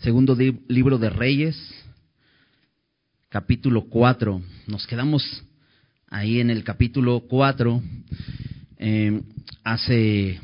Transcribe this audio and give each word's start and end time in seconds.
Segundo 0.00 0.34
libro 0.34 0.96
de 0.96 1.10
Reyes, 1.10 1.58
capítulo 3.28 3.82
4. 3.90 4.40
Nos 4.66 4.86
quedamos 4.86 5.44
ahí 6.08 6.40
en 6.40 6.48
el 6.48 6.64
capítulo 6.64 7.24
4. 7.28 7.82
Eh, 8.78 9.20
hace 9.62 10.40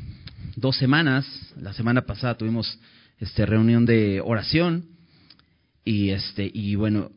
dos 0.55 0.77
semanas, 0.77 1.25
la 1.59 1.73
semana 1.73 2.03
pasada 2.05 2.37
tuvimos 2.37 2.77
este 3.17 3.47
reunión 3.47 3.87
de 3.87 4.21
oración 4.21 4.85
y 5.83 6.11
este 6.11 6.51
y 6.53 6.75
bueno 6.75 7.09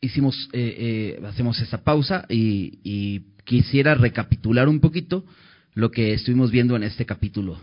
hicimos 0.00 0.48
eh, 0.54 1.18
eh, 1.20 1.26
hacemos 1.26 1.60
esa 1.60 1.84
pausa 1.84 2.24
y 2.30 3.20
quisiera 3.44 3.94
recapitular 3.94 4.70
un 4.70 4.80
poquito 4.80 5.26
lo 5.74 5.90
que 5.90 6.14
estuvimos 6.14 6.50
viendo 6.50 6.76
en 6.76 6.84
este 6.84 7.04
capítulo. 7.04 7.60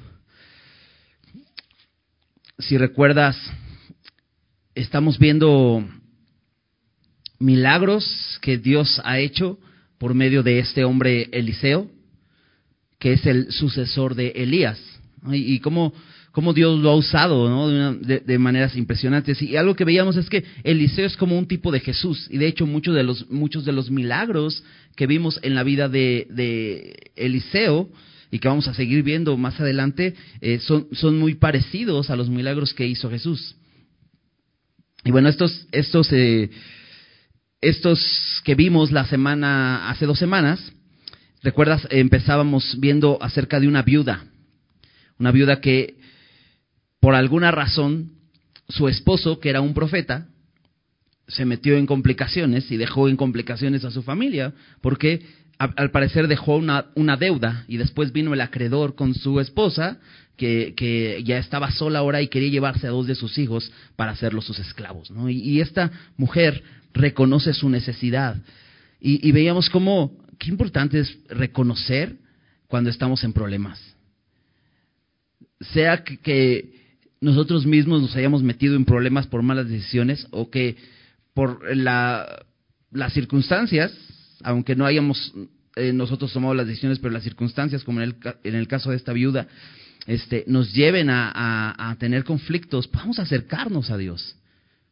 Si 2.60 2.78
recuerdas, 2.78 3.36
estamos 4.82 5.20
viendo 5.20 5.86
milagros 7.38 8.40
que 8.42 8.58
Dios 8.58 9.02
ha 9.04 9.20
hecho 9.20 9.60
por 9.98 10.14
medio 10.14 10.42
de 10.42 10.60
este 10.60 10.86
hombre 10.86 11.28
Eliseo, 11.32 11.90
que 12.98 13.14
es 13.14 13.26
el 13.26 13.52
sucesor 13.52 14.16
de 14.16 14.30
Elías. 14.30 14.80
Y 15.32 15.60
cómo, 15.60 15.94
cómo 16.32 16.54
Dios 16.54 16.80
lo 16.80 16.92
ha 16.92 16.96
usado 16.96 17.98
de, 18.00 18.40
maneras 18.40 18.78
impresionantes. 18.78 19.42
Y 19.42 19.58
algo 19.58 19.76
que 19.76 19.84
veíamos 19.84 20.16
es 20.16 20.30
que 20.30 20.46
Eliseo 20.64 21.06
es 21.06 21.18
como 21.18 21.38
un 21.38 21.48
tipo 21.48 21.72
de 21.72 21.82
Jesús. 21.82 22.28
Y 22.30 22.38
de 22.38 22.48
hecho 22.48 22.66
muchos 22.66 22.96
de 22.96 23.04
los, 23.04 23.30
muchos 23.30 23.66
de 23.66 23.74
los 23.74 23.92
milagros 23.92 24.64
que 24.96 25.08
vimos 25.08 25.40
en 25.44 25.56
la 25.56 25.64
vida 25.64 25.90
de, 25.90 26.28
de 26.30 27.12
Eliseo 27.18 27.90
y 28.32 28.40
que 28.40 28.48
vamos 28.48 28.70
a 28.70 28.74
seguir 28.74 29.04
viendo 29.04 29.36
más 29.36 29.60
adelante 29.60 30.14
eh, 30.40 30.60
son, 30.60 30.88
son 30.94 31.20
muy 31.20 31.36
parecidos 31.36 32.10
a 32.10 32.16
los 32.16 32.30
milagros 32.30 32.74
que 32.74 32.88
hizo 32.88 33.10
Jesús. 33.10 33.56
Y 35.04 35.12
bueno, 35.12 35.30
estos, 35.30 35.68
estos, 35.72 36.12
eh, 36.12 36.50
estos 37.62 38.42
que 38.44 38.56
vimos 38.56 38.92
la 38.92 39.06
semana, 39.06 39.90
hace 39.90 40.06
dos 40.06 40.20
semanas, 40.20 40.74
recuerdas, 41.42 41.88
empezábamos 41.90 42.78
viendo 42.80 43.18
acerca 43.22 43.60
de 43.60 43.68
una 43.68 43.82
viuda, 43.82 44.26
una 45.18 45.32
viuda 45.32 45.62
que 45.62 45.98
por 47.00 47.16
alguna 47.16 47.52
razón 47.52 48.12
su 48.68 48.88
esposo, 48.88 49.40
que 49.40 49.50
era 49.50 49.62
un 49.62 49.74
profeta, 49.74 50.28
se 51.28 51.46
metió 51.46 51.78
en 51.78 51.86
complicaciones 51.86 52.70
y 52.72 52.78
dejó 52.78 53.08
en 53.08 53.16
complicaciones 53.16 53.86
a 53.86 53.92
su 53.92 54.04
familia, 54.04 54.54
porque 54.82 55.22
al 55.58 55.92
parecer 55.92 56.28
dejó 56.28 56.56
una, 56.56 56.86
una, 56.96 57.18
deuda 57.18 57.66
y 57.68 57.78
después 57.78 58.14
vino 58.14 58.34
el 58.34 58.42
acreedor 58.42 58.96
con 58.96 59.14
su 59.14 59.40
esposa, 59.40 60.00
que, 60.40 61.22
ya 61.26 61.38
estaba 61.38 61.72
sola 61.72 62.00
ahora 62.00 62.22
y 62.22 62.30
quería 62.30 62.50
llevarse 62.50 62.88
a 62.88 62.92
dos 62.92 63.06
de 63.06 63.16
sus 63.16 63.38
hijos 63.38 63.72
para 63.96 64.12
hacerlos 64.12 64.46
sus 64.46 64.60
esclavos. 64.60 65.12
¿no? 65.12 65.30
Y, 65.30 65.62
esta 65.62 65.92
mujer 66.18 66.64
reconoce 66.94 67.54
su 67.54 67.70
necesidad. 67.70 68.38
Y, 69.00 69.32
veíamos 69.32 69.70
cómo, 69.70 70.18
qué 70.40 70.50
importante 70.50 71.00
es 71.00 71.18
reconocer 71.30 72.16
cuando 72.68 72.90
estamos 72.90 73.24
en 73.24 73.34
problemas. 73.34 73.80
Sea 75.74 76.04
que, 76.04 76.18
que 76.18 76.74
nosotros 77.22 77.66
mismos 77.66 78.02
nos 78.02 78.16
hayamos 78.16 78.42
metido 78.42 78.76
en 78.76 78.86
problemas 78.86 79.28
por 79.28 79.44
malas 79.44 79.68
decisiones 79.68 80.26
o 80.32 80.50
que 80.50 80.78
por 81.34 81.76
la, 81.76 82.46
las 82.92 83.14
circunstancias 83.14 83.92
aunque 84.44 84.76
no 84.76 84.86
hayamos 84.86 85.34
eh, 85.76 85.94
nosotros 85.94 86.32
tomado 86.34 86.54
las 86.54 86.68
decisiones, 86.68 87.00
pero 87.00 87.14
las 87.14 87.24
circunstancias, 87.24 87.84
como 87.84 88.02
en 88.02 88.10
el, 88.10 88.16
en 88.44 88.56
el 88.56 88.68
caso 88.68 88.92
de 88.92 88.98
esta 88.98 89.14
viuda, 89.14 89.48
este, 90.10 90.44
nos 90.48 90.74
lleven 90.74 91.08
a, 91.12 91.96
tener 92.00 92.24
conflictos, 92.24 92.88
podamos 92.88 93.20
acercarnos 93.20 93.92
a 93.92 93.98
Dios, 93.98 94.36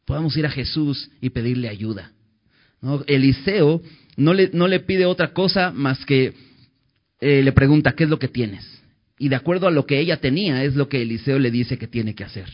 podamos 0.05 0.37
ir 0.37 0.45
a 0.45 0.51
Jesús 0.51 1.09
y 1.21 1.31
pedirle 1.31 1.69
ayuda. 1.69 2.11
Eliseo 3.07 3.81
no 4.15 4.35
le, 4.35 4.51
no 4.53 4.67
le 4.67 4.79
pide 4.79 5.07
otra 5.07 5.33
cosa 5.33 5.71
más 5.71 6.05
que 6.05 6.35
eh, 7.19 7.41
le 7.41 7.51
pregunta, 7.51 7.93
¿qué 7.93 8.03
es 8.03 8.11
lo 8.11 8.19
que 8.19 8.27
tienes? 8.27 8.63
Y 9.17 9.29
de 9.29 9.35
acuerdo 9.35 9.67
a 9.67 9.71
lo 9.71 9.87
que 9.87 9.99
ella 9.99 10.17
tenía, 10.17 10.63
es 10.63 10.75
lo 10.75 10.87
que 10.87 11.01
Eliseo 11.01 11.39
le 11.39 11.49
dice 11.49 11.79
que 11.79 11.87
tiene 11.87 12.13
que 12.13 12.23
hacer. 12.23 12.47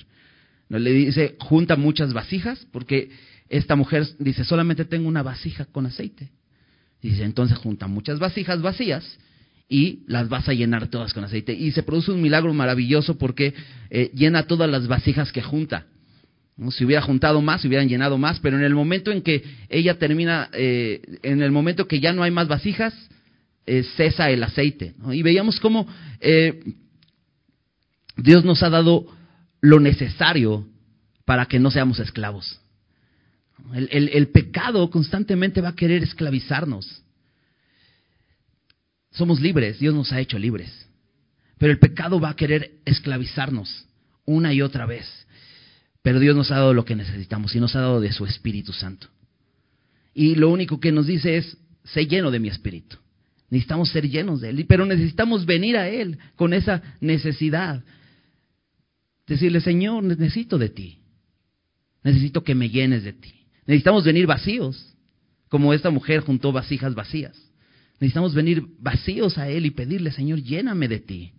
¿No? 0.69 0.79
Le 0.79 0.91
dice, 0.93 1.35
junta 1.41 1.75
muchas 1.75 2.13
vasijas, 2.13 2.65
porque 2.71 3.09
esta 3.49 3.75
mujer 3.75 4.07
dice, 4.19 4.45
solamente 4.45 4.85
tengo 4.85 5.09
una 5.09 5.21
vasija 5.21 5.65
con 5.65 5.85
aceite. 5.85 6.29
Dice, 7.01 7.25
entonces 7.25 7.57
junta 7.57 7.87
muchas 7.87 8.19
vasijas 8.19 8.61
vacías 8.61 9.19
y 9.69 10.03
las 10.07 10.29
vas 10.29 10.47
a 10.49 10.53
llenar 10.53 10.87
todas 10.87 11.13
con 11.13 11.23
aceite. 11.23 11.53
Y 11.53 11.71
se 11.71 11.83
produce 11.83 12.11
un 12.11 12.21
milagro 12.21 12.53
maravilloso 12.53 13.17
porque 13.17 13.53
eh, 13.89 14.11
llena 14.13 14.47
todas 14.47 14.69
las 14.69 14.87
vasijas 14.87 15.31
que 15.31 15.41
junta. 15.41 15.85
Si 16.69 16.85
hubiera 16.85 17.01
juntado 17.01 17.41
más, 17.41 17.61
se 17.61 17.67
hubieran 17.67 17.89
llenado 17.89 18.17
más, 18.17 18.39
pero 18.39 18.57
en 18.57 18.63
el 18.63 18.75
momento 18.75 19.11
en 19.11 19.23
que 19.23 19.43
ella 19.69 19.97
termina, 19.97 20.49
eh, 20.53 21.01
en 21.23 21.41
el 21.41 21.51
momento 21.51 21.87
que 21.87 21.99
ya 21.99 22.13
no 22.13 22.21
hay 22.21 22.29
más 22.29 22.47
vasijas, 22.47 22.93
eh, 23.65 23.83
cesa 23.97 24.29
el 24.29 24.43
aceite. 24.43 24.93
Y 25.11 25.23
veíamos 25.23 25.59
cómo 25.59 25.87
Dios 28.17 28.45
nos 28.45 28.61
ha 28.61 28.69
dado 28.69 29.07
lo 29.61 29.79
necesario 29.79 30.67
para 31.25 31.45
que 31.45 31.59
no 31.59 31.71
seamos 31.71 31.99
esclavos. 31.99 32.59
El, 33.73 34.27
pecado 34.27 34.89
constantemente 34.89 35.61
va 35.61 35.69
a 35.69 35.75
querer 35.75 36.03
esclavizarnos. 36.03 37.02
Somos 39.13 39.39
libres, 39.39 39.79
Dios 39.79 39.93
nos 39.93 40.11
ha 40.11 40.19
hecho 40.19 40.37
libres. 40.37 40.87
Pero 41.57 41.71
el 41.71 41.79
pecado 41.79 42.19
va 42.19 42.29
a 42.29 42.35
querer 42.35 42.79
esclavizarnos 42.85 43.87
una 44.25 44.53
y 44.53 44.61
otra 44.61 44.85
vez. 44.85 45.07
Pero 46.01 46.19
Dios 46.19 46.35
nos 46.35 46.51
ha 46.51 46.55
dado 46.55 46.73
lo 46.73 46.83
que 46.83 46.95
necesitamos 46.95 47.55
y 47.55 47.59
nos 47.59 47.75
ha 47.75 47.81
dado 47.81 48.01
de 48.01 48.11
su 48.11 48.25
Espíritu 48.25 48.73
Santo. 48.73 49.07
Y 50.13 50.35
lo 50.35 50.49
único 50.49 50.79
que 50.79 50.91
nos 50.91 51.07
dice 51.07 51.37
es, 51.37 51.57
sé 51.83 52.07
lleno 52.07 52.31
de 52.31 52.39
mi 52.39 52.49
Espíritu. 52.49 52.97
Necesitamos 53.49 53.89
ser 53.89 54.09
llenos 54.09 54.41
de 54.41 54.49
Él, 54.49 54.65
pero 54.67 54.85
necesitamos 54.85 55.45
venir 55.45 55.77
a 55.77 55.87
Él 55.87 56.17
con 56.35 56.53
esa 56.53 56.81
necesidad. 56.99 57.83
Decirle, 59.27 59.61
Señor, 59.61 60.03
necesito 60.03 60.57
de 60.57 60.69
ti. 60.69 60.99
Necesito 62.03 62.43
que 62.43 62.55
me 62.55 62.69
llenes 62.69 63.03
de 63.03 63.13
ti. 63.13 63.45
Necesitamos 63.65 64.03
venir 64.03 64.25
vacíos, 64.25 64.95
como 65.49 65.73
esta 65.73 65.91
mujer 65.91 66.21
juntó 66.21 66.51
vasijas 66.51 66.95
vacías. 66.95 67.52
Necesitamos 67.99 68.33
venir 68.33 68.63
vacíos 68.79 69.37
a 69.37 69.49
Él 69.49 69.65
y 69.65 69.71
pedirle, 69.71 70.11
Señor, 70.11 70.41
lléname 70.41 70.87
de 70.87 70.99
ti. 70.99 71.33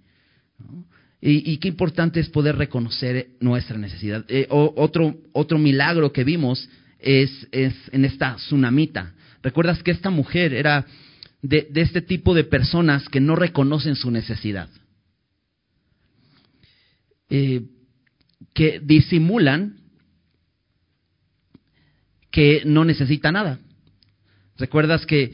Y, 1.21 1.57
qué 1.57 1.69
importante 1.69 2.21
es 2.21 2.29
poder 2.29 2.57
reconocer 2.57 3.29
nuestra 3.41 3.79
necesidad. 3.79 4.27
Eh, 4.29 4.47
otro, 4.51 5.17
otro 5.33 5.59
milagro 5.59 6.13
que 6.13 6.23
vimos 6.23 6.69
es, 6.99 7.49
es, 7.51 7.75
en 7.93 8.05
esta 8.05 8.37
tsunamita. 8.37 9.15
¿Recuerdas 9.43 9.83
que 9.83 9.91
esta 9.91 10.11
mujer 10.11 10.53
era 10.53 10.87
de, 11.41 11.69
este 11.77 12.03
tipo 12.03 12.35
de 12.35 12.45
personas 12.45 13.09
que 13.09 13.21
no 13.21 13.37
reconocen 13.37 13.97
su 13.97 14.11
necesidad? 14.11 14.69
Eh, 17.31 17.63
que 18.53 18.81
disimulan 18.81 19.81
que 22.31 22.63
no 22.67 22.85
necesita 22.85 23.33
nada. 23.33 23.61
Recuerdas 24.59 25.07
que, 25.07 25.33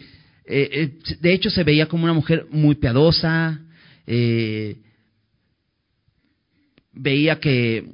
eh, 0.51 0.69
eh, 0.73 1.17
de 1.21 1.33
hecho, 1.33 1.49
se 1.49 1.63
veía 1.63 1.87
como 1.87 2.05
una 2.05 2.13
mujer 2.13 2.47
muy 2.51 2.75
piadosa, 2.75 3.61
eh, 4.07 4.79
veía 6.93 7.39
que 7.39 7.85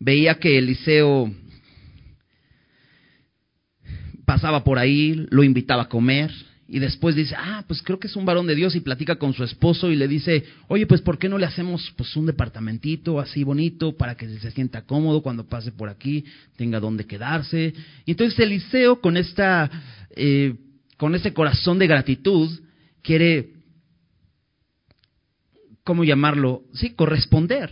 veía 0.00 0.34
que 0.34 0.58
Eliseo 0.58 1.32
pasaba 4.24 4.64
por 4.64 4.78
ahí, 4.78 5.26
lo 5.30 5.44
invitaba 5.44 5.84
a 5.84 5.88
comer, 5.88 6.32
y 6.66 6.78
después 6.78 7.14
dice, 7.14 7.34
ah, 7.36 7.64
pues 7.66 7.82
creo 7.82 7.98
que 7.98 8.06
es 8.06 8.14
un 8.14 8.24
varón 8.24 8.46
de 8.46 8.54
Dios 8.54 8.76
y 8.76 8.80
platica 8.80 9.16
con 9.16 9.32
su 9.32 9.42
esposo 9.42 9.90
y 9.90 9.96
le 9.96 10.06
dice, 10.06 10.44
oye, 10.68 10.86
pues 10.86 11.00
¿por 11.00 11.18
qué 11.18 11.28
no 11.28 11.36
le 11.36 11.46
hacemos 11.46 11.92
pues 11.96 12.16
un 12.16 12.26
departamentito 12.26 13.18
así 13.18 13.42
bonito 13.42 13.96
para 13.96 14.16
que 14.16 14.28
se 14.38 14.50
sienta 14.52 14.82
cómodo 14.82 15.20
cuando 15.20 15.46
pase 15.46 15.72
por 15.72 15.88
aquí, 15.88 16.24
tenga 16.56 16.78
donde 16.78 17.06
quedarse? 17.06 17.74
Y 18.06 18.12
entonces 18.12 18.38
Eliseo 18.38 19.00
con 19.00 19.16
esta, 19.16 19.68
eh, 20.14 20.54
con 21.00 21.14
ese 21.14 21.32
corazón 21.32 21.78
de 21.78 21.86
gratitud 21.86 22.60
quiere, 23.02 23.54
¿cómo 25.82 26.04
llamarlo? 26.04 26.64
Sí, 26.74 26.90
corresponder 26.90 27.70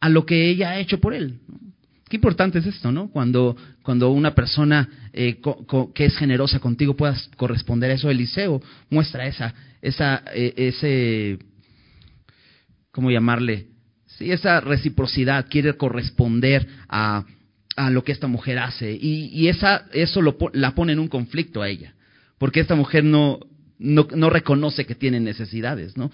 a 0.00 0.08
lo 0.08 0.26
que 0.26 0.50
ella 0.50 0.70
ha 0.70 0.80
hecho 0.80 0.98
por 0.98 1.14
él. 1.14 1.38
Qué 2.08 2.16
importante 2.16 2.58
es 2.58 2.66
esto, 2.66 2.90
¿no? 2.90 3.08
Cuando, 3.12 3.56
cuando 3.84 4.10
una 4.10 4.34
persona 4.34 4.88
eh, 5.12 5.40
que 5.94 6.06
es 6.06 6.16
generosa 6.16 6.58
contigo 6.58 6.96
pueda 6.96 7.16
corresponder 7.36 7.92
a 7.92 7.94
eso. 7.94 8.10
Eliseo 8.10 8.60
muestra 8.90 9.28
esa, 9.28 9.54
esa, 9.80 10.24
eh, 10.34 10.52
ese, 10.56 11.38
¿cómo 12.90 13.12
llamarle? 13.12 13.68
Sí, 14.06 14.32
esa 14.32 14.60
reciprocidad, 14.60 15.46
quiere 15.48 15.74
corresponder 15.74 16.66
a, 16.88 17.24
a 17.76 17.90
lo 17.90 18.02
que 18.02 18.10
esta 18.10 18.26
mujer 18.26 18.58
hace. 18.58 18.90
Y, 18.92 19.26
y 19.32 19.46
esa, 19.46 19.86
eso 19.92 20.20
lo, 20.20 20.36
la 20.52 20.74
pone 20.74 20.94
en 20.94 20.98
un 20.98 21.06
conflicto 21.06 21.62
a 21.62 21.68
ella, 21.68 21.94
porque 22.38 22.60
esta 22.60 22.74
mujer 22.74 23.04
no, 23.04 23.40
no, 23.78 24.06
no 24.14 24.30
reconoce 24.30 24.86
que 24.86 24.94
tiene 24.94 25.20
necesidades, 25.20 25.96
¿no? 25.96 26.10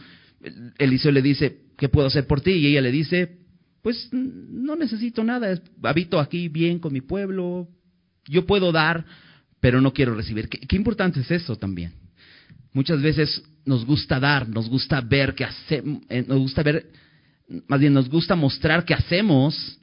Eliseo 0.78 1.12
le 1.12 1.22
dice, 1.22 1.60
¿qué 1.76 1.88
puedo 1.88 2.08
hacer 2.08 2.26
por 2.26 2.40
ti? 2.40 2.52
Y 2.52 2.66
ella 2.66 2.80
le 2.80 2.90
dice, 2.90 3.38
pues 3.82 4.08
no 4.12 4.76
necesito 4.76 5.24
nada, 5.24 5.60
habito 5.82 6.18
aquí 6.18 6.48
bien 6.48 6.78
con 6.78 6.92
mi 6.92 7.00
pueblo, 7.00 7.68
yo 8.26 8.46
puedo 8.46 8.72
dar, 8.72 9.04
pero 9.60 9.80
no 9.80 9.92
quiero 9.92 10.14
recibir. 10.14 10.48
Qué, 10.48 10.76
importante 10.76 11.20
es 11.20 11.30
eso 11.30 11.56
también. 11.56 11.92
Muchas 12.72 13.02
veces 13.02 13.42
nos 13.64 13.84
gusta 13.84 14.18
dar, 14.18 14.48
nos 14.48 14.68
gusta 14.68 15.00
ver 15.00 15.34
que 15.34 15.44
hacemos, 15.44 16.02
eh, 16.08 16.24
nos 16.26 16.38
gusta 16.38 16.62
ver, 16.62 16.86
más 17.66 17.80
bien 17.80 17.92
nos 17.92 18.08
gusta 18.08 18.34
mostrar 18.34 18.84
que 18.84 18.94
hacemos, 18.94 19.78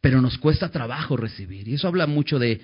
pero 0.00 0.22
nos 0.22 0.38
cuesta 0.38 0.70
trabajo 0.70 1.16
recibir. 1.16 1.68
Y 1.68 1.74
eso 1.74 1.86
habla 1.88 2.06
mucho 2.06 2.38
de, 2.38 2.60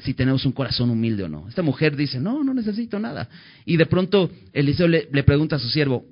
si 0.00 0.14
tenemos 0.14 0.44
un 0.44 0.52
corazón 0.52 0.90
humilde 0.90 1.22
o 1.24 1.28
no. 1.28 1.48
Esta 1.48 1.62
mujer 1.62 1.96
dice, 1.96 2.18
no, 2.18 2.42
no 2.42 2.52
necesito 2.54 2.98
nada. 2.98 3.28
Y 3.64 3.76
de 3.76 3.86
pronto 3.86 4.30
Eliseo 4.52 4.88
le, 4.88 5.22
pregunta 5.22 5.56
a 5.56 5.58
su 5.60 5.68
siervo, 5.68 6.04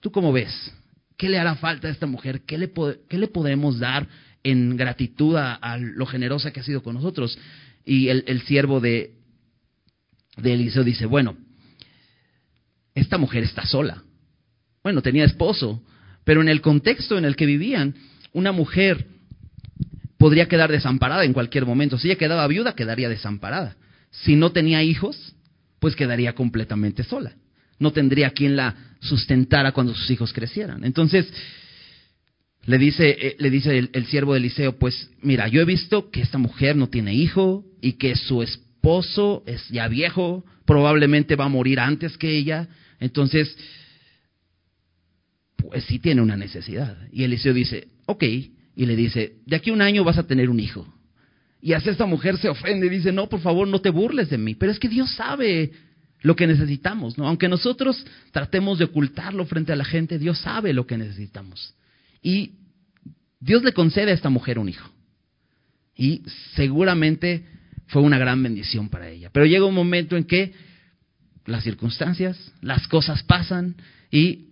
¿tú 0.00 0.10
cómo 0.10 0.32
ves? 0.32 0.72
¿Qué 1.16 1.28
le 1.28 1.38
hará 1.38 1.56
falta 1.56 1.88
a 1.88 1.90
esta 1.90 2.06
mujer? 2.06 2.42
¿Qué 2.42 2.56
le, 2.56 2.72
qué 3.08 3.18
le 3.18 3.28
podemos 3.28 3.78
dar 3.78 4.08
en 4.42 4.76
gratitud 4.76 5.36
a, 5.36 5.76
lo 5.78 6.06
generosa 6.06 6.52
que 6.52 6.60
ha 6.60 6.64
sido 6.64 6.82
con 6.82 6.94
nosotros? 6.94 7.38
Y 7.84 8.08
el, 8.08 8.40
siervo 8.42 8.80
de, 8.80 9.12
de 10.38 10.54
Eliseo 10.54 10.84
dice, 10.84 11.04
bueno, 11.04 11.36
esta 12.94 13.18
mujer 13.18 13.42
está 13.42 13.66
sola. 13.66 14.02
Bueno, 14.82 15.02
tenía 15.02 15.24
esposo, 15.24 15.82
pero 16.24 16.40
en 16.40 16.48
el 16.48 16.62
contexto 16.62 17.18
en 17.18 17.26
el 17.26 17.36
que 17.36 17.44
vivían, 17.44 17.94
una 18.32 18.52
mujer 18.52 19.13
podría 20.24 20.48
quedar 20.48 20.72
desamparada 20.72 21.24
en 21.24 21.34
cualquier 21.34 21.66
momento. 21.66 21.98
Si 21.98 22.08
ella 22.08 22.16
quedaba 22.16 22.46
viuda, 22.46 22.74
quedaría 22.74 23.10
desamparada. 23.10 23.76
Si 24.10 24.36
no 24.36 24.52
tenía 24.52 24.82
hijos, 24.82 25.34
pues 25.80 25.94
quedaría 25.94 26.34
completamente 26.34 27.04
sola 27.04 27.34
no 27.78 27.92
tendría 27.92 28.30
quien 28.30 28.56
la 28.56 28.74
sustentara 29.00 29.72
cuando 29.72 29.94
sus 29.94 30.10
hijos 30.10 30.32
crecieran. 30.32 30.84
Entonces, 30.84 31.30
le 32.64 32.78
dice, 32.78 33.10
eh, 33.10 33.36
le 33.38 33.50
dice 33.50 33.90
el, 33.92 34.06
siervo 34.06 34.32
de 34.32 34.38
Eliseo, 34.38 34.78
pues 34.78 35.10
mira, 35.20 35.48
yo 35.48 35.60
he 35.60 35.64
visto 35.64 36.10
que 36.10 36.22
esta 36.22 36.38
mujer 36.38 36.76
no 36.76 36.88
tiene 36.88 37.14
hijo 37.14 37.64
y 37.80 37.94
que 37.94 38.16
su 38.16 38.42
esposo 38.42 39.42
es 39.46 39.68
ya 39.68 39.88
viejo, 39.88 40.44
probablemente 40.64 41.36
va 41.36 41.44
a 41.44 41.50
morir 41.50 41.78
antes 41.80 42.16
que 42.16 42.36
ella, 42.36 42.68
entonces, 43.00 43.54
pues 45.56 45.84
sí 45.84 45.98
tiene 45.98 46.22
una 46.22 46.36
necesidad. 46.36 46.96
Y 47.12 47.24
Eliseo 47.24 47.52
dice, 47.52 47.88
ok, 48.06 48.24
y 48.76 48.86
le 48.86 48.96
dice, 48.96 49.36
de 49.46 49.56
aquí 49.56 49.70
a 49.70 49.72
un 49.72 49.82
año 49.82 50.04
vas 50.04 50.18
a 50.18 50.26
tener 50.26 50.50
un 50.50 50.60
hijo. 50.60 50.86
Y 51.60 51.72
así 51.72 51.88
esta 51.88 52.06
mujer 52.06 52.36
se 52.36 52.48
ofende 52.48 52.86
y 52.86 52.90
dice, 52.90 53.12
no, 53.12 53.28
por 53.28 53.40
favor, 53.40 53.66
no 53.66 53.80
te 53.80 53.90
burles 53.90 54.28
de 54.30 54.38
mí. 54.38 54.54
Pero 54.54 54.70
es 54.70 54.78
que 54.78 54.88
Dios 54.88 55.14
sabe 55.14 55.72
lo 56.20 56.36
que 56.36 56.46
necesitamos, 56.46 57.16
¿no? 57.16 57.26
Aunque 57.26 57.48
nosotros 57.48 58.04
tratemos 58.32 58.78
de 58.78 58.84
ocultarlo 58.84 59.46
frente 59.46 59.72
a 59.72 59.76
la 59.76 59.84
gente, 59.84 60.18
Dios 60.18 60.38
sabe 60.38 60.72
lo 60.72 60.86
que 60.86 60.98
necesitamos. 60.98 61.74
Y 62.22 62.52
Dios 63.40 63.62
le 63.62 63.72
concede 63.72 64.10
a 64.10 64.14
esta 64.14 64.30
mujer 64.30 64.58
un 64.58 64.68
hijo. 64.68 64.90
Y 65.96 66.22
seguramente 66.54 67.44
fue 67.86 68.02
una 68.02 68.18
gran 68.18 68.42
bendición 68.42 68.88
para 68.88 69.08
ella. 69.08 69.30
Pero 69.32 69.46
llega 69.46 69.64
un 69.64 69.74
momento 69.74 70.16
en 70.16 70.24
que 70.24 70.52
las 71.46 71.62
circunstancias, 71.62 72.52
las 72.60 72.88
cosas 72.88 73.22
pasan 73.22 73.76
y 74.10 74.48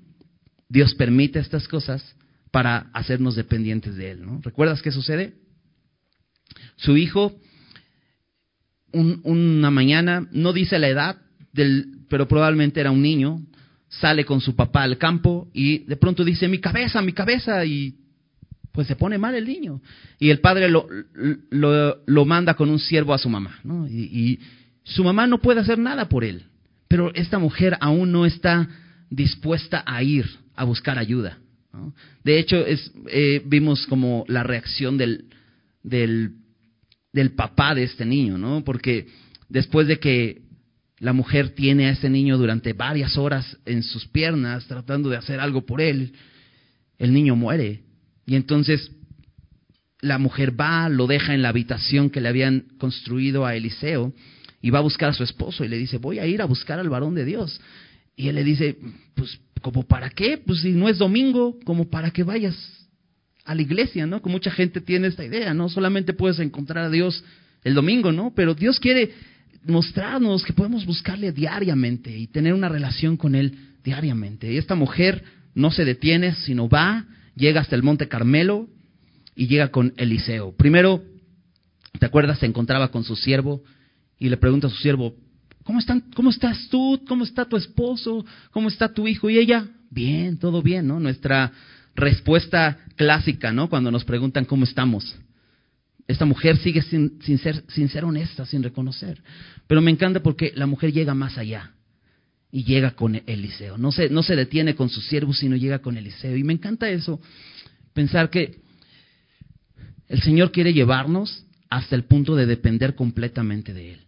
Dios 0.68 0.94
permite 0.94 1.38
estas 1.38 1.66
cosas 1.68 2.14
para 2.52 2.90
hacernos 2.93 3.34
dependientes 3.34 3.96
de 3.96 4.12
Él. 4.12 4.25
¿no? 4.25 4.40
¿Recuerdas 4.43 4.82
qué 4.82 4.93
sucede? 4.93 5.34
Su 6.76 6.96
hijo, 6.96 7.34
una 8.93 9.70
mañana, 9.70 10.28
no 10.31 10.52
dice 10.52 10.78
la 10.78 10.88
edad, 10.88 11.16
pero 12.08 12.28
probablemente 12.28 12.78
era 12.78 12.90
un 12.90 13.02
niño, 13.02 13.40
sale 13.88 14.25
con 14.25 14.40
su 14.40 14.54
papá 14.54 14.82
al 14.82 14.99
campo 14.99 15.49
y 15.52 15.78
de 15.81 15.96
pronto 15.96 16.25
dice, 16.25 16.46
mi 16.46 16.58
cabeza, 16.58 17.02
mi 17.02 17.12
cabeza, 17.12 17.64
y 17.64 17.96
pues 18.70 18.87
se 18.87 18.96
pone 18.96 19.19
mal 19.19 19.34
el 19.34 19.46
niño. 19.46 19.81
Y 20.19 20.31
el 20.31 20.40
padre 20.40 20.69
lo, 20.69 20.87
lo, 21.50 22.25
manda 22.25 22.54
con 22.54 22.70
un 22.70 22.78
siervo 22.78 23.14
a 23.14 23.19
su 23.19 23.28
mamá, 23.28 23.60
¿no? 23.64 23.87
Y, 23.88 24.40
su 24.84 25.04
mamá 25.04 25.28
no 25.28 25.38
puede 25.38 25.60
hacer 25.60 25.78
nada 25.78 26.08
por 26.08 26.25
él, 26.25 26.46
pero 26.88 27.14
esta 27.14 27.38
mujer 27.38 27.76
aún 27.81 28.10
no 28.10 28.26
está 28.26 28.69
dispuesta 29.10 29.84
a 29.87 30.02
ir 30.02 30.26
a 30.56 30.64
buscar 30.64 30.99
ayuda. 30.99 31.38
De 32.24 32.38
hecho, 32.38 32.64
es, 32.64 32.92
eh, 33.08 33.42
vimos 33.44 33.86
como 33.86 34.24
la 34.28 34.42
reacción 34.42 34.98
del, 34.98 35.26
del, 35.82 36.32
del 37.12 37.32
papá 37.32 37.74
de 37.74 37.84
este 37.84 38.04
niño, 38.04 38.38
¿no? 38.38 38.62
Porque 38.64 39.06
después 39.48 39.86
de 39.86 39.98
que 39.98 40.42
la 41.02 41.12
mujer 41.12 41.50
tiene 41.50 41.86
a 41.86 41.90
ese 41.90 42.08
niño 42.08 42.38
durante 42.38 42.74
varias 42.74 43.19
horas 43.19 43.58
en 43.66 43.82
sus 43.82 44.06
piernas 44.06 44.66
tratando 44.66 45.10
de 45.10 45.16
hacer 45.16 45.40
algo 45.40 45.66
por 45.66 45.80
él. 45.80 46.12
El 46.96 47.12
niño 47.12 47.34
muere. 47.34 47.82
Y 48.25 48.36
entonces 48.36 48.92
la 50.00 50.18
mujer 50.18 50.58
va, 50.58 50.88
lo 50.88 51.08
deja 51.08 51.34
en 51.34 51.42
la 51.42 51.48
habitación 51.48 52.08
que 52.08 52.20
le 52.20 52.28
habían 52.28 52.66
construido 52.78 53.44
a 53.44 53.56
Eliseo 53.56 54.12
y 54.60 54.70
va 54.70 54.78
a 54.78 54.82
buscar 54.82 55.10
a 55.10 55.12
su 55.12 55.25
esposo 55.25 55.64
y 55.64 55.68
le 55.68 55.76
dice, 55.76 55.98
voy 55.98 56.20
a 56.20 56.26
ir 56.26 56.40
a 56.40 56.44
buscar 56.44 56.78
al 56.78 56.88
varón 56.88 57.16
de 57.16 57.25
Dios. 57.25 57.60
Y 58.22 58.28
él 58.28 58.36
le 58.36 58.44
dice, 58.44 58.76
pues, 59.16 59.40
¿como 59.60 59.82
para 59.82 60.08
qué? 60.08 60.38
Pues 60.38 60.60
si 60.60 60.70
no 60.70 60.88
es 60.88 60.98
domingo, 60.98 61.58
como 61.64 61.90
para 61.90 62.12
que 62.12 62.22
vayas 62.22 62.56
a 63.44 63.52
la 63.52 63.62
iglesia, 63.62 64.06
¿no? 64.06 64.22
Como 64.22 64.34
mucha 64.34 64.52
gente 64.52 64.80
tiene 64.80 65.08
esta 65.08 65.24
idea, 65.24 65.52
¿no? 65.54 65.69
Solamente 65.69 66.12
puedes 66.12 66.38
encontrar 66.38 66.84
a 66.84 66.90
Dios 66.90 67.24
el 67.64 67.74
domingo, 67.74 68.12
¿no? 68.12 68.32
Pero 68.32 68.54
Dios 68.54 68.78
quiere 68.78 69.10
mostrarnos 69.64 70.44
que 70.44 70.52
podemos 70.52 70.86
buscarle 70.86 71.32
diariamente 71.32 72.16
y 72.16 72.28
tener 72.28 72.54
una 72.54 72.69
relación 72.69 73.16
con 73.16 73.34
Él 73.34 73.58
diariamente. 73.82 74.52
Y 74.52 74.56
esta 74.56 74.76
mujer 74.76 75.25
no 75.56 75.72
se 75.72 75.84
detiene, 75.84 76.36
sino 76.36 76.68
va, 76.68 77.06
llega 77.34 77.60
hasta 77.60 77.75
el 77.75 77.82
Monte 77.82 78.06
Carmelo 78.06 78.68
y 79.34 79.48
llega 79.48 79.72
con 79.72 79.94
Eliseo. 79.96 80.54
Primero, 80.56 81.02
¿te 81.98 82.06
acuerdas? 82.06 82.38
Se 82.38 82.46
encontraba 82.46 82.92
con 82.92 83.02
su 83.02 83.16
siervo 83.16 83.64
y 84.16 84.28
le 84.28 84.36
pregunta 84.36 84.68
a 84.68 84.70
su 84.70 84.76
siervo, 84.76 85.16
¿cómo, 85.64 85.79
están, 85.79 86.00
¿cómo 86.14 86.31
estás 86.31 86.69
tú? 86.69 87.00
¿Cómo 87.06 87.25
está 87.25 87.44
tu 87.44 87.56
esposo? 87.56 88.25
¿Cómo 88.50 88.69
está 88.69 88.93
tu 88.93 89.09
hijo? 89.09 89.31
Y 89.31 89.38
ella, 89.38 89.67
bien, 89.91 90.38
todo 90.38 90.62
bien, 90.62 90.87
¿no? 90.87 91.00
Nuestra 91.00 91.53
respuesta 91.94 92.79
clásica, 92.97 93.53
¿no? 93.53 93.69
Cuando 93.69 93.91
nos 93.91 94.05
preguntan 94.05 94.44
cómo 94.44 94.64
estamos. 94.64 95.17
Esta 96.09 96.25
mujer 96.25 96.56
sigue 96.59 96.82
sin, 96.82 97.20
ser, 97.38 97.64
sin 97.69 97.88
ser 97.88 98.05
honesta, 98.05 98.44
sin 98.44 98.62
reconocer. 98.62 99.23
Pero 99.67 99.81
me 99.81 99.91
encanta 99.91 100.23
porque 100.23 100.53
la 100.55 100.67
mujer 100.67 100.93
llega 100.93 101.14
más 101.14 101.38
allá 101.38 101.73
y 102.50 102.64
llega 102.64 102.93
con 102.93 103.23
Eliseo. 103.26 103.79
No 103.79 103.93
se, 103.93 104.11
no 104.11 104.23
se 104.23 104.37
detiene 104.37 104.75
con 104.75 104.88
sus 104.88 105.06
siervos, 105.06 105.38
sino 105.38 105.56
llega 105.56 105.79
con 105.79 105.97
Eliseo. 105.97 106.37
Y 106.37 106.44
me 106.44 106.53
encanta 106.53 106.91
eso, 106.91 107.20
pensar 107.94 108.31
que 108.31 108.61
el 110.09 110.20
Señor 110.23 110.53
quiere 110.53 110.75
llevarnos 110.75 111.47
hasta 111.70 111.97
el 111.97 112.05
punto 112.05 112.37
de 112.37 112.47
depender 112.47 112.94
completamente 112.94 113.73
de 113.73 113.95
Él. 113.95 114.00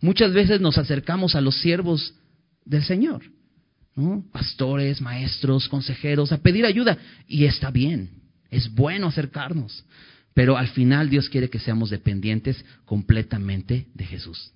Muchas 0.00 0.32
veces 0.32 0.60
nos 0.60 0.78
acercamos 0.78 1.34
a 1.34 1.40
los 1.40 1.60
siervos 1.60 2.14
del 2.64 2.84
Señor, 2.84 3.22
¿no? 3.96 4.24
pastores, 4.32 5.00
maestros, 5.00 5.68
consejeros, 5.68 6.30
a 6.30 6.38
pedir 6.38 6.64
ayuda. 6.64 6.98
Y 7.26 7.46
está 7.46 7.70
bien, 7.70 8.10
es 8.50 8.72
bueno 8.72 9.08
acercarnos. 9.08 9.84
Pero 10.34 10.56
al 10.56 10.68
final 10.68 11.10
Dios 11.10 11.28
quiere 11.28 11.50
que 11.50 11.58
seamos 11.58 11.90
dependientes 11.90 12.64
completamente 12.84 13.88
de 13.94 14.04
Jesús. 14.04 14.52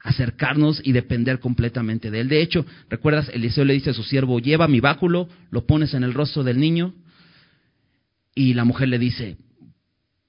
Acercarnos 0.00 0.82
y 0.84 0.92
depender 0.92 1.38
completamente 1.38 2.10
de 2.10 2.20
Él. 2.20 2.28
De 2.28 2.42
hecho, 2.42 2.66
¿recuerdas? 2.90 3.30
Eliseo 3.32 3.64
le 3.64 3.72
dice 3.72 3.90
a 3.90 3.94
su 3.94 4.02
siervo, 4.02 4.40
lleva 4.40 4.68
mi 4.68 4.80
báculo, 4.80 5.28
lo 5.50 5.64
pones 5.64 5.94
en 5.94 6.02
el 6.02 6.12
rostro 6.12 6.44
del 6.44 6.60
niño. 6.60 6.92
Y 8.34 8.52
la 8.52 8.64
mujer 8.64 8.88
le 8.88 8.98
dice, 8.98 9.38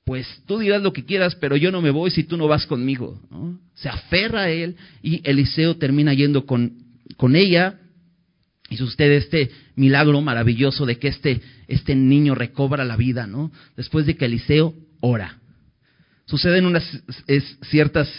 pues 0.06 0.28
tú 0.46 0.60
dirás 0.60 0.82
lo 0.82 0.92
que 0.92 1.06
quieras, 1.06 1.36
pero 1.36 1.56
yo 1.56 1.72
no 1.72 1.82
me 1.82 1.90
voy 1.90 2.12
si 2.12 2.24
tú 2.24 2.36
no 2.38 2.48
vas 2.48 2.66
conmigo. 2.66 3.20
Se 3.74 3.90
aferra 3.90 4.44
a 4.44 4.50
él 4.50 4.76
y 5.02 5.22
Eliseo 5.24 5.78
termina 5.78 6.14
yendo 6.14 6.46
con, 6.46 6.74
con 7.16 7.36
ella 7.36 7.80
y 8.70 8.78
sucede 8.78 9.18
este 9.18 9.52
milagro 9.76 10.20
maravilloso 10.22 10.86
de 10.86 10.98
que 10.98 11.08
este, 11.08 11.42
este 11.68 11.96
niño 11.96 12.36
recobra 12.36 12.84
la 12.84 12.98
vida, 12.98 13.28
¿no? 13.28 13.52
Después 13.78 14.06
de 14.06 14.16
que 14.16 14.26
Eliseo 14.26 14.74
ora. 15.00 15.40
Suceden 16.26 16.66
unas 16.66 16.84
ciertas, 17.70 18.10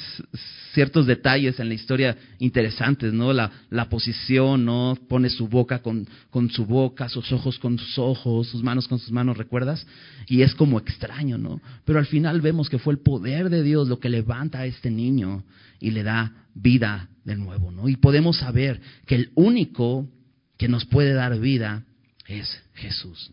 ciertos 0.75 1.07
detalles 1.07 1.59
en 1.59 1.69
la 1.69 1.75
historia 1.75 2.17
interesantes, 2.39 3.15
¿no? 3.15 3.33
La, 3.33 3.51
la 3.71 3.89
posición, 3.89 4.67
¿no? 4.67 4.99
Pone 5.09 5.31
su 5.31 5.49
boca 5.49 5.81
con, 5.81 6.07
con, 6.29 6.51
su 6.51 6.67
boca, 6.67 7.09
sus 7.09 7.33
ojos 7.33 7.59
con 7.59 7.79
sus 7.79 7.99
ojos, 7.99 8.49
sus 8.49 8.63
manos 8.63 8.89
con 8.89 8.99
sus 8.99 9.11
manos, 9.11 9.39
¿recuerdas? 9.39 9.87
Y 10.27 10.43
es 10.43 10.55
como 10.55 10.79
extraño, 10.79 11.39
¿no? 11.39 11.63
Pero 11.87 11.99
al 11.99 12.07
final 12.07 12.43
vemos 12.43 12.69
que 12.69 12.79
fue 12.79 12.93
el 12.93 13.01
poder 13.01 13.49
de 13.49 13.63
Dios 13.63 13.89
lo 13.89 13.99
que 14.01 14.11
levanta 14.11 14.61
a 14.61 14.67
este 14.67 14.91
niño 14.91 15.45
y 15.81 15.93
le 15.93 16.03
da 16.03 16.33
vida 16.55 17.09
de 17.25 17.37
nuevo, 17.37 17.71
¿no? 17.71 17.89
Y 17.89 17.97
podemos 17.97 18.37
saber 18.37 18.83
que 19.07 19.15
el 19.15 19.31
único 19.35 20.09
que 20.59 20.69
nos 20.69 20.85
puede 20.85 21.15
dar 21.15 21.39
vida 21.41 21.85
es 22.27 22.63
Jesús. 22.75 23.33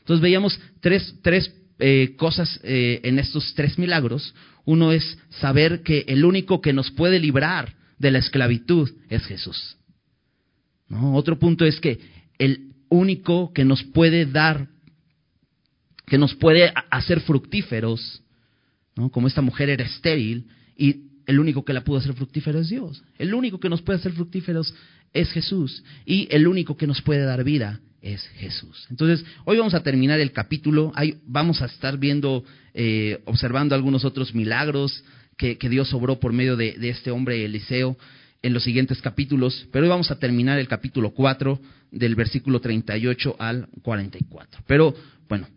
Entonces 0.00 0.20
veíamos 0.20 0.60
tres, 0.80 1.14
tres 1.22 1.52
eh, 1.80 2.14
cosas 2.16 2.60
eh, 2.62 3.00
en 3.04 3.18
estos 3.18 3.54
tres 3.54 3.78
milagros. 3.78 4.34
Uno 4.64 4.92
es 4.92 5.18
saber 5.30 5.82
que 5.82 6.04
el 6.08 6.24
único 6.24 6.60
que 6.60 6.72
nos 6.72 6.90
puede 6.90 7.18
librar 7.18 7.74
de 7.98 8.10
la 8.10 8.18
esclavitud 8.18 8.90
es 9.08 9.24
Jesús. 9.24 9.76
Otro 10.90 11.38
punto 11.38 11.64
es 11.64 11.80
que 11.80 12.00
el 12.38 12.72
único 12.88 13.52
que 13.52 13.64
nos 13.64 13.82
puede 13.84 14.26
dar 14.26 14.68
que 16.06 16.18
nos 16.18 16.34
puede 16.34 16.72
hacer 16.90 17.20
fructíferos, 17.20 18.22
como 19.12 19.28
esta 19.28 19.42
mujer 19.42 19.70
era 19.70 19.84
estéril 19.84 20.48
y 20.76 21.04
el 21.26 21.38
único 21.38 21.64
que 21.64 21.72
la 21.72 21.84
pudo 21.84 21.98
hacer 21.98 22.14
fructífera 22.14 22.58
es 22.58 22.68
Dios. 22.68 23.04
El 23.16 23.32
único 23.32 23.60
que 23.60 23.68
nos 23.68 23.80
puede 23.80 24.00
hacer 24.00 24.12
fructíferos 24.12 24.74
es 25.12 25.30
Jesús 25.30 25.84
y 26.04 26.26
el 26.32 26.48
único 26.48 26.76
que 26.76 26.88
nos 26.88 27.00
puede 27.00 27.22
dar 27.22 27.44
vida 27.44 27.80
es 28.02 28.22
Jesús. 28.36 28.86
Entonces, 28.90 29.24
hoy 29.44 29.58
vamos 29.58 29.74
a 29.74 29.82
terminar 29.82 30.20
el 30.20 30.32
capítulo, 30.32 30.92
vamos 31.26 31.62
a 31.62 31.66
estar 31.66 31.98
viendo, 31.98 32.44
eh, 32.74 33.20
observando 33.24 33.74
algunos 33.74 34.04
otros 34.04 34.34
milagros 34.34 35.04
que, 35.36 35.56
Dios 35.56 35.92
obró 35.94 36.20
por 36.20 36.32
medio 36.32 36.56
de, 36.56 36.72
de, 36.72 36.90
este 36.90 37.10
hombre 37.10 37.44
Eliseo 37.44 37.96
en 38.42 38.52
los 38.52 38.62
siguientes 38.62 39.00
capítulos, 39.00 39.66
pero 39.72 39.84
hoy 39.84 39.90
vamos 39.90 40.10
a 40.10 40.18
terminar 40.18 40.58
el 40.58 40.68
capítulo 40.68 41.12
4 41.12 41.60
del 41.90 42.14
versículo 42.14 42.60
38 42.60 43.36
al 43.38 43.68
44. 43.82 44.62
Pero 44.66 44.94
bueno, 45.28 45.48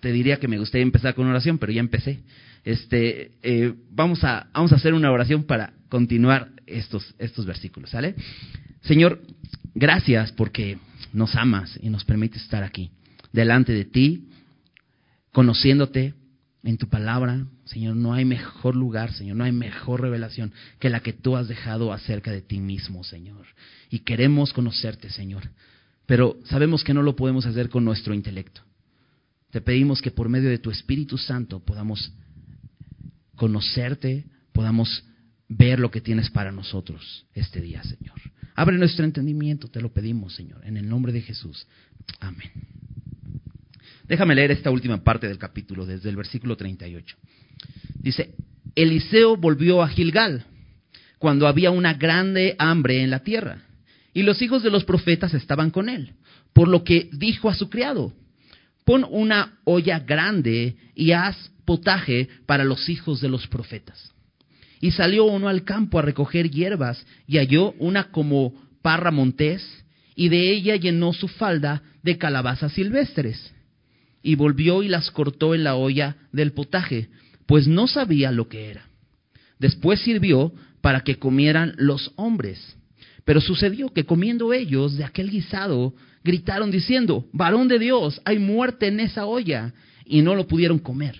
te 0.00 0.12
diría 0.12 0.38
que 0.38 0.48
me 0.48 0.58
gustaría 0.58 0.82
empezar 0.82 1.14
con 1.14 1.24
una 1.24 1.32
oración, 1.32 1.58
pero 1.58 1.72
ya 1.72 1.80
empecé. 1.80 2.20
Este, 2.64 3.32
eh, 3.42 3.74
vamos, 3.90 4.24
a, 4.24 4.48
vamos 4.52 4.72
a 4.72 4.76
hacer 4.76 4.94
una 4.94 5.10
oración 5.10 5.44
para 5.44 5.72
continuar 5.88 6.50
estos, 6.66 7.14
estos 7.18 7.46
versículos, 7.46 7.90
¿sale? 7.90 8.14
Señor, 8.82 9.22
gracias 9.74 10.32
porque 10.32 10.78
nos 11.12 11.34
amas 11.34 11.78
y 11.82 11.90
nos 11.90 12.04
permites 12.04 12.42
estar 12.42 12.62
aquí, 12.62 12.90
delante 13.32 13.72
de 13.72 13.84
ti, 13.84 14.28
conociéndote 15.32 16.14
en 16.64 16.76
tu 16.78 16.88
palabra. 16.88 17.46
Señor, 17.64 17.96
no 17.96 18.14
hay 18.14 18.24
mejor 18.24 18.76
lugar, 18.76 19.12
Señor, 19.12 19.36
no 19.36 19.44
hay 19.44 19.52
mejor 19.52 20.00
revelación 20.00 20.52
que 20.78 20.90
la 20.90 21.00
que 21.00 21.12
tú 21.12 21.36
has 21.36 21.48
dejado 21.48 21.92
acerca 21.92 22.30
de 22.30 22.42
ti 22.42 22.58
mismo, 22.60 23.04
Señor. 23.04 23.46
Y 23.90 24.00
queremos 24.00 24.52
conocerte, 24.52 25.10
Señor, 25.10 25.50
pero 26.06 26.36
sabemos 26.44 26.84
que 26.84 26.94
no 26.94 27.02
lo 27.02 27.16
podemos 27.16 27.46
hacer 27.46 27.68
con 27.68 27.84
nuestro 27.84 28.14
intelecto. 28.14 28.62
Te 29.50 29.60
pedimos 29.60 30.02
que 30.02 30.10
por 30.10 30.28
medio 30.28 30.50
de 30.50 30.58
tu 30.58 30.70
Espíritu 30.70 31.16
Santo 31.16 31.60
podamos 31.60 32.12
conocerte, 33.36 34.26
podamos 34.52 35.04
ver 35.48 35.78
lo 35.78 35.90
que 35.90 36.00
tienes 36.00 36.28
para 36.30 36.52
nosotros 36.52 37.24
este 37.34 37.60
día, 37.60 37.82
Señor. 37.82 38.20
Abre 38.58 38.76
nuestro 38.76 39.04
entendimiento, 39.04 39.68
te 39.68 39.80
lo 39.80 39.92
pedimos, 39.92 40.34
Señor, 40.34 40.66
en 40.66 40.76
el 40.76 40.88
nombre 40.88 41.12
de 41.12 41.20
Jesús. 41.20 41.64
Amén. 42.18 42.50
Déjame 44.08 44.34
leer 44.34 44.50
esta 44.50 44.72
última 44.72 45.04
parte 45.04 45.28
del 45.28 45.38
capítulo, 45.38 45.86
desde 45.86 46.08
el 46.10 46.16
versículo 46.16 46.56
38. 46.56 47.16
Dice, 48.00 48.34
Eliseo 48.74 49.36
volvió 49.36 49.80
a 49.80 49.88
Gilgal 49.88 50.44
cuando 51.20 51.46
había 51.46 51.70
una 51.70 51.94
grande 51.94 52.56
hambre 52.58 53.00
en 53.00 53.10
la 53.10 53.20
tierra, 53.20 53.62
y 54.12 54.24
los 54.24 54.42
hijos 54.42 54.64
de 54.64 54.70
los 54.70 54.82
profetas 54.82 55.34
estaban 55.34 55.70
con 55.70 55.88
él, 55.88 56.14
por 56.52 56.66
lo 56.66 56.82
que 56.82 57.08
dijo 57.12 57.48
a 57.48 57.54
su 57.54 57.70
criado, 57.70 58.12
pon 58.84 59.06
una 59.08 59.60
olla 59.62 60.00
grande 60.00 60.74
y 60.96 61.12
haz 61.12 61.52
potaje 61.64 62.28
para 62.44 62.64
los 62.64 62.88
hijos 62.88 63.20
de 63.20 63.28
los 63.28 63.46
profetas. 63.46 64.12
Y 64.80 64.92
salió 64.92 65.24
uno 65.24 65.48
al 65.48 65.64
campo 65.64 65.98
a 65.98 66.02
recoger 66.02 66.50
hierbas 66.50 67.04
y 67.26 67.38
halló 67.38 67.72
una 67.78 68.10
como 68.10 68.54
parra 68.82 69.10
montés 69.10 69.84
y 70.14 70.28
de 70.28 70.52
ella 70.52 70.76
llenó 70.76 71.12
su 71.12 71.28
falda 71.28 71.82
de 72.02 72.18
calabazas 72.18 72.72
silvestres. 72.72 73.52
Y 74.22 74.34
volvió 74.34 74.82
y 74.82 74.88
las 74.88 75.10
cortó 75.10 75.54
en 75.54 75.64
la 75.64 75.76
olla 75.76 76.16
del 76.32 76.52
potaje, 76.52 77.08
pues 77.46 77.66
no 77.68 77.86
sabía 77.86 78.32
lo 78.32 78.48
que 78.48 78.70
era. 78.70 78.88
Después 79.58 80.00
sirvió 80.00 80.52
para 80.80 81.00
que 81.00 81.18
comieran 81.18 81.74
los 81.76 82.12
hombres. 82.16 82.76
Pero 83.24 83.40
sucedió 83.40 83.92
que 83.92 84.04
comiendo 84.04 84.52
ellos 84.52 84.96
de 84.96 85.04
aquel 85.04 85.30
guisado, 85.30 85.94
gritaron 86.24 86.70
diciendo, 86.70 87.26
varón 87.32 87.68
de 87.68 87.78
Dios, 87.78 88.20
hay 88.24 88.38
muerte 88.38 88.88
en 88.88 89.00
esa 89.00 89.26
olla, 89.26 89.72
y 90.04 90.22
no 90.22 90.34
lo 90.34 90.46
pudieron 90.46 90.78
comer. 90.78 91.16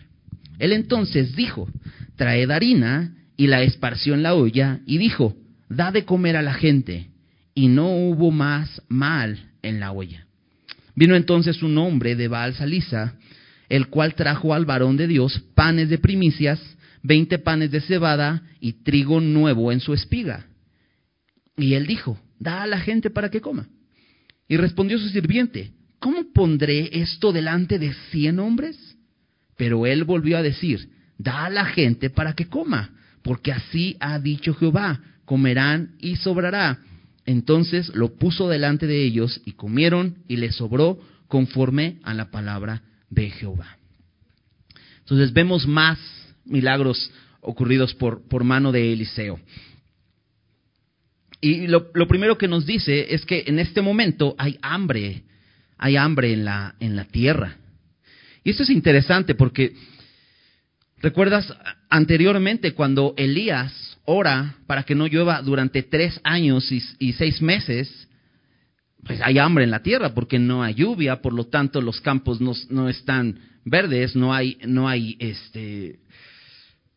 Él 0.58 0.72
entonces 0.72 1.36
dijo, 1.36 1.68
traed 2.16 2.50
harina, 2.50 3.14
y 3.38 3.47
la 3.47 3.62
esparció 3.62 4.14
en 4.14 4.25
la 4.25 4.35
olla, 4.35 4.80
y 4.85 4.99
dijo, 4.99 5.37
da 5.71 5.92
de 5.92 6.04
comer 6.04 6.37
a 6.37 6.42
la 6.42 6.54
gente, 6.54 7.07
y 7.54 7.68
no 7.68 7.88
hubo 7.88 8.30
más 8.33 8.83
mal 8.88 9.52
en 9.62 9.80
la 9.80 9.92
olla. 9.92 10.26
Vino 10.97 11.14
entonces 11.14 11.62
un 11.62 11.78
hombre 11.78 12.16
de 12.16 12.26
Baal 12.26 12.54
Salisa, 12.54 13.14
el 13.68 13.87
cual 13.87 14.14
trajo 14.14 14.54
al 14.54 14.64
varón 14.64 14.97
de 14.97 15.07
Dios 15.07 15.40
panes 15.54 15.88
de 15.88 15.99
primicias, 15.99 16.61
veinte 17.04 17.38
panes 17.38 17.71
de 17.71 17.80
cebada 17.80 18.42
y 18.61 18.83
trigo 18.83 19.21
nuevo 19.21 19.71
en 19.71 19.78
su 19.78 19.95
espiga. 19.95 20.47
Y 21.57 21.75
él 21.75 21.87
dijo, 21.87 22.21
da 22.40 22.64
a 22.64 22.66
la 22.66 22.80
gente 22.80 23.09
para 23.09 23.30
que 23.30 23.40
coma. 23.40 23.68
Y 24.49 24.57
respondió 24.57 24.99
su 24.99 25.09
sirviente, 25.11 25.71
¿cómo 26.00 26.33
pondré 26.33 26.90
esto 27.00 27.33
delante 27.33 27.78
de 27.78 27.95
cien 28.11 28.40
hombres? 28.40 28.97
Pero 29.57 29.87
él 29.87 30.02
volvió 30.02 30.38
a 30.38 30.42
decir, 30.42 30.90
da 31.18 31.45
a 31.45 31.50
la 31.50 31.66
gente 31.66 32.11
para 32.11 32.33
que 32.33 32.49
coma, 32.49 32.90
porque 33.28 33.52
así 33.52 33.94
ha 34.00 34.18
dicho 34.18 34.54
Jehová, 34.54 35.02
comerán 35.26 35.97
y 36.00 36.16
sobrará. 36.16 36.78
Entonces 37.26 37.94
lo 37.94 38.14
puso 38.14 38.49
delante 38.49 38.87
de 38.87 39.04
ellos 39.04 39.42
y 39.44 39.52
comieron 39.52 40.25
y 40.28 40.37
les 40.37 40.56
sobró 40.56 40.99
conforme 41.26 41.99
a 42.04 42.14
la 42.14 42.30
palabra 42.30 42.80
de 43.11 43.28
Jehová. 43.28 43.76
Entonces 45.00 45.35
vemos 45.35 45.66
más 45.66 45.99
milagros 46.47 47.12
ocurridos 47.42 47.92
por, 47.92 48.26
por 48.26 48.44
mano 48.44 48.73
de 48.73 48.94
Eliseo. 48.94 49.38
Y 51.42 51.66
lo, 51.66 51.90
lo, 51.92 52.08
primero 52.08 52.38
que 52.38 52.49
nos 52.49 52.64
dice 52.64 53.14
es 53.14 53.26
que 53.26 53.44
en 53.47 53.58
este 53.58 53.82
momento 53.82 54.37
hay 54.38 54.58
hambre, 54.62 55.25
hay 55.76 55.97
hambre 55.97 56.32
en 56.32 56.47
la, 56.47 56.76
en 56.80 56.97
la 56.97 57.04
tierra. 57.04 57.58
Y 58.42 58.52
esto 58.52 58.62
es 58.62 58.70
interesante 58.70 59.35
porque, 59.35 59.75
¿recuerdas 61.00 61.52
anteriormente 61.88 62.72
cuando 62.74 63.14
Elías 63.16 63.98
ora 64.04 64.56
para 64.66 64.82
que 64.82 64.94
no 64.94 65.06
llueva 65.06 65.42
durante 65.42 65.82
tres 65.82 66.20
años 66.24 66.70
y, 66.72 67.12
seis 67.12 67.42
meses? 67.42 68.08
Pues 69.04 69.20
hay 69.22 69.38
hambre 69.38 69.64
en 69.64 69.70
la 69.70 69.82
tierra 69.82 70.14
porque 70.14 70.38
no 70.38 70.62
hay 70.62 70.74
lluvia, 70.74 71.22
por 71.22 71.32
lo 71.32 71.46
tanto 71.46 71.80
los 71.80 72.00
campos 72.00 72.40
no, 72.40 72.52
no 72.70 72.88
están 72.88 73.38
verdes, 73.64 74.16
no 74.16 74.34
hay, 74.34 74.58
no 74.66 74.88
hay 74.88 75.16
este, 75.18 76.00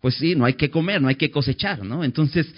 pues 0.02 0.16
sí, 0.16 0.36
no 0.36 0.46
hay 0.46 0.56
que 0.56 0.72
comer, 0.72 1.02
no 1.02 1.08
hay 1.08 1.16
que 1.16 1.32
cosechar, 1.32 1.84
¿no? 1.84 2.04
Entonces, 2.04 2.52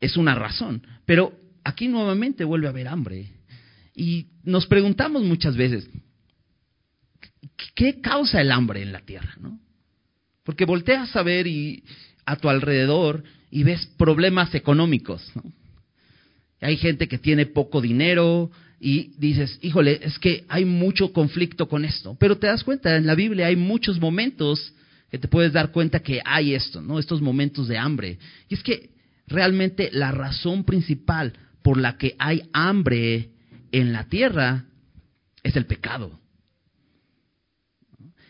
es 0.00 0.16
una 0.16 0.34
razón. 0.34 0.86
Pero 1.04 1.32
aquí 1.64 1.88
nuevamente 1.88 2.44
vuelve 2.44 2.66
a 2.68 2.70
haber 2.70 2.88
hambre. 2.88 3.32
Y 3.94 4.28
nos 4.44 4.66
preguntamos 4.66 5.22
muchas 5.22 5.56
veces, 5.56 5.88
¿qué 7.74 8.00
causa 8.00 8.40
el 8.40 8.52
hambre 8.52 8.82
en 8.82 8.92
la 8.92 9.00
tierra? 9.00 9.34
¿no? 9.40 9.60
Porque 10.44 10.64
volteas 10.64 11.14
a 11.16 11.22
ver 11.22 11.46
y, 11.46 11.82
a 12.26 12.36
tu 12.36 12.48
alrededor 12.48 13.24
y 13.50 13.62
ves 13.62 13.86
problemas 13.96 14.54
económicos. 14.54 15.30
¿no? 15.34 15.42
Hay 16.60 16.76
gente 16.76 17.08
que 17.08 17.18
tiene 17.18 17.46
poco 17.46 17.80
dinero 17.80 18.50
y 18.80 19.12
dices, 19.18 19.58
híjole, 19.62 20.00
es 20.02 20.18
que 20.18 20.44
hay 20.48 20.64
mucho 20.64 21.12
conflicto 21.12 21.68
con 21.68 21.84
esto. 21.84 22.16
Pero 22.18 22.38
te 22.38 22.46
das 22.46 22.64
cuenta, 22.64 22.96
en 22.96 23.06
la 23.06 23.14
Biblia 23.14 23.46
hay 23.46 23.56
muchos 23.56 24.00
momentos 24.00 24.72
que 25.10 25.18
te 25.18 25.28
puedes 25.28 25.52
dar 25.52 25.70
cuenta 25.72 26.00
que 26.00 26.20
hay 26.24 26.54
esto, 26.54 26.80
¿no? 26.80 26.98
Estos 26.98 27.20
momentos 27.20 27.68
de 27.68 27.78
hambre. 27.78 28.18
Y 28.48 28.54
es 28.54 28.62
que 28.62 28.90
realmente 29.26 29.90
la 29.92 30.10
razón 30.10 30.64
principal 30.64 31.34
por 31.62 31.78
la 31.78 31.96
que 31.96 32.16
hay 32.18 32.42
hambre 32.52 33.30
en 33.72 33.92
la 33.92 34.08
tierra 34.08 34.64
es 35.42 35.56
el 35.56 35.66
pecado. 35.66 36.18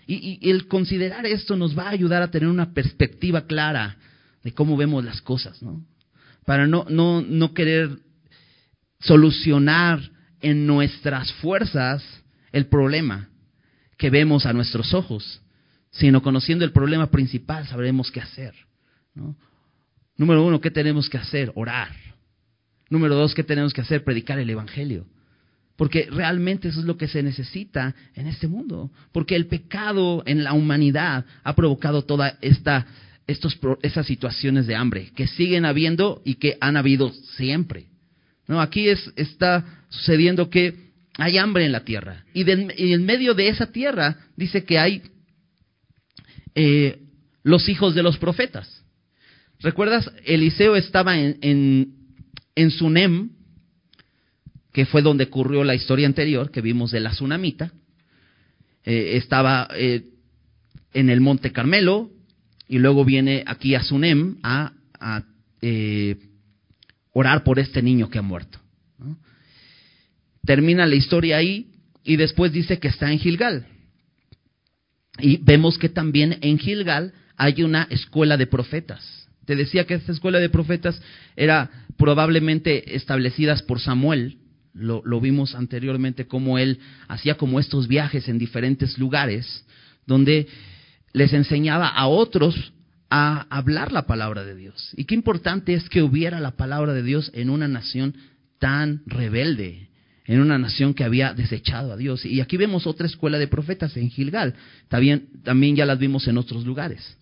Y, 0.07 0.51
el 0.51 0.69
considerar 0.69 1.27
esto 1.27 1.57
nos 1.57 1.77
va 1.77 1.85
a 1.85 1.91
ayudar 1.91 2.23
a 2.23 2.31
tener 2.31 2.49
una 2.49 2.73
perspectiva 2.73 3.47
clara 3.47 3.97
de 4.43 4.53
cómo 4.53 4.77
vemos 4.77 5.05
las 5.05 5.23
cosas, 5.23 5.63
¿no? 5.63 5.85
Para 6.45 6.67
no, 6.67 6.87
no, 6.91 7.23
no 7.23 7.55
querer 7.55 7.91
solucionar 9.01 10.01
en 10.41 10.67
nuestras 10.67 11.33
fuerzas 11.35 12.05
el 12.53 12.67
problema 12.67 13.31
que 13.97 14.11
vemos 14.11 14.45
a 14.45 14.53
nuestros 14.53 14.93
ojos, 14.93 15.41
sino 15.91 16.23
conociendo 16.23 16.65
el 16.65 16.73
problema 16.73 17.11
principal 17.11 17.67
sabremos 17.67 18.11
qué 18.11 18.21
hacer. 18.21 18.55
¿no? 19.15 19.37
Número 20.17 20.45
uno, 20.45 20.61
¿qué 20.61 20.71
tenemos 20.71 21.09
que 21.09 21.19
hacer? 21.19 21.53
Orar. 21.55 21.95
Número 22.91 23.15
dos, 23.15 23.35
¿qué 23.35 23.43
tenemos 23.43 23.73
que 23.73 23.81
hacer? 23.81 24.05
Predicar 24.05 24.39
el 24.39 24.51
Evangelio. 24.51 25.07
Porque 25.77 26.09
realmente 26.11 26.69
eso 26.69 26.81
es 26.81 26.87
lo 26.87 26.97
que 26.97 27.09
se 27.09 27.23
necesita 27.23 27.95
en 28.15 28.27
este 28.29 28.47
mundo. 28.47 28.91
Porque 29.13 29.35
el 29.35 29.47
pecado 29.47 30.23
en 30.27 30.45
la 30.45 30.53
humanidad 30.53 31.25
ha 31.43 31.57
provocado 31.57 32.03
todas 32.03 32.35
esta, 32.43 32.87
estos, 33.27 33.59
esas 33.83 34.07
situaciones 34.07 34.67
de 34.67 34.77
hambre 34.77 35.11
que 35.17 35.27
siguen 35.27 35.65
habiendo 35.65 36.23
y 36.25 36.37
que 36.37 36.57
han 36.61 36.77
habido 36.77 37.13
siempre. 37.37 37.87
¿No? 38.47 38.61
Aquí 38.61 38.89
es, 38.89 39.11
está 39.17 39.65
sucediendo 39.89 40.49
que 40.49 40.93
hay 41.17 41.39
hambre 41.39 41.65
en 41.65 41.73
la 41.73 41.85
tierra. 41.85 42.25
Y, 42.35 42.49
en 42.49 43.05
medio 43.05 43.35
de 43.35 43.49
esa 43.49 43.73
tierra 43.73 44.17
dice 44.37 44.65
que 44.65 44.79
hay 44.79 45.03
eh, 46.55 47.01
los 47.43 47.69
hijos 47.69 47.95
de 47.95 48.03
los 48.03 48.19
profetas. 48.19 48.83
¿Recuerdas? 49.61 50.11
Eliseo 50.25 50.77
estaba 50.77 51.19
en, 51.19 51.39
en, 51.41 51.95
en 52.55 52.71
Sunem, 52.71 53.31
que 54.75 54.87
fue 54.87 55.03
donde 55.03 55.25
ocurrió 55.25 55.63
la 55.63 55.77
historia 55.77 56.09
anterior 56.09 56.51
que 56.51 56.61
vimos 56.61 56.91
de 56.91 56.99
la 56.99 57.13
tsunamita. 57.13 57.73
eh, 58.85 59.17
estaba 59.17 59.69
eh, 59.75 60.03
en 60.93 61.11
el 61.11 61.21
Monte 61.21 61.53
Carmelo 61.53 62.11
y 62.69 62.79
luego 62.81 63.05
viene 63.05 63.45
aquí 63.47 63.77
a 63.77 63.85
Sunem 63.85 64.37
a, 64.43 64.73
eh, 65.63 66.17
orar 67.13 67.45
por 67.45 67.61
este 67.61 67.83
niño 67.83 68.11
que 68.11 68.19
ha 68.19 68.23
muerto. 68.23 68.59
Termina 70.45 70.87
la 70.87 70.97
historia 70.97 71.37
ahí 71.37 71.71
y 72.03 72.17
después 72.17 72.53
dice 72.53 72.81
que 72.81 72.89
está 72.89 73.13
en 73.13 73.21
Gilgal. 73.21 73.69
Y 75.21 75.37
vemos 75.37 75.79
que 75.79 75.89
también 75.89 76.39
en 76.43 76.59
Gilgal 76.59 77.15
hay 77.37 77.63
una 77.63 77.87
escuela 77.91 78.37
de 78.37 78.49
profetas. 78.49 79.29
Te 79.47 79.55
decía 79.55 79.87
que 79.87 79.95
esta 79.95 80.11
escuela 80.11 80.41
de 80.41 80.49
profetas 80.49 81.01
era 81.37 81.71
probablemente 81.97 82.97
establecidas 82.97 83.63
por 83.63 83.79
Samuel, 83.79 84.39
lo, 84.75 85.21
vimos 85.21 85.55
anteriormente, 85.55 86.27
como 86.27 86.59
él 86.59 86.81
hacía 87.09 87.37
como 87.37 87.61
estos 87.61 87.89
viajes 87.89 88.29
en 88.29 88.39
diferentes 88.39 88.99
lugares, 88.99 89.65
donde 90.07 90.49
les 91.13 91.33
enseñaba 91.33 91.89
a 91.89 92.07
otros 92.09 92.73
a 93.09 93.47
hablar 93.51 93.93
la 93.93 94.07
palabra 94.07 94.45
de 94.45 94.57
Dios. 94.57 94.93
Y 94.97 95.05
qué 95.05 95.15
importante 95.15 95.75
es 95.75 95.89
que 95.89 96.03
hubiera 96.03 96.41
la 96.41 96.57
palabra 96.57 96.93
de 96.93 97.03
Dios 97.03 97.31
en 97.35 97.51
una 97.51 97.69
nación 97.69 98.17
tan 98.59 99.03
rebelde, 99.07 99.89
en 100.27 100.41
una 100.41 100.59
nación 100.59 100.95
que 100.95 101.05
había 101.05 101.35
desechado 101.35 101.93
a 101.93 101.97
Dios. 101.97 102.25
Y 102.25 102.41
aquí 102.41 102.57
vemos 102.57 102.87
otra 102.87 103.07
escuela 103.07 103.39
de 103.39 103.47
profetas 103.47 103.97
en 103.97 104.11
Gilgal. 104.11 104.55
También, 104.89 105.29
también 105.45 105.77
ya 105.77 105.87
las 105.87 105.99
vimos 105.99 106.27
en 106.27 106.39
otros 106.39 106.65
lugares. 106.65 107.17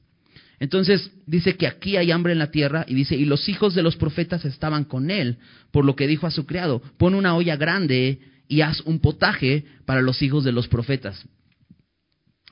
Entonces 0.62 1.10
dice 1.26 1.56
que 1.56 1.66
aquí 1.66 1.96
hay 1.96 2.12
hambre 2.12 2.34
en 2.34 2.38
la 2.38 2.52
tierra 2.52 2.84
y 2.86 2.94
dice, 2.94 3.16
y 3.16 3.24
los 3.24 3.48
hijos 3.48 3.74
de 3.74 3.82
los 3.82 3.96
profetas 3.96 4.44
estaban 4.44 4.84
con 4.84 5.10
él, 5.10 5.38
por 5.72 5.84
lo 5.84 5.96
que 5.96 6.06
dijo 6.06 6.24
a 6.28 6.30
su 6.30 6.46
criado, 6.46 6.80
pon 6.98 7.16
una 7.16 7.34
olla 7.34 7.56
grande 7.56 8.20
y 8.46 8.60
haz 8.60 8.80
un 8.82 9.00
potaje 9.00 9.64
para 9.86 10.02
los 10.02 10.22
hijos 10.22 10.44
de 10.44 10.52
los 10.52 10.68
profetas. 10.68 11.20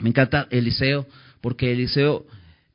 Me 0.01 0.09
encanta 0.09 0.49
Eliseo, 0.51 1.07
porque 1.41 1.71
Eliseo 1.71 2.27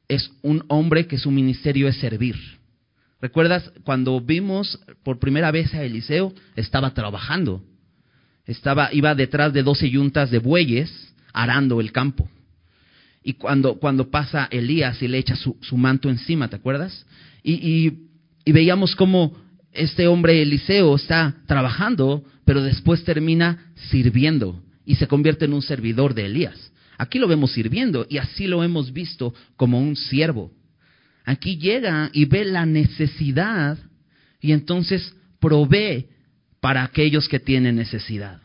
es 0.07 0.31
un 0.41 0.63
hombre 0.69 1.05
que 1.05 1.17
su 1.17 1.31
ministerio 1.31 1.89
es 1.89 1.97
servir. 1.97 2.37
¿Recuerdas 3.19 3.73
cuando 3.83 4.21
vimos 4.21 4.79
por 5.03 5.19
primera 5.19 5.51
vez 5.51 5.73
a 5.73 5.83
Eliseo? 5.83 6.33
Estaba 6.55 6.93
trabajando. 6.93 7.61
Estaba, 8.45 8.87
iba 8.93 9.13
detrás 9.15 9.51
de 9.51 9.63
doce 9.63 9.89
yuntas 9.89 10.31
de 10.31 10.39
bueyes 10.39 11.13
arando 11.33 11.81
el 11.81 11.91
campo. 11.91 12.29
Y 13.27 13.33
cuando, 13.33 13.79
cuando 13.79 14.11
pasa 14.11 14.47
Elías 14.51 15.01
y 15.01 15.07
le 15.07 15.17
echa 15.17 15.35
su, 15.35 15.57
manto 15.77 16.11
encima, 16.11 16.47
¿te 16.47 16.57
acuerdas? 16.57 17.07
Y, 17.41 17.97
y, 18.45 18.51
veíamos 18.51 18.95
cómo 18.95 19.35
este 19.71 20.05
hombre 20.05 20.43
Eliseo 20.43 20.95
está 20.95 21.35
trabajando, 21.47 22.23
pero 22.45 22.61
después 22.61 23.03
termina 23.03 23.73
sirviendo 23.89 24.61
y 24.85 24.93
se 24.93 25.07
convierte 25.07 25.45
en 25.45 25.53
un 25.53 25.63
servidor 25.63 26.13
de 26.13 26.27
Elías. 26.27 26.71
Aquí 26.99 27.17
lo 27.17 27.27
vemos 27.27 27.51
sirviendo 27.51 28.05
y 28.07 28.19
así 28.19 28.45
lo 28.45 28.63
hemos 28.63 28.93
visto 28.93 29.33
como 29.55 29.79
un 29.79 29.95
siervo. 29.95 30.51
Aquí 31.25 31.57
llega 31.57 32.11
y 32.13 32.25
ve 32.25 32.45
la 32.45 32.67
necesidad 32.67 33.79
y 34.39 34.51
entonces 34.51 35.15
provee 35.39 36.09
para 36.59 36.83
aquellos 36.83 37.27
que 37.27 37.39
tienen 37.39 37.77
necesidad. 37.77 38.39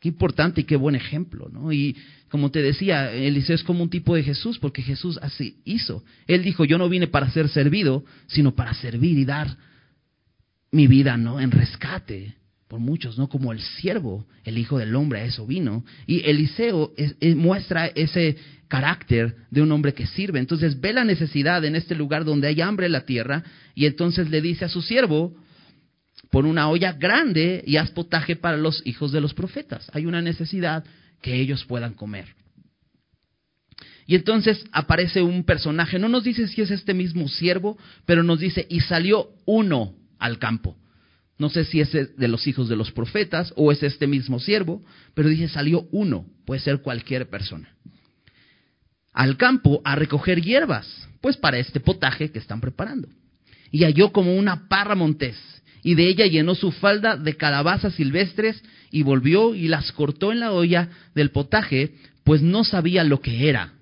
Qué 0.00 0.08
importante 0.08 0.62
y 0.62 0.64
qué 0.64 0.74
buen 0.74 0.96
ejemplo, 0.96 1.48
¿no? 1.48 1.72
Y 1.72 1.96
como 2.34 2.50
te 2.50 2.62
decía, 2.62 3.12
Eliseo 3.12 3.54
es 3.54 3.62
como 3.62 3.84
un 3.84 3.90
tipo 3.90 4.16
de 4.16 4.24
Jesús, 4.24 4.58
porque 4.58 4.82
Jesús 4.82 5.20
así 5.22 5.58
hizo. 5.64 6.02
Él 6.26 6.42
dijo, 6.42 6.64
yo 6.64 6.78
no 6.78 6.88
vine 6.88 7.06
para 7.06 7.30
ser 7.30 7.48
servido, 7.48 8.04
sino 8.26 8.56
para 8.56 8.74
servir 8.74 9.16
y 9.16 9.24
dar 9.24 9.56
mi 10.72 10.88
vida, 10.88 11.16
¿no? 11.16 11.38
En 11.38 11.52
rescate 11.52 12.34
por 12.66 12.80
muchos, 12.80 13.16
¿no? 13.18 13.28
Como 13.28 13.52
el 13.52 13.60
siervo, 13.60 14.26
el 14.42 14.58
Hijo 14.58 14.78
del 14.78 14.96
Hombre, 14.96 15.20
a 15.20 15.24
eso 15.26 15.46
vino. 15.46 15.84
Y 16.08 16.28
Eliseo 16.28 16.92
muestra 17.36 17.86
ese 17.86 18.36
carácter 18.66 19.36
de 19.52 19.62
un 19.62 19.70
hombre 19.70 19.94
que 19.94 20.08
sirve. 20.08 20.40
Entonces 20.40 20.80
ve 20.80 20.92
la 20.92 21.04
necesidad 21.04 21.64
en 21.64 21.76
este 21.76 21.94
lugar 21.94 22.24
donde 22.24 22.48
hay 22.48 22.60
hambre 22.60 22.86
en 22.86 22.92
la 22.92 23.06
tierra 23.06 23.44
y 23.76 23.86
entonces 23.86 24.28
le 24.28 24.40
dice 24.40 24.64
a 24.64 24.68
su 24.68 24.82
siervo, 24.82 25.36
por 26.32 26.46
una 26.46 26.68
olla 26.68 26.94
grande 26.94 27.62
y 27.64 27.76
haz 27.76 27.92
potaje 27.92 28.34
para 28.34 28.56
los 28.56 28.82
hijos 28.84 29.12
de 29.12 29.20
los 29.20 29.34
profetas. 29.34 29.88
Hay 29.92 30.04
una 30.04 30.20
necesidad 30.20 30.82
que 31.24 31.40
ellos 31.40 31.64
puedan 31.64 31.94
comer. 31.94 32.26
Y 34.06 34.14
entonces 34.14 34.62
aparece 34.72 35.22
un 35.22 35.44
personaje, 35.44 35.98
no 35.98 36.10
nos 36.10 36.22
dice 36.22 36.46
si 36.48 36.60
es 36.60 36.70
este 36.70 36.92
mismo 36.92 37.28
siervo, 37.28 37.78
pero 38.04 38.22
nos 38.22 38.40
dice, 38.40 38.66
y 38.68 38.80
salió 38.80 39.30
uno 39.46 39.94
al 40.18 40.38
campo. 40.38 40.76
No 41.38 41.48
sé 41.48 41.64
si 41.64 41.80
es 41.80 41.90
de 41.92 42.28
los 42.28 42.46
hijos 42.46 42.68
de 42.68 42.76
los 42.76 42.92
profetas 42.92 43.54
o 43.56 43.72
es 43.72 43.82
este 43.82 44.06
mismo 44.06 44.38
siervo, 44.38 44.82
pero 45.14 45.30
dice, 45.30 45.48
salió 45.48 45.88
uno, 45.92 46.26
puede 46.44 46.60
ser 46.60 46.82
cualquier 46.82 47.30
persona. 47.30 47.74
Al 49.14 49.38
campo 49.38 49.80
a 49.82 49.96
recoger 49.96 50.42
hierbas, 50.42 51.08
pues 51.22 51.38
para 51.38 51.56
este 51.56 51.80
potaje 51.80 52.30
que 52.30 52.38
están 52.38 52.60
preparando. 52.60 53.08
Y 53.70 53.84
halló 53.84 54.12
como 54.12 54.36
una 54.36 54.68
parra 54.68 54.94
montés 54.94 55.38
y 55.84 55.94
de 55.94 56.08
ella 56.08 56.26
llenó 56.26 56.54
su 56.54 56.72
falda 56.72 57.16
de 57.16 57.36
calabazas 57.36 57.94
silvestres 57.94 58.60
y 58.90 59.02
volvió 59.02 59.54
y 59.54 59.68
las 59.68 59.92
cortó 59.92 60.32
en 60.32 60.40
la 60.40 60.50
olla 60.50 60.88
del 61.14 61.30
potaje, 61.30 61.94
pues 62.24 62.40
no 62.40 62.64
sabía 62.64 63.04
lo 63.04 63.20
que 63.20 63.50
era. 63.50 63.74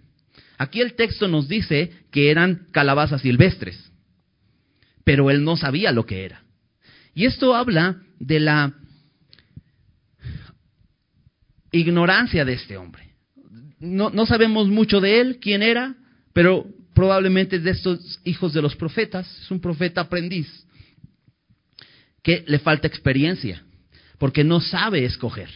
Aquí 0.59 0.81
el 0.81 0.95
texto 0.95 1.29
nos 1.29 1.49
dice 1.49 1.93
que 2.11 2.33
eran 2.33 2.67
calabazas 2.73 3.23
silvestres, 3.23 3.93
pero 5.05 5.31
él 5.31 5.45
no 5.45 5.57
sabía 5.57 5.93
lo 5.93 6.05
que 6.05 6.25
era. 6.25 6.43
Y 7.15 7.27
esto 7.27 7.55
habla 7.55 8.03
de 8.19 8.41
la 8.41 8.75
ignorancia 11.71 12.45
de 12.45 12.55
este 12.55 12.77
hombre. 12.77 13.11
No, 13.79 14.11
no 14.11 14.27
sabemos 14.27 14.67
mucho 14.69 15.01
de 15.01 15.21
él, 15.21 15.39
quién 15.41 15.63
era, 15.63 15.95
pero 16.33 16.67
probablemente 16.95 17.61
de 17.61 17.71
estos 17.71 18.21
hijos 18.25 18.53
de 18.53 18.63
los 18.63 18.75
profetas, 18.75 19.41
es 19.41 19.51
un 19.53 19.61
profeta 19.61 20.01
aprendiz 20.01 20.49
que 22.23 22.45
le 22.47 22.59
falta 22.59 22.87
experiencia, 22.87 23.63
porque 24.19 24.45
no 24.45 24.61
sabe 24.61 25.05
escoger. 25.05 25.49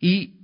Y 0.00 0.34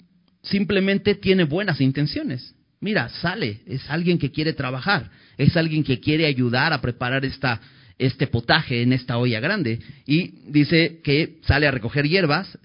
simplemente 0.42 1.14
tiene 1.14 1.45
buenas 1.45 1.81
intenciones. 1.81 2.55
Mira, 2.81 3.09
sale, 3.09 3.61
es 3.66 3.88
alguien 3.88 4.19
que 4.19 4.31
quiere 4.31 4.53
trabajar, 4.53 5.11
es 5.38 5.57
alguien 5.57 5.83
que 5.83 6.01
quiere 6.01 6.27
ayudar 6.27 6.73
a 6.73 6.81
preparar 6.81 7.25
esta, 7.25 7.61
este 7.99 8.27
potaje 8.27 8.83
en 8.83 8.92
esta 8.92 9.19
olla 9.19 9.40
grande. 9.40 9.81
Y 10.07 10.51
dice 10.51 11.01
que 11.03 11.38
sale 11.42 11.66
a 11.66 11.71
recoger 11.71 12.07
hierbas 12.07 12.59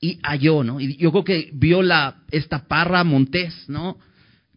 y 0.00 0.18
halló, 0.22 0.64
¿no? 0.64 0.80
Y 0.80 0.96
yo 0.96 1.10
creo 1.12 1.24
que 1.24 1.50
vio 1.52 1.82
la, 1.82 2.22
esta 2.30 2.66
parra 2.66 3.04
montés, 3.04 3.68
¿no? 3.68 3.98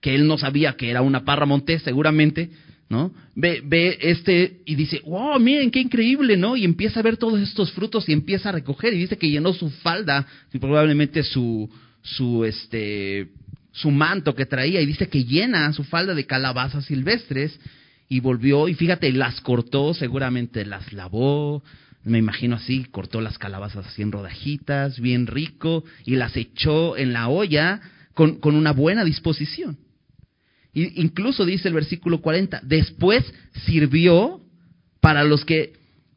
Que 0.02 0.16
él 0.16 0.28
no 0.28 0.38
sabía 0.38 0.74
que 0.74 0.90
era 0.90 1.02
una 1.02 1.26
parra 1.26 1.46
montés, 1.46 1.84
seguramente, 1.84 2.52
¿no? 2.96 3.12
Ve, 3.36 3.62
ve 3.66 3.98
este 4.00 4.62
y 4.66 4.76
dice, 4.76 5.02
wow, 5.06 5.38
miren 5.38 5.70
qué 5.70 5.82
increíble, 5.82 6.38
¿no? 6.38 6.56
Y 6.56 6.64
empieza 6.64 7.02
a 7.02 7.04
ver 7.04 7.18
todos 7.18 7.42
estos 7.42 7.74
frutos 7.74 8.08
y 8.08 8.14
empieza 8.14 8.48
a 8.48 8.54
recoger 8.54 8.94
y 8.94 9.00
dice 9.00 9.18
que 9.18 9.30
llenó 9.30 9.52
su 9.52 9.70
falda 9.70 10.26
y 10.54 10.60
probablemente 10.60 11.22
su, 11.24 11.70
su, 12.02 12.46
este, 12.46 13.28
su 13.74 13.92
manto 13.92 14.34
que 14.34 14.46
traía 14.46 14.80
y 14.80 14.86
dice 14.86 15.10
que 15.10 15.26
llena 15.26 15.74
su 15.74 15.84
falda 15.84 16.16
de 16.16 16.26
calabazas 16.26 16.86
silvestres 16.86 17.60
y 18.08 18.22
volvió 18.22 18.70
y 18.70 18.76
fíjate, 18.76 19.12
las 19.12 19.42
cortó, 19.42 19.94
seguramente 19.94 20.64
las 20.64 20.94
lavó, 20.94 21.64
me 22.06 22.20
imagino 22.20 22.56
así, 22.56 22.86
cortó 22.86 23.20
las 23.20 23.38
calabazas 23.38 23.88
así 23.88 24.04
en 24.04 24.14
rodajitas, 24.14 25.02
bien 25.02 25.28
rico, 25.28 25.84
y 26.06 26.16
las 26.16 26.38
echó 26.38 26.96
en 26.96 27.12
la 27.12 27.28
olla 27.28 27.82
con, 28.14 28.40
con 28.40 28.56
una 28.56 28.72
buena 28.72 29.04
disposición 29.04 29.78
incluso 30.76 31.46
dice 31.46 31.70
el 31.70 31.74
versículo 31.74 32.22
40, 32.22 32.62
después 32.64 33.24
sirvió 33.66 34.42
para 35.00 35.24
los 35.24 35.46
que 35.46 35.74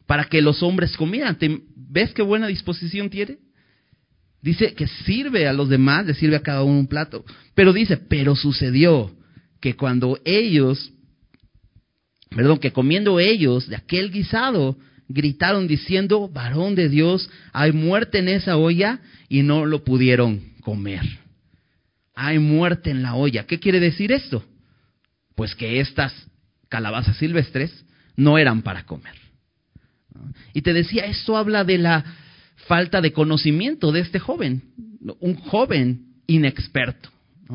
para 0.07 0.25
que 0.25 0.41
los 0.41 0.63
hombres 0.63 0.97
comieran. 0.97 1.39
¿Ves 1.77 2.13
qué 2.15 2.23
buena 2.23 2.47
disposición 2.47 3.11
tiene? 3.11 3.39
Dice 4.41 4.73
que 4.73 4.87
sirve 4.87 5.47
a 5.47 5.53
los 5.53 5.69
demás, 5.69 6.07
le 6.07 6.15
sirve 6.15 6.37
a 6.37 6.43
cada 6.43 6.63
uno 6.63 6.79
un 6.79 6.87
plato. 6.87 7.25
Pero 7.55 7.73
dice, 7.73 7.99
pero 7.99 8.35
sucedió 8.35 9.15
que 9.61 9.77
cuando 9.77 10.19
ellos, 10.25 10.93
perdón, 12.31 12.59
que 12.59 12.73
comiendo 12.73 13.21
ellos 13.21 13.69
de 13.69 13.77
aquel 13.77 14.11
guisado, 14.11 14.79
gritaron 15.09 15.69
diciendo, 15.69 16.29
varón 16.29 16.75
de 16.75 16.89
Dios, 16.89 17.29
hay 17.53 17.73
muerte 17.73 18.19
en 18.19 18.29
esa 18.29 18.57
olla 18.57 19.01
y 19.29 19.43
no 19.43 19.67
lo 19.67 19.85
pudieron 19.85 20.41
comer 20.63 21.28
hay 22.21 22.41
muerte 22.41 22.91
en 22.91 23.03
la 23.03 23.15
olla. 23.15 23.47
¿Qué 23.47 23.61
quiere 23.61 23.79
decir 23.79 24.11
esto? 24.11 24.45
Pues 25.37 25.55
que 25.55 25.79
estas 25.79 26.13
calabazas 26.69 27.17
silvestres 27.17 27.85
no 28.17 28.39
eran 28.39 28.63
para 28.63 28.85
comer. 28.85 29.15
Y 30.53 30.63
te 30.63 30.73
decía, 30.73 31.05
esto 31.07 31.37
habla 31.37 31.63
de 31.63 31.79
la 31.79 32.05
falta 32.67 33.01
de 33.01 33.13
conocimiento 33.13 33.93
de 33.93 34.01
este 34.01 34.19
joven, 34.19 34.63
un 35.21 35.37
joven 35.37 36.07
inexperto. 36.27 37.09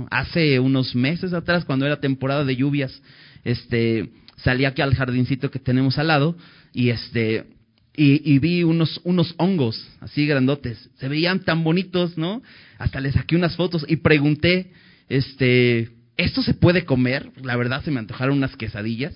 Hace 0.10 0.62
unos 0.62 0.96
meses 0.96 1.34
atrás, 1.34 1.66
cuando 1.66 1.86
era 1.86 2.00
temporada 2.00 2.46
de 2.46 2.56
lluvias, 2.56 3.02
este, 3.44 4.12
salí 4.38 4.64
aquí 4.64 4.82
al 4.82 4.96
jardincito 4.96 5.52
que 5.52 5.60
tenemos 5.60 5.98
al 5.98 6.08
lado 6.08 6.38
y 6.72 6.90
este, 6.90 7.48
y, 7.96 8.40
vi 8.40 8.64
unos, 8.64 9.00
unos 9.04 9.36
hongos 9.38 9.88
así 10.00 10.26
grandotes. 10.26 10.90
Se 10.96 11.08
veían 11.08 11.42
tan 11.42 11.64
bonitos, 11.64 12.18
¿no? 12.18 12.42
Hasta 12.80 13.00
les 13.00 13.14
saqué 13.14 13.36
unas 13.36 13.56
fotos 13.56 13.86
y 13.88 13.98
pregunté, 13.98 14.72
este, 15.10 15.92
¿esto 16.18 16.42
se 16.42 16.56
puede 16.56 16.86
comer? 16.86 17.30
La 17.44 17.56
verdad 17.56 17.84
se 17.84 17.92
me 17.92 18.00
antojaron 18.00 18.38
unas 18.38 18.56
quesadillas. 18.56 19.16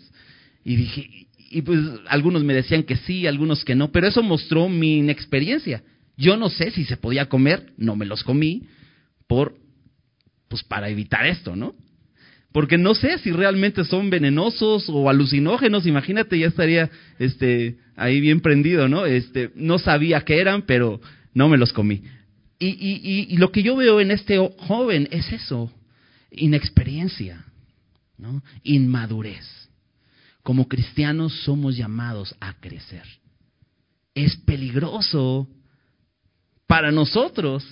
Y 0.63 0.75
dije, 0.75 1.27
y 1.49 1.61
pues 1.63 1.79
algunos 2.07 2.43
me 2.43 2.53
decían 2.53 2.83
que 2.83 2.97
sí, 2.97 3.25
algunos 3.25 3.65
que 3.65 3.73
no, 3.73 3.91
pero 3.91 4.07
eso 4.07 4.21
mostró 4.21 4.69
mi 4.69 4.99
inexperiencia. 4.99 5.81
Yo 6.15 6.37
no 6.37 6.49
sé 6.49 6.71
si 6.71 6.85
se 6.85 6.97
podía 6.97 7.29
comer, 7.29 7.73
no 7.77 7.95
me 7.95 8.05
los 8.05 8.23
comí 8.23 8.67
por 9.27 9.55
pues 10.49 10.63
para 10.63 10.89
evitar 10.89 11.25
esto, 11.25 11.55
¿no? 11.55 11.75
Porque 12.51 12.77
no 12.77 12.95
sé 12.95 13.19
si 13.19 13.31
realmente 13.31 13.83
son 13.83 14.09
venenosos 14.09 14.89
o 14.89 15.09
alucinógenos, 15.09 15.85
imagínate, 15.85 16.39
ya 16.39 16.47
estaría 16.47 16.89
este 17.19 17.77
ahí 17.95 18.21
bien 18.21 18.39
prendido, 18.39 18.87
¿no? 18.87 19.05
Este, 19.05 19.51
no 19.55 19.79
sabía 19.79 20.21
qué 20.21 20.39
eran, 20.39 20.61
pero 20.63 21.01
no 21.33 21.49
me 21.49 21.57
los 21.57 21.73
comí. 21.73 22.03
Y, 22.59 22.67
y, 22.67 23.27
y, 23.29 23.37
lo 23.37 23.51
que 23.51 23.61
yo 23.61 23.75
veo 23.75 23.99
en 23.99 24.09
este 24.09 24.37
joven 24.57 25.07
es 25.11 25.31
eso, 25.31 25.71
inexperiencia, 26.31 27.45
¿no? 28.17 28.41
Inmadurez. 28.63 29.45
Como 30.41 30.67
cristianos 30.67 31.33
somos 31.43 31.77
llamados 31.77 32.35
a 32.39 32.53
crecer. 32.53 33.03
Es 34.15 34.37
peligroso 34.37 35.47
para 36.65 36.91
nosotros 36.91 37.63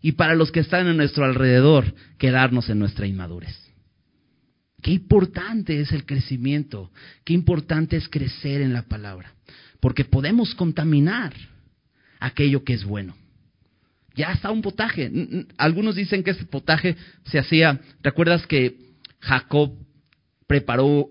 y 0.00 0.12
para 0.12 0.34
los 0.34 0.52
que 0.52 0.60
están 0.60 0.86
a 0.86 0.94
nuestro 0.94 1.24
alrededor 1.24 1.94
quedarnos 2.18 2.68
en 2.68 2.78
nuestra 2.78 3.06
inmadurez. 3.06 3.67
Qué 4.82 4.92
importante 4.92 5.80
es 5.80 5.92
el 5.92 6.06
crecimiento, 6.06 6.90
qué 7.24 7.32
importante 7.32 7.96
es 7.96 8.08
crecer 8.08 8.60
en 8.60 8.72
la 8.72 8.82
palabra, 8.82 9.34
porque 9.80 10.04
podemos 10.04 10.54
contaminar 10.54 11.32
aquello 12.20 12.62
que 12.64 12.74
es 12.74 12.84
bueno. 12.84 13.16
Ya 14.14 14.32
está 14.32 14.50
un 14.50 14.62
potaje. 14.62 15.10
Algunos 15.56 15.94
dicen 15.94 16.22
que 16.22 16.32
ese 16.32 16.44
potaje 16.44 16.96
se 17.24 17.38
hacía, 17.38 17.80
¿recuerdas 18.02 18.46
que 18.46 18.76
Jacob 19.20 19.72
preparó 20.46 21.10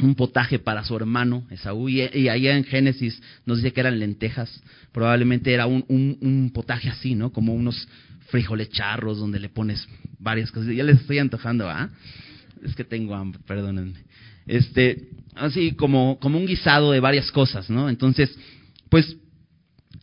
un 0.00 0.14
potaje 0.14 0.58
para 0.58 0.84
su 0.84 0.96
hermano 0.96 1.46
Esaú, 1.50 1.88
y, 1.88 2.00
allá 2.28 2.56
en 2.56 2.64
Génesis 2.64 3.20
nos 3.44 3.58
dice 3.58 3.72
que 3.72 3.80
eran 3.80 3.98
lentejas, 3.98 4.62
probablemente 4.92 5.52
era 5.52 5.66
un, 5.66 5.84
un, 5.88 6.50
potaje 6.52 6.88
así, 6.88 7.14
¿no? 7.14 7.32
Como 7.32 7.52
unos 7.52 7.88
frijoles 8.28 8.70
charros 8.70 9.18
donde 9.18 9.40
le 9.40 9.48
pones 9.48 9.88
varias 10.18 10.52
cosas. 10.52 10.74
Ya 10.74 10.84
les 10.84 11.00
estoy 11.00 11.18
antojando, 11.18 11.68
¿ah? 11.68 11.90
Es 12.64 12.74
que 12.74 12.84
tengo 12.84 13.14
hambre, 13.14 13.40
perdónenme. 13.46 14.04
Este, 14.46 15.08
así 15.34 15.72
como, 15.72 16.18
como 16.20 16.38
un 16.38 16.46
guisado 16.46 16.92
de 16.92 17.00
varias 17.00 17.30
cosas, 17.30 17.68
¿no? 17.70 17.88
Entonces, 17.88 18.36
pues 18.88 19.16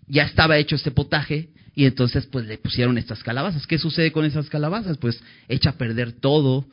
ya 0.08 0.24
estaba 0.24 0.58
hecho 0.58 0.76
este 0.76 0.92
potaje 0.92 1.50
y 1.76 1.86
entonces 1.86 2.26
pues 2.28 2.46
le 2.46 2.58
pusieron 2.58 2.98
estas 2.98 3.24
calabazas. 3.24 3.68
¿Qué 3.68 3.78
sucede 3.78 4.12
con 4.12 4.26
esas 4.26 4.50
calabazas? 4.50 4.98
Pues 4.98 5.22
echa 5.48 5.72
a 5.72 5.78
perder 5.78 6.14
todo, 6.14 6.66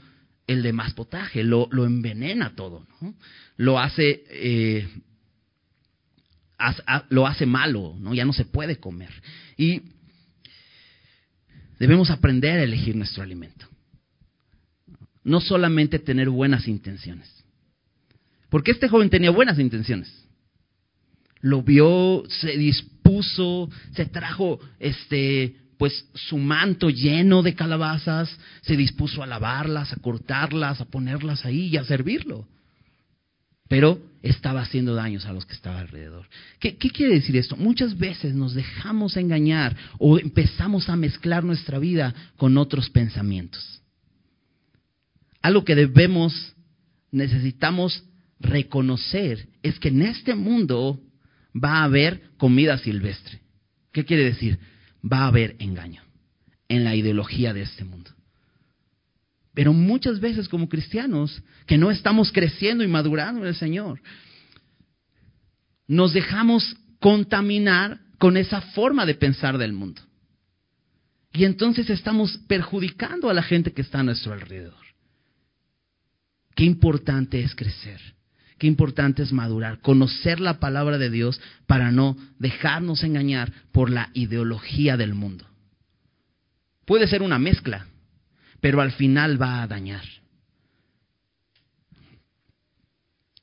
el 0.47 0.63
demás 0.63 0.93
potaje, 0.95 1.45
lo, 1.45 1.69
lo 1.71 1.87
envenena 1.87 2.55
todo, 2.55 2.87
¿no? 3.01 3.15
lo 3.57 3.79
hace 3.79 4.25
eh, 4.29 4.89
lo 7.09 7.27
hace 7.27 7.47
malo, 7.47 7.97
¿no? 7.99 8.15
ya 8.15 8.25
no 8.25 8.33
se 8.33 8.45
puede 8.45 8.77
comer. 8.77 9.11
Y 9.57 9.83
debemos 11.79 12.11
aprender 12.11 12.59
a 12.59 12.63
elegir 12.63 12.95
nuestro 12.95 13.23
alimento. 13.23 13.67
No 15.25 15.41
solamente 15.41 15.99
tener 15.99 16.29
buenas 16.29 16.69
intenciones. 16.69 17.29
Porque 18.49 18.71
este 18.71 18.89
joven 18.89 19.11
tenía 19.11 19.31
buenas 19.31 19.59
intenciones. 19.59 20.13
Lo 21.41 21.63
vio, 21.63 22.23
se 22.29 22.57
dispuso, 22.57 23.71
se 23.95 24.07
trajo 24.07 24.61
este 24.79 25.57
pues 25.83 26.07
su 26.15 26.39
manto 26.39 26.91
lleno 26.91 27.43
de 27.43 27.57
calabazas, 27.57 28.39
se 28.61 28.77
dispuso 28.77 29.21
a 29.21 29.27
lavarlas, 29.27 29.93
a 29.93 29.97
cortarlas, 29.97 30.81
a 30.81 30.85
ponerlas 30.85 31.45
ahí 31.45 31.71
y 31.73 31.77
a 31.77 31.83
servirlo. 31.83 32.47
Pero 33.67 34.01
estaba 34.23 34.61
haciendo 34.61 34.95
daños 34.95 35.27
a 35.27 35.33
los 35.33 35.45
que 35.45 35.55
estaban 35.55 35.81
alrededor. 35.81 36.29
¿Qué, 36.61 36.77
¿Qué, 36.77 36.91
quiere 36.91 37.15
decir 37.15 37.37
esto? 37.37 37.57
Muchas 37.57 37.99
veces 37.99 38.33
nos 38.33 38.55
dejamos 38.55 39.17
engañar 39.17 39.77
o 39.99 40.21
empezamos 40.21 40.89
a 40.89 40.95
mezclar 40.95 41.43
nuestra 41.43 41.81
vida 41.81 42.15
con 42.37 42.59
otros 42.59 42.89
pensamientos. 42.89 43.82
Algo 45.43 45.65
que 45.65 45.75
debemos, 45.75 46.55
necesitamos 47.11 48.05
reconocer 48.41 49.49
es 49.63 49.79
que 49.79 49.89
en 49.89 50.03
este 50.03 50.35
mundo 50.35 51.01
va 51.53 51.79
a 51.79 51.85
haber 51.85 52.31
comida 52.39 52.79
silvestre. 52.79 53.41
¿Qué 53.93 54.05
quiere 54.05 54.25
decir? 54.25 54.59
va 55.03 55.25
a 55.25 55.27
haber 55.27 55.57
engaño 55.59 56.03
en 56.69 56.85
la 56.85 56.95
ideología 56.95 57.53
de 57.53 57.63
este 57.63 57.85
mundo. 57.85 58.11
Pero 59.55 59.73
muchas 59.73 60.21
veces 60.21 60.49
como 60.49 60.69
cristianos, 60.69 61.43
que 61.67 61.77
no 61.77 61.91
estamos 61.91 62.33
creciendo 62.33 62.85
y 62.85 62.89
madurando 62.89 63.43
en 63.43 63.49
el 63.49 63.55
Señor, 63.55 64.01
nos 65.87 66.15
dejamos 66.15 66.77
contaminar 67.01 68.01
con 68.19 68.37
esa 68.37 68.61
forma 68.61 69.05
de 69.05 69.15
pensar 69.15 69.59
del 69.59 69.73
mundo. 69.73 70.01
Y 71.35 71.45
entonces 71.45 71.91
estamos 71.91 72.39
perjudicando 72.47 73.29
a 73.29 73.35
la 73.35 73.43
gente 73.43 73.73
que 73.73 73.83
está 73.83 74.01
a 74.01 74.05
nuestro 74.05 74.33
alrededor. 74.33 74.82
Qué 76.55 76.65
importante 76.65 77.43
es 77.43 77.55
crecer. 77.55 78.01
Qué 78.59 78.69
importante 78.69 79.25
es 79.25 79.33
madurar, 79.33 79.81
conocer 79.81 80.39
la 80.39 80.61
palabra 80.61 80.97
de 80.97 81.11
Dios 81.11 81.41
para 81.67 81.91
no 81.91 82.17
dejarnos 82.39 83.03
engañar 83.03 83.53
por 83.73 83.91
la 83.91 84.11
ideología 84.15 84.97
del 84.97 85.15
mundo. 85.15 85.47
Puede 86.85 87.09
ser 87.09 87.23
una 87.23 87.41
mezcla, 87.41 87.87
pero 88.61 88.81
al 88.81 88.93
final 88.93 89.41
va 89.41 89.63
a 89.63 89.67
dañar. 89.67 90.05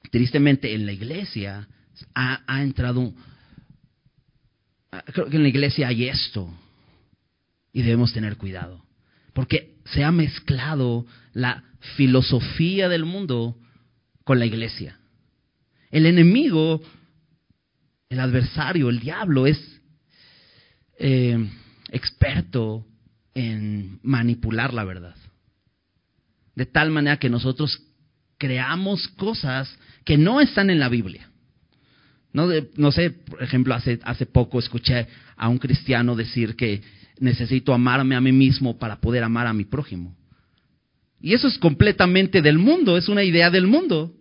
Tristemente 0.09 0.73
en 0.73 0.85
la 0.85 0.93
iglesia 0.93 1.67
ha, 2.15 2.61
entrado, 2.61 3.13
creo 5.13 5.29
que 5.29 5.35
en 5.35 5.43
la 5.43 5.49
iglesia 5.49 5.89
hay 5.89 6.07
esto 6.07 6.49
y 7.73 7.81
debemos 7.81 8.13
tener 8.13 8.37
cuidado, 8.37 8.85
porque 9.33 9.78
se 9.93 10.03
ha 10.03 10.11
mezclado 10.11 11.05
la 11.33 11.63
filosofía 11.95 12.89
del 12.89 13.05
mundo 13.05 13.57
con 14.23 14.39
la 14.39 14.45
iglesia. 14.45 14.99
El 15.91 16.05
enemigo, 16.05 16.81
el 18.09 18.19
adversario, 18.19 18.89
el 18.89 18.99
diablo 18.99 19.47
es 19.47 19.59
eh, 20.99 21.49
experto 21.91 22.85
en 23.33 23.99
manipular 24.03 24.73
la 24.73 24.83
verdad. 24.83 25.15
De 26.55 26.65
tal 26.65 26.91
manera 26.91 27.17
que 27.17 27.29
nosotros 27.29 27.81
creamos 28.37 29.07
cosas 29.09 29.77
que 30.03 30.17
no 30.17 30.41
están 30.41 30.69
en 30.69 30.79
la 30.79 30.89
Biblia. 30.89 31.29
No, 32.31 32.47
no 32.75 32.91
sé, 32.91 33.09
por 33.11 33.41
ejemplo, 33.41 33.73
hace 33.73 34.25
poco 34.27 34.59
escuché 34.59 35.07
a 35.35 35.49
un 35.49 35.57
cristiano 35.57 36.15
decir 36.15 36.55
que 36.55 36.81
necesito 37.19 37.73
amarme 37.73 38.15
a 38.15 38.21
mí 38.21 38.31
mismo 38.31 38.77
para 38.77 38.99
poder 38.99 39.23
amar 39.23 39.47
a 39.47 39.53
mi 39.53 39.65
prójimo. 39.65 40.15
Y 41.21 41.33
eso 41.33 41.47
es 41.47 41.57
completamente 41.57 42.41
del 42.41 42.57
mundo, 42.57 42.97
es 42.97 43.09
una 43.09 43.23
idea 43.23 43.49
del 43.49 43.67
mundo 43.67 44.15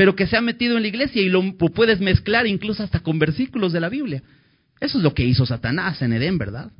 pero 0.00 0.16
que 0.16 0.26
se 0.26 0.34
ha 0.34 0.40
metido 0.40 0.78
en 0.78 0.82
la 0.82 0.88
iglesia 0.88 1.20
y 1.20 1.28
lo 1.28 1.42
puedes 1.58 2.00
mezclar 2.00 2.46
incluso 2.46 2.82
hasta 2.82 3.00
con 3.00 3.18
versículos 3.18 3.70
de 3.70 3.80
la 3.80 3.90
Biblia. 3.90 4.22
Eso 4.80 4.96
es 4.96 5.04
lo 5.04 5.12
que 5.12 5.26
hizo 5.26 5.44
Satanás 5.44 6.00
en 6.00 6.14
Edén, 6.14 6.38
¿verdad? 6.38 6.72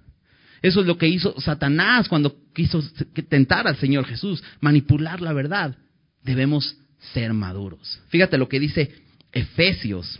Eso 0.62 0.80
es 0.80 0.86
lo 0.86 0.96
que 0.96 1.06
hizo 1.06 1.38
Satanás 1.38 2.08
cuando 2.08 2.34
quiso 2.54 2.82
tentar 3.28 3.68
al 3.68 3.76
Señor 3.76 4.06
Jesús, 4.06 4.42
manipular 4.60 5.20
la 5.20 5.34
verdad. 5.34 5.76
Debemos 6.24 6.78
ser 7.12 7.34
maduros. 7.34 8.00
Fíjate 8.08 8.38
lo 8.38 8.48
que 8.48 8.58
dice 8.58 8.90
Efesios. 9.32 10.18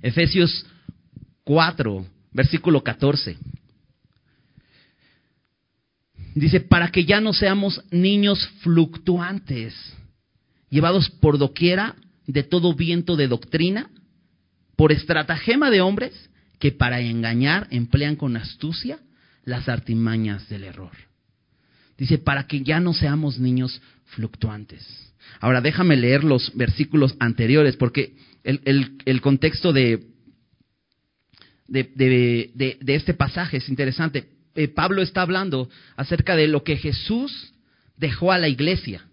Efesios 0.00 0.64
4, 1.44 2.06
versículo 2.32 2.82
14. 2.82 3.36
Dice, 6.34 6.60
para 6.60 6.90
que 6.90 7.04
ya 7.04 7.20
no 7.20 7.32
seamos 7.32 7.82
niños 7.90 8.46
fluctuantes 8.60 9.74
llevados 10.70 11.10
por 11.10 11.36
doquiera 11.36 11.96
de 12.26 12.42
todo 12.42 12.74
viento 12.74 13.16
de 13.16 13.28
doctrina, 13.28 13.90
por 14.76 14.90
estratagema 14.90 15.70
de 15.70 15.82
hombres 15.82 16.30
que 16.58 16.72
para 16.72 17.00
engañar 17.00 17.66
emplean 17.70 18.16
con 18.16 18.36
astucia 18.36 18.98
las 19.44 19.68
artimañas 19.68 20.48
del 20.48 20.64
error. 20.64 20.92
Dice, 21.98 22.18
para 22.18 22.46
que 22.46 22.62
ya 22.62 22.80
no 22.80 22.94
seamos 22.94 23.38
niños 23.38 23.82
fluctuantes. 24.06 25.12
Ahora 25.40 25.60
déjame 25.60 25.96
leer 25.96 26.24
los 26.24 26.54
versículos 26.54 27.14
anteriores, 27.18 27.76
porque 27.76 28.16
el, 28.44 29.20
contexto 29.20 29.72
de, 29.72 30.06
de, 31.68 32.80
este 32.86 33.14
pasaje 33.14 33.58
es 33.58 33.68
interesante. 33.68 34.28
Eh, 34.54 34.68
Pablo 34.68 35.02
está 35.02 35.22
hablando 35.22 35.68
acerca 35.96 36.36
de 36.36 36.48
lo 36.48 36.62
que 36.62 36.76
Jesús 36.76 37.52
dejó 37.96 38.32
a 38.32 38.38
la 38.38 38.48
iglesia. 38.48 39.06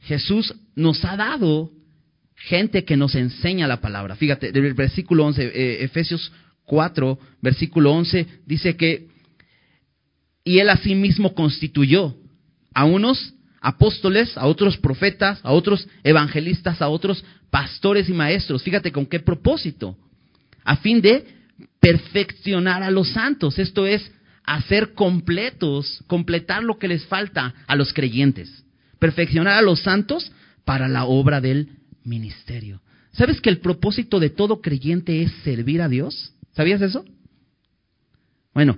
Jesús 0.00 0.54
nos 0.74 1.04
ha 1.04 1.16
dado 1.16 1.70
gente 2.34 2.84
que 2.84 2.96
nos 2.96 3.14
enseña 3.14 3.66
la 3.66 3.80
palabra. 3.80 4.16
Fíjate, 4.16 4.52
del 4.52 4.74
versículo 4.74 5.26
11, 5.26 5.44
eh, 5.44 5.84
Efesios 5.84 6.32
4, 6.64 7.18
versículo 7.40 7.92
11, 7.92 8.26
dice 8.46 8.76
que, 8.76 9.08
y 10.44 10.58
él 10.58 10.68
asimismo 10.70 11.34
constituyó 11.34 12.16
a 12.74 12.84
unos 12.84 13.34
apóstoles, 13.60 14.36
a 14.36 14.46
otros 14.46 14.76
profetas, 14.76 15.40
a 15.42 15.52
otros 15.52 15.88
evangelistas, 16.04 16.80
a 16.80 16.88
otros 16.88 17.24
pastores 17.50 18.08
y 18.08 18.12
maestros. 18.12 18.62
Fíjate 18.62 18.92
con 18.92 19.06
qué 19.06 19.20
propósito. 19.20 19.96
A 20.64 20.76
fin 20.76 21.00
de 21.00 21.37
perfeccionar 21.80 22.82
a 22.82 22.90
los 22.90 23.08
santos. 23.10 23.58
Esto 23.58 23.86
es 23.86 24.10
hacer 24.44 24.94
completos, 24.94 26.02
completar 26.06 26.62
lo 26.62 26.78
que 26.78 26.88
les 26.88 27.04
falta 27.06 27.54
a 27.66 27.76
los 27.76 27.92
creyentes. 27.92 28.64
Perfeccionar 28.98 29.58
a 29.58 29.62
los 29.62 29.80
santos 29.80 30.32
para 30.64 30.88
la 30.88 31.04
obra 31.04 31.40
del 31.40 31.68
ministerio. 32.04 32.80
¿Sabes 33.12 33.40
que 33.40 33.50
el 33.50 33.58
propósito 33.58 34.20
de 34.20 34.30
todo 34.30 34.60
creyente 34.60 35.22
es 35.22 35.32
servir 35.44 35.82
a 35.82 35.88
Dios? 35.88 36.32
¿Sabías 36.52 36.80
eso? 36.82 37.04
Bueno, 38.54 38.76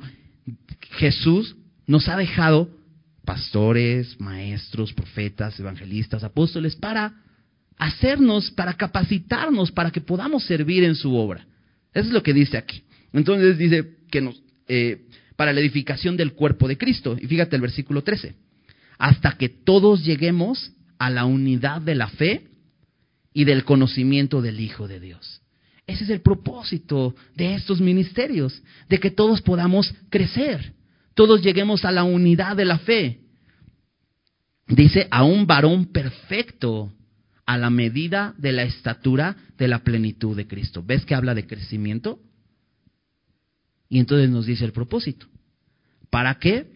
Jesús 0.99 1.57
nos 1.87 2.09
ha 2.09 2.17
dejado 2.17 2.71
pastores, 3.25 4.21
maestros, 4.21 4.93
profetas, 4.93 5.59
evangelistas, 5.59 6.25
apóstoles, 6.25 6.75
para 6.77 7.15
hacernos, 7.79 8.51
para 8.51 8.75
capacitarnos, 8.75 9.73
para 9.73 9.91
que 9.91 10.01
podamos 10.01 10.45
servir 10.45 10.85
en 10.85 10.95
su 10.95 11.15
obra. 11.15 11.47
Eso 11.95 12.09
es 12.09 12.13
lo 12.13 12.23
que 12.23 12.35
dice 12.35 12.57
aquí. 12.57 12.83
Entonces 13.13 13.59
dice 13.59 13.97
que 14.11 14.21
nos, 14.21 14.43
eh, 14.69 15.07
para 15.37 15.53
la 15.53 15.61
edificación 15.61 16.17
del 16.17 16.33
cuerpo 16.33 16.69
de 16.69 16.79
Cristo. 16.79 17.17
Y 17.21 17.27
fíjate 17.27 17.57
el 17.57 17.63
versículo 17.63 18.03
13. 18.03 18.35
Hasta 18.99 19.33
que 19.33 19.49
todos 19.49 20.05
lleguemos 20.05 20.73
a 20.99 21.11
la 21.11 21.25
unidad 21.25 21.81
de 21.81 21.95
la 21.95 22.09
fe 22.09 22.49
y 23.33 23.45
del 23.45 23.65
conocimiento 23.65 24.43
del 24.43 24.61
Hijo 24.61 24.87
de 24.87 25.01
Dios. 25.01 25.41
Ese 25.87 26.05
es 26.05 26.11
el 26.11 26.21
propósito 26.21 27.17
de 27.35 27.55
estos 27.55 27.81
ministerios, 27.81 28.63
de 28.89 28.99
que 28.99 29.11
todos 29.11 29.43
podamos 29.43 29.93
crecer, 30.09 30.75
todos 31.15 31.43
lleguemos 31.43 31.85
a 31.85 31.91
la 31.91 32.05
unidad 32.05 32.57
de 32.57 32.65
la 32.65 32.79
fe. 32.79 33.21
Dice, 34.69 35.09
a 35.11 35.25
un 35.25 35.47
varón 35.47 35.87
perfecto, 35.87 36.93
a 37.45 37.59
la 37.59 37.71
medida 37.71 38.35
de 38.39 38.53
la 38.53 38.63
estatura 38.63 39.37
de 39.59 39.67
la 39.67 39.81
plenitud 39.81 40.37
de 40.37 40.47
Cristo. 40.47 40.85
¿Ves 40.87 41.05
que 41.05 41.17
habla 41.17 41.35
de 41.35 41.49
crecimiento? 41.49 42.21
Y 43.91 43.99
entonces 43.99 44.31
nos 44.31 44.47
dice 44.47 44.65
el 44.65 44.73
propósito. 44.73 45.27
¿Para 46.09 46.39
qué? 46.39 46.67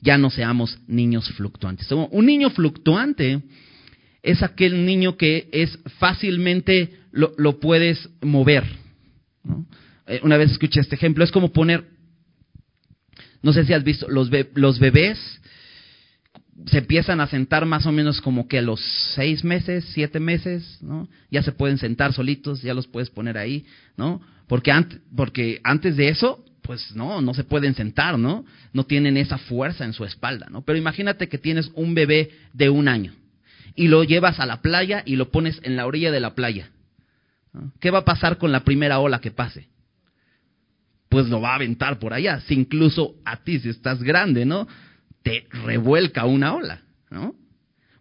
Ya 0.00 0.18
no 0.18 0.28
seamos 0.28 0.78
niños 0.86 1.30
fluctuantes. 1.30 1.90
Un 1.90 2.26
niño 2.26 2.50
fluctuante 2.50 3.40
es 4.22 4.42
aquel 4.42 4.84
niño 4.84 5.16
que 5.16 5.48
es 5.52 5.78
fácilmente 5.98 6.98
lo, 7.12 7.60
puedes 7.60 8.10
mover. 8.20 8.64
Eh, 10.06 10.20
una 10.22 10.36
vez 10.36 10.50
escuché 10.50 10.80
este 10.80 10.96
ejemplo, 10.96 11.24
es 11.24 11.30
como 11.30 11.52
poner, 11.52 11.84
no 13.42 13.52
sé 13.52 13.64
si 13.64 13.72
has 13.72 13.84
visto, 13.84 14.08
los, 14.08 14.28
los 14.54 14.78
bebés 14.80 15.40
se 16.66 16.78
empiezan 16.78 17.20
a 17.20 17.26
sentar 17.26 17.66
más 17.66 17.84
o 17.86 17.92
menos 17.92 18.20
como 18.20 18.46
que 18.46 18.58
a 18.58 18.62
los 18.62 18.80
seis 19.14 19.44
meses, 19.44 19.84
siete 19.92 20.20
meses, 20.20 20.78
¿no? 20.80 21.08
Ya 21.30 21.42
se 21.42 21.52
pueden 21.52 21.78
sentar 21.78 22.12
solitos, 22.12 22.62
ya 22.62 22.74
los 22.74 22.86
puedes 22.86 23.10
poner 23.10 23.36
ahí, 23.36 23.66
¿no? 23.96 24.20
Porque, 24.46 24.72
porque 25.14 25.60
antes 25.64 25.96
de 25.96 26.08
eso, 26.08 26.44
pues 26.62 26.94
no, 26.94 27.20
no 27.20 27.34
se 27.34 27.44
pueden 27.44 27.74
sentar, 27.74 28.18
¿no? 28.18 28.44
No 28.72 28.84
tienen 28.84 29.16
esa 29.16 29.38
fuerza 29.38 29.84
en 29.84 29.92
su 29.92 30.04
espalda, 30.04 30.46
¿no? 30.50 30.62
Pero 30.62 30.78
imagínate 30.78 31.28
que 31.28 31.38
tienes 31.38 31.70
un 31.74 31.94
bebé 31.94 32.30
de 32.52 32.70
un 32.70 32.88
año 32.88 33.12
y 33.74 33.88
lo 33.88 34.04
llevas 34.04 34.38
a 34.38 34.46
la 34.46 34.62
playa 34.62 35.02
y 35.04 35.16
lo 35.16 35.30
pones 35.30 35.60
en 35.62 35.76
la 35.76 35.86
orilla 35.86 36.12
de 36.12 36.20
la 36.20 36.34
playa. 36.34 36.70
¿Qué 37.80 37.90
va 37.90 38.00
a 38.00 38.04
pasar 38.04 38.38
con 38.38 38.52
la 38.52 38.64
primera 38.64 38.98
ola 38.98 39.20
que 39.20 39.30
pase? 39.30 39.68
Pues 41.08 41.28
lo 41.28 41.40
va 41.40 41.52
a 41.52 41.56
aventar 41.56 41.98
por 41.98 42.12
allá, 42.12 42.40
si 42.40 42.54
incluso 42.54 43.14
a 43.24 43.36
ti, 43.38 43.60
si 43.60 43.68
estás 43.68 44.02
grande, 44.02 44.44
¿no? 44.44 44.66
Te 45.24 45.48
revuelca 45.50 46.24
una 46.26 46.54
ola, 46.54 46.82
¿no? 47.10 47.34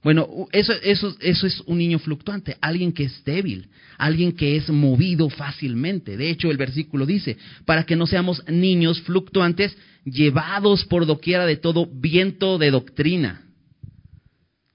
Bueno, 0.04 0.28
eso, 0.52 0.74
eso, 0.84 1.16
eso 1.22 1.48
es 1.48 1.62
un 1.62 1.78
niño 1.78 1.98
fluctuante, 1.98 2.58
alguien 2.60 2.92
que 2.92 3.06
es 3.06 3.24
débil, 3.24 3.70
alguien 3.98 4.34
que 4.34 4.58
es 4.58 4.70
movido 4.70 5.30
fácilmente. 5.30 6.18
De 6.18 6.30
hecho, 6.30 6.52
el 6.52 6.58
versículo 6.58 7.06
dice, 7.06 7.38
para 7.66 7.86
que 7.86 7.96
no 7.96 8.06
seamos 8.06 8.44
niños 8.50 9.02
fluctuantes 9.02 9.76
llevados 10.04 10.84
por 10.86 11.06
doquiera 11.06 11.46
de 11.46 11.56
todo 11.56 11.88
viento 11.88 12.58
de 12.58 12.72
doctrina. 12.72 13.44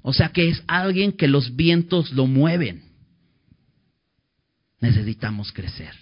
O 0.01 0.15
sea 0.15 0.31
que 0.31 0.49
es 0.49 0.63
alguien 0.67 1.13
que 1.13 1.29
los 1.29 1.55
vientos 1.55 2.11
lo 2.13 2.27
mueven. 2.27 2.85
Necesitamos 4.81 5.53
crecer 5.53 5.95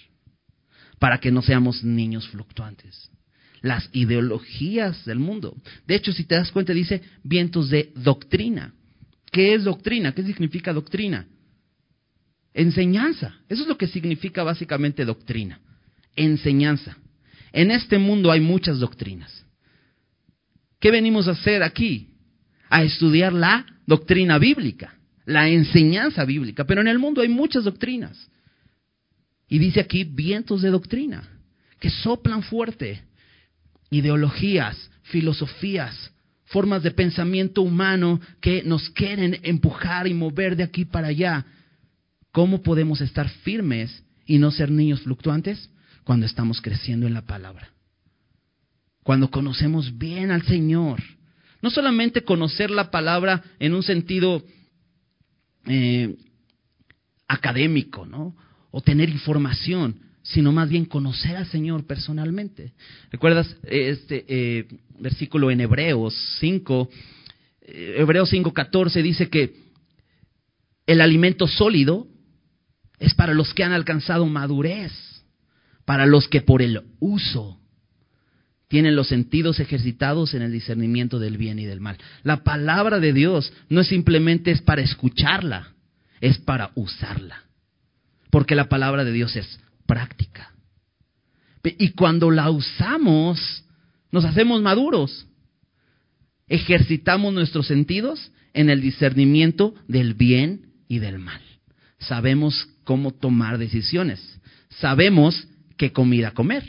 para 1.01 1.19
que 1.19 1.33
no 1.33 1.43
seamos 1.43 1.83
niños 1.83 2.29
fluctuantes. 2.29 3.11
Las 3.67 3.91
ideologías 3.93 5.05
del 5.05 5.19
mundo. 5.19 5.57
De 5.89 5.97
hecho, 5.97 6.13
si 6.13 6.23
te 6.23 6.37
das 6.37 6.53
cuenta, 6.53 6.73
dice 6.73 7.03
vientos 7.25 7.69
de 7.69 7.91
doctrina. 7.97 8.73
¿Qué 9.33 9.55
es 9.55 9.65
doctrina? 9.65 10.13
¿Qué 10.13 10.23
significa 10.23 10.73
doctrina? 10.73 11.27
Enseñanza. 12.55 13.35
Eso 13.49 13.63
es 13.63 13.69
lo 13.69 13.77
que 13.77 13.89
significa 13.89 14.45
básicamente 14.45 15.05
doctrina. 15.05 15.61
Enseñanza. 16.15 16.97
En 17.53 17.73
este 17.73 17.99
mundo 17.99 18.31
hay 18.31 18.41
muchas 18.41 18.79
doctrinas. 18.79 19.45
¿Qué 20.79 20.93
venimos 20.93 21.27
a 21.27 21.33
hacer 21.33 21.65
aquí? 21.65 22.11
A 22.71 22.85
estudiar 22.85 23.33
la 23.33 23.67
doctrina 23.85 24.39
bíblica, 24.39 24.97
la 25.25 25.49
enseñanza 25.49 26.25
bíblica. 26.25 26.65
Pero 26.65 26.83
en 26.83 26.89
el 26.89 27.01
mundo 27.01 27.21
hay 27.21 27.29
muchas 27.29 27.65
doctrinas. 27.65 28.31
Y 29.49 29.59
dice 29.59 29.81
aquí 29.81 30.05
vientos 30.05 30.63
de 30.63 30.71
doctrina 30.71 31.29
que 31.81 31.91
soplan 31.91 32.45
fuerte. 32.45 33.03
Ideologías, 33.91 34.91
filosofías, 35.05 36.13
formas 36.47 36.83
de 36.83 36.91
pensamiento 36.91 37.63
humano 37.63 38.21
que 38.41 38.63
nos 38.63 38.91
quieren 38.91 39.39
empujar 39.43 40.07
y 40.07 40.15
mover 40.15 40.57
de 40.57 40.65
aquí 40.65 40.85
para 40.85 41.09
allá. 41.09 41.45
¿Cómo 42.33 42.63
podemos 42.63 43.01
estar 43.01 43.29
firmes 43.29 44.05
y 44.27 44.39
no 44.39 44.51
ser 44.51 44.71
niños 44.71 45.03
fluctuantes? 45.03 45.71
Cuando 46.05 46.27
estamos 46.27 46.61
creciendo 46.61 47.07
en 47.07 47.15
la 47.15 47.23
palabra. 47.23 47.71
Cuando 49.03 49.31
conocemos 49.31 49.97
bien 49.97 50.31
al 50.31 50.43
Señor. 50.43 51.03
No 51.63 51.71
solamente 51.71 52.23
conocer 52.23 52.71
la 52.71 52.91
palabra 52.91 53.43
en 53.59 53.75
un 53.75 53.83
sentido 53.83 54.45
eh, 55.67 56.17
académico, 57.27 58.07
¿no? 58.07 58.37
O 58.71 58.81
tener 58.81 59.09
información, 59.09 60.01
sino 60.29 60.51
más 60.51 60.69
bien 60.69 60.87
conocer 60.87 61.37
al 61.37 61.47
Señor 61.47 61.87
personalmente. 61.87 62.73
¿Recuerdas 63.13 63.55
este 63.63 64.25
eh, 64.29 64.67
versículo 64.99 65.51
en 65.51 65.61
Hebreos 65.61 66.15
5? 66.41 66.91
Eh, 67.63 67.95
Hebreos 67.99 68.33
5:14 68.33 69.03
dice 69.03 69.29
que 69.29 69.55
el 70.87 71.01
alimento 71.01 71.47
sólido 71.47 72.09
es 72.99 73.15
para 73.15 73.35
los 73.35 73.55
que 73.55 73.63
han 73.63 73.73
alcanzado 73.73 74.27
madurez, 74.27 74.93
para 75.85 76.07
los 76.07 76.29
que 76.29 76.41
por 76.41 76.61
el 76.61 76.83
uso 76.99 77.61
tienen 78.69 78.97
los 78.97 79.07
sentidos 79.07 79.61
ejercitados 79.61 80.35
en 80.35 80.43
el 80.43 80.51
discernimiento 80.51 81.21
del 81.21 81.37
bien 81.37 81.61
y 81.61 81.67
del 81.67 81.81
mal. 81.81 81.99
La 82.25 82.43
palabra 82.43 82.99
de 82.99 83.13
Dios 83.13 83.53
no 83.69 83.81
es 83.81 83.87
simplemente 83.87 84.51
es 84.51 84.61
para 84.61 84.83
escucharla, 84.83 85.73
es 86.21 86.39
para 86.39 86.73
usarla. 86.75 87.45
Porque 88.31 88.57
la 88.57 88.69
palabra 88.69 89.05
de 89.05 89.13
Dios 89.13 89.37
es 89.37 89.61
práctica. 89.87 90.53
Y 91.79 91.91
cuando 91.91 92.31
la 92.31 92.51
usamos, 92.51 93.65
nos 94.13 94.25
hacemos 94.25 94.63
maduros. 94.63 95.27
Ejercitamos 96.49 97.35
nuestros 97.35 97.67
sentidos 97.67 98.31
en 98.55 98.71
el 98.71 98.81
discernimiento 98.81 99.75
del 99.89 100.15
bien 100.15 100.73
y 100.89 101.01
del 101.01 101.19
mal. 101.19 101.41
Sabemos 101.99 102.69
cómo 102.85 103.13
tomar 103.13 103.59
decisiones. 103.59 104.41
Sabemos 104.79 105.49
qué 105.77 105.93
comida 105.93 106.33
comer. 106.33 106.65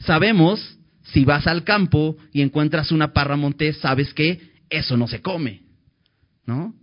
Sabemos 0.00 0.78
si 1.12 1.24
vas 1.24 1.46
al 1.46 1.64
campo 1.64 2.16
y 2.32 2.42
encuentras 2.42 2.90
una 2.90 3.12
parra 3.12 3.36
montés, 3.36 3.78
sabes 3.78 4.14
que 4.14 4.50
eso 4.68 4.96
no 4.96 5.06
se 5.06 5.20
come. 5.20 5.62
¿No? 6.46 6.74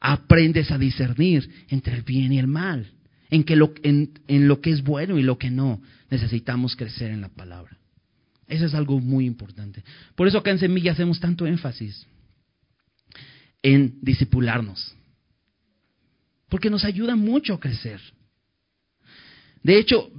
Aprendes 0.00 0.70
a 0.70 0.78
discernir 0.78 1.48
entre 1.68 1.94
el 1.94 2.02
bien 2.02 2.32
y 2.32 2.38
el 2.38 2.46
mal 2.46 2.95
en, 3.30 3.44
que 3.44 3.56
lo, 3.56 3.72
en, 3.82 4.18
en 4.28 4.48
lo 4.48 4.60
que 4.60 4.70
es 4.70 4.82
bueno 4.82 5.18
y 5.18 5.22
lo 5.22 5.38
que 5.38 5.50
no. 5.50 5.80
Necesitamos 6.10 6.76
crecer 6.76 7.10
en 7.10 7.20
la 7.20 7.28
palabra. 7.28 7.76
Eso 8.46 8.66
es 8.66 8.74
algo 8.74 9.00
muy 9.00 9.26
importante. 9.26 9.82
Por 10.14 10.28
eso 10.28 10.38
acá 10.38 10.50
en 10.50 10.58
Semilla 10.58 10.92
hacemos 10.92 11.18
tanto 11.18 11.46
énfasis 11.46 12.06
en 13.62 13.98
disipularnos. 14.02 14.94
Porque 16.48 16.70
nos 16.70 16.84
ayuda 16.84 17.16
mucho 17.16 17.54
a 17.54 17.60
crecer. 17.60 18.00
De 19.62 19.78
hecho, 19.78 20.10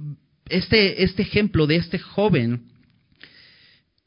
este, 0.48 1.02
este 1.02 1.22
ejemplo 1.22 1.66
de 1.66 1.76
este 1.76 1.98
joven 1.98 2.68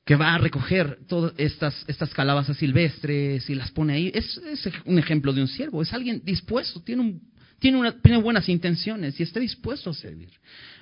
que 0.05 0.15
va 0.15 0.35
a 0.35 0.37
recoger 0.37 0.99
todas 1.07 1.33
estas, 1.37 1.85
estas 1.87 2.13
calabazas 2.13 2.57
silvestres 2.57 3.49
y 3.49 3.55
las 3.55 3.71
pone 3.71 3.93
ahí. 3.93 4.11
Es, 4.13 4.37
es 4.37 4.69
un 4.85 4.99
ejemplo 4.99 5.33
de 5.33 5.41
un 5.41 5.47
siervo, 5.47 5.81
es 5.81 5.93
alguien 5.93 6.21
dispuesto, 6.23 6.81
tiene, 6.81 7.01
un, 7.01 7.30
tiene, 7.61 8.17
buenas 8.17 8.49
intenciones 8.49 9.19
y 9.19 9.23
está 9.23 9.39
dispuesto 9.39 9.91
a 9.91 9.93
servir. 9.93 10.31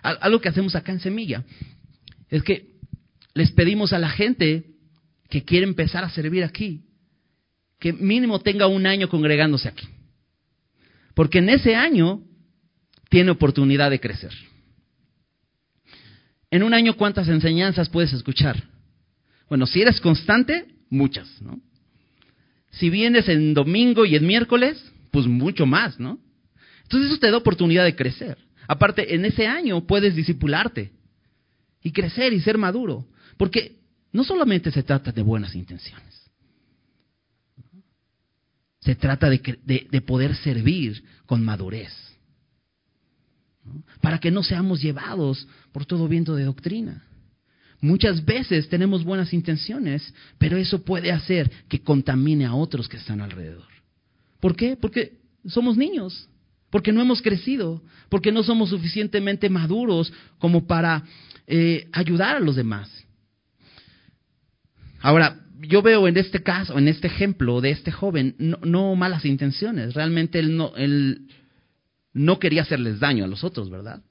Algo 0.02 0.40
que 0.40 0.48
hacemos 0.48 0.76
acá 0.76 0.94
en 0.94 1.02
Semilla 1.02 1.44
es 2.30 2.42
que 2.42 2.78
les 3.34 3.52
pedimos 3.52 3.92
a 3.92 4.00
la 4.00 4.10
gente 4.10 4.64
que 5.30 5.44
quiere 5.44 5.66
empezar 5.66 6.06
a 6.06 6.10
servir 6.10 6.46
aquí, 6.46 6.86
que 7.80 7.92
mínimo 7.92 8.40
tenga 8.40 8.68
un 8.68 8.88
año 8.88 9.10
congregándose 9.10 9.68
aquí. 9.68 9.88
Porque 11.16 11.40
en 11.40 11.50
ese 11.50 11.76
año 11.76 12.24
tiene 13.10 13.32
oportunidad 13.32 13.92
de 13.92 14.00
crecer. 14.00 14.32
En 16.50 16.64
un 16.64 16.74
año, 16.74 16.96
¿cuántas 16.96 17.28
enseñanzas 17.28 17.90
puedes 17.90 18.14
escuchar? 18.14 18.64
Bueno, 19.50 19.68
si 19.68 19.82
eres 19.82 20.00
constante, 20.00 20.66
muchas, 20.90 21.42
¿no? 21.42 21.60
Si 22.72 22.90
vienes 22.90 23.28
en 23.28 23.54
domingo 23.54 24.06
y 24.06 24.16
en 24.16 24.26
miércoles, 24.26 24.82
pues 25.12 25.28
mucho 25.28 25.66
más, 25.66 26.00
¿no? 26.00 26.20
Entonces 26.90 27.12
eso 27.12 27.20
te 27.20 27.30
da 27.30 27.38
oportunidad 27.38 27.86
de 27.86 27.96
crecer. 27.96 28.36
Aparte, 28.68 29.14
en 29.14 29.24
ese 29.24 29.46
año 29.46 29.86
puedes 29.86 30.16
disipularte 30.16 30.92
y 31.84 31.92
crecer 31.92 32.34
y 32.34 32.42
ser 32.42 32.58
maduro. 32.58 33.06
Porque 33.38 33.78
no 34.12 34.24
solamente 34.24 34.72
se 34.72 34.82
trata 34.82 35.12
de 35.12 35.22
buenas 35.22 35.54
intenciones. 35.54 36.20
Se 38.80 38.96
trata 38.96 39.30
de, 39.30 39.88
de 39.92 40.02
poder 40.02 40.36
servir 40.38 41.04
con 41.28 41.46
madurez 41.46 41.94
para 44.02 44.18
que 44.18 44.32
no 44.32 44.42
seamos 44.42 44.82
llevados 44.82 45.48
por 45.72 45.86
todo 45.86 46.08
viento 46.08 46.36
de 46.36 46.46
doctrina. 46.46 47.04
Muchas 47.82 48.26
veces 48.26 48.68
tenemos 48.68 49.04
buenas 49.04 49.32
intenciones, 49.32 50.12
pero 50.40 50.58
eso 50.58 50.84
puede 50.84 51.12
hacer 51.12 51.52
que 51.68 51.84
contamine 51.84 52.46
a 52.46 52.56
otros 52.56 52.90
que 52.90 52.98
están 52.98 53.22
alrededor. 53.22 53.68
¿Por 54.40 54.56
qué? 54.56 54.76
Porque 54.76 55.20
somos 55.46 55.78
niños, 55.78 56.28
porque 56.70 56.92
no 56.92 57.02
hemos 57.02 57.22
crecido, 57.22 57.82
porque 58.10 58.32
no 58.32 58.44
somos 58.44 58.70
suficientemente 58.70 59.50
maduros 59.50 60.14
como 60.38 60.68
para 60.68 61.04
eh, 61.48 61.88
ayudar 61.92 62.36
a 62.36 62.40
los 62.40 62.56
demás. 62.56 63.06
Ahora, 65.02 65.40
yo 65.62 65.82
veo 65.82 66.08
en 66.08 66.18
este 66.18 66.42
caso, 66.42 66.78
en 66.78 66.88
este 66.88 67.08
ejemplo 67.08 67.62
de 67.62 67.72
este 67.72 67.92
joven, 67.92 68.36
no, 68.38 68.96
malas 68.96 69.26
intenciones. 69.26 69.94
Realmente 69.94 70.40
él 70.40 70.56
no, 70.56 70.76
él 70.76 71.28
no 72.14 72.40
quería 72.40 72.62
hacerles 72.62 73.00
daño 73.00 73.26
a 73.26 73.28
los 73.28 73.44
otros, 73.44 73.70
¿verdad? 73.70 74.02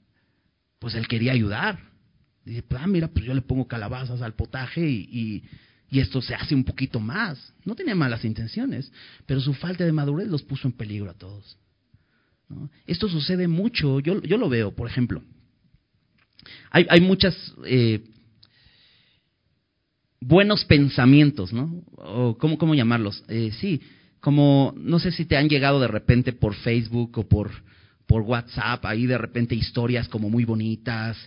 Pues 0.79 0.95
él 0.95 1.07
quería 1.07 1.31
ayudar. 1.31 1.79
Dice, 2.45 2.63
pues, 2.63 2.81
ah, 2.81 2.87
mira, 2.87 3.07
pues 3.07 3.25
yo 3.25 3.33
le 3.33 3.41
pongo 3.41 3.67
calabazas 3.67 4.21
al 4.21 4.33
potaje 4.33 4.87
y, 4.87 5.43
y, 5.89 5.99
esto 5.99 6.21
se 6.21 6.35
hace 6.35 6.55
un 6.55 6.63
poquito 6.63 6.99
más. 6.99 7.53
No 7.65 7.75
tenía 7.75 7.95
malas 7.95 8.23
intenciones, 8.25 8.91
pero 9.25 9.39
su 9.39 9.53
falta 9.53 9.85
de 9.85 9.91
madurez 9.91 10.27
los 10.27 10.43
puso 10.43 10.67
en 10.67 10.73
peligro 10.73 11.09
a 11.09 11.15
todos. 11.15 11.57
Esto 12.87 13.07
sucede 13.07 13.47
mucho, 13.47 13.99
yo, 13.99 14.21
yo 14.21 14.37
lo 14.37 14.49
veo, 14.49 14.75
por 14.75 14.87
ejemplo. 14.87 15.21
Hay, 16.71 16.85
hay 16.89 17.01
muchas 17.01 17.35
eh, 17.65 18.03
buenos 20.19 20.65
pensamientos, 20.65 21.53
¿no? 21.53 21.83
¿cómo, 22.39 22.57
cómo 22.57 22.75
llamarlos? 22.75 23.23
Eh, 23.27 23.51
sí, 23.59 23.81
como, 24.19 24.73
no 24.77 24.99
sé 24.99 25.11
si 25.11 25.25
te 25.25 25.37
han 25.37 25.49
llegado 25.49 25.79
de 25.79 25.87
repente 25.87 26.33
por 26.33 26.55
Facebook 26.55 27.17
o 27.17 27.27
por, 27.27 27.51
por 28.07 28.21
WhatsApp, 28.23 28.85
ahí 28.85 29.05
de 29.05 29.17
repente 29.17 29.55
historias 29.55 30.07
como 30.07 30.29
muy 30.29 30.45
bonitas, 30.45 31.17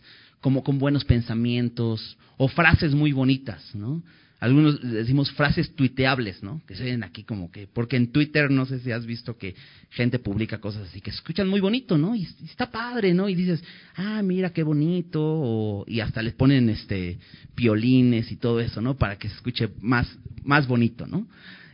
como 0.41 0.63
con 0.63 0.79
buenos 0.79 1.05
pensamientos 1.05 2.19
o 2.37 2.49
frases 2.49 2.95
muy 2.95 3.13
bonitas, 3.13 3.75
¿no? 3.75 4.03
Algunos 4.43 4.81
decimos 4.83 5.31
frases 5.31 5.73
tuiteables, 5.77 6.43
¿no? 6.43 6.61
Que 6.67 6.75
se 6.75 6.83
ven 6.83 7.05
aquí 7.05 7.23
como 7.23 7.53
que, 7.53 7.69
porque 7.69 7.95
en 7.95 8.11
Twitter 8.11 8.51
no 8.51 8.67
sé 8.67 8.81
si 8.81 8.91
has 8.91 9.07
visto 9.07 9.39
que 9.39 9.55
gente 9.91 10.19
publica 10.19 10.61
cosas 10.61 10.89
así 10.89 11.01
que 11.01 11.13
se 11.13 11.19
escuchan 11.19 11.49
muy 11.49 11.61
bonito, 11.61 11.97
¿no? 11.97 12.17
Y, 12.17 12.27
está 12.45 12.69
padre, 12.69 13.15
¿no? 13.15 13.29
Y 13.29 13.37
dices, 13.37 13.63
ah, 13.95 14.21
mira 14.21 14.53
qué 14.53 14.65
bonito, 14.65 15.85
y 15.87 16.01
hasta 16.01 16.23
les 16.23 16.35
ponen 16.35 16.71
este 16.71 17.21
piolines 17.55 18.33
y 18.33 18.37
todo 18.37 18.59
eso, 18.59 18.81
¿no? 18.81 18.97
Para 18.97 19.17
que 19.17 19.29
se 19.29 19.37
escuche 19.37 19.69
más, 19.81 20.09
más 20.43 20.67
bonito, 20.67 21.07
¿no? 21.07 21.29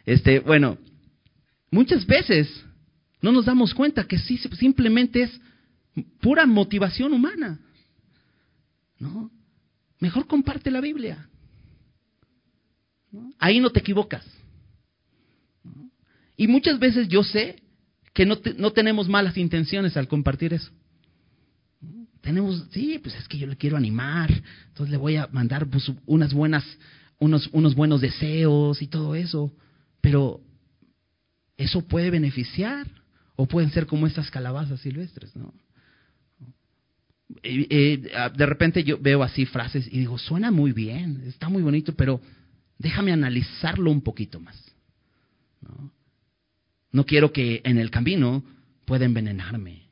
Este, 0.04 0.40
bueno, 0.40 0.76
muchas 1.70 2.04
veces 2.04 2.52
no 3.22 3.32
nos 3.32 3.46
damos 3.46 3.72
cuenta 3.72 4.04
que 4.04 4.18
sí, 4.18 4.38
simplemente 4.58 5.22
es 5.22 5.40
pura 6.20 6.44
motivación 6.44 7.14
humana. 7.14 7.60
¿no? 8.98 9.30
Mejor 10.00 10.26
comparte 10.26 10.70
la 10.70 10.82
Biblia. 10.82 11.30
Ahí 13.38 13.60
no 13.60 13.70
te 13.70 13.80
equivocas. 13.80 14.24
Y 16.36 16.46
muchas 16.46 16.78
veces 16.78 17.08
yo 17.08 17.22
sé 17.22 17.62
que 18.14 18.26
no, 18.26 18.38
no 18.56 18.72
tenemos 18.72 19.08
malas 19.08 19.36
intenciones 19.36 19.96
al 19.96 20.08
compartir 20.08 20.54
eso. 20.54 20.70
Tenemos, 22.20 22.66
sí, 22.70 22.98
pues 22.98 23.14
es 23.14 23.28
que 23.28 23.38
yo 23.38 23.46
le 23.46 23.56
quiero 23.56 23.76
animar, 23.76 24.30
entonces 24.68 24.90
le 24.90 24.96
voy 24.96 25.16
a 25.16 25.28
mandar 25.32 25.66
pues, 25.68 25.90
unas 26.04 26.34
buenas, 26.34 26.64
unos, 27.18 27.48
unos 27.52 27.74
buenos 27.74 28.00
deseos 28.00 28.82
y 28.82 28.86
todo 28.88 29.14
eso. 29.14 29.52
Pero 30.00 30.40
eso 31.56 31.82
puede 31.82 32.10
beneficiar 32.10 32.86
o 33.36 33.46
pueden 33.46 33.70
ser 33.70 33.86
como 33.86 34.06
estas 34.06 34.30
calabazas 34.30 34.80
silvestres, 34.80 35.34
¿no? 35.36 35.54
Eh, 37.42 38.10
de 38.36 38.46
repente 38.46 38.82
yo 38.82 38.98
veo 38.98 39.22
así 39.22 39.44
frases 39.44 39.86
y 39.86 39.98
digo, 39.98 40.18
suena 40.18 40.50
muy 40.50 40.72
bien, 40.72 41.22
está 41.26 41.48
muy 41.48 41.62
bonito, 41.62 41.94
pero 41.94 42.20
déjame 42.78 43.12
analizarlo 43.12 43.90
un 43.90 44.00
poquito 44.00 44.40
más. 44.40 44.56
¿no? 46.90 47.04
quiero 47.04 47.32
que 47.32 47.60
en 47.64 47.78
el 47.78 47.90
camino 47.90 48.44
pueda 48.84 49.04
envenenarme. 49.04 49.82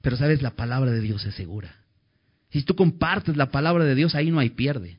Pero 0.00 0.16
sabes, 0.16 0.42
la 0.42 0.54
palabra 0.54 0.90
de 0.90 1.00
Dios 1.00 1.24
es 1.24 1.34
segura. 1.34 1.74
Si 2.50 2.62
tú 2.62 2.76
compartes 2.76 3.36
la 3.36 3.50
palabra 3.50 3.84
de 3.84 3.94
Dios, 3.94 4.14
ahí 4.14 4.30
no 4.30 4.38
hay 4.38 4.50
pierde. 4.50 4.98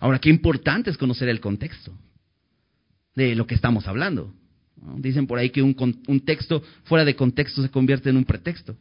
Ahora, 0.00 0.18
qué 0.18 0.30
importante 0.30 0.90
es 0.90 0.96
conocer 0.96 1.28
el 1.28 1.40
contexto 1.40 1.96
de 3.14 3.34
lo 3.34 3.46
que 3.46 3.54
estamos 3.54 3.86
hablando. 3.86 4.32
Dicen 4.96 5.26
por 5.26 5.38
ahí 5.38 5.50
que 5.50 5.62
un 5.62 6.22
texto 6.24 6.62
fuera 6.84 7.04
de 7.04 7.16
contexto 7.16 7.62
se 7.62 7.70
convierte 7.70 8.10
en 8.10 8.16
un 8.16 8.24
pretexto. 8.24 8.76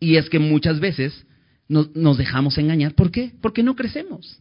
Y 0.00 0.16
es 0.16 0.28
que 0.28 0.38
muchas 0.38 0.80
veces 0.80 1.26
nos, 1.68 2.18
dejamos 2.18 2.58
engañar. 2.58 2.94
¿Por 2.94 3.10
qué? 3.10 3.32
Porque 3.40 3.62
no 3.62 3.74
crecemos. 3.74 4.40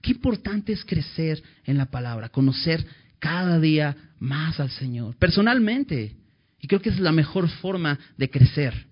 Qué 0.00 0.12
importante 0.12 0.72
es 0.72 0.84
crecer 0.84 1.42
en 1.64 1.78
la 1.78 1.86
palabra, 1.86 2.28
conocer 2.30 2.86
cada 3.18 3.60
día 3.60 3.96
más 4.18 4.60
al 4.60 4.70
Señor, 4.70 5.16
personalmente. 5.16 6.16
Y 6.60 6.66
creo 6.66 6.80
que 6.80 6.90
es 6.90 6.98
la 6.98 7.12
mejor 7.12 7.48
forma 7.48 7.98
de 8.16 8.30
crecer 8.30 8.86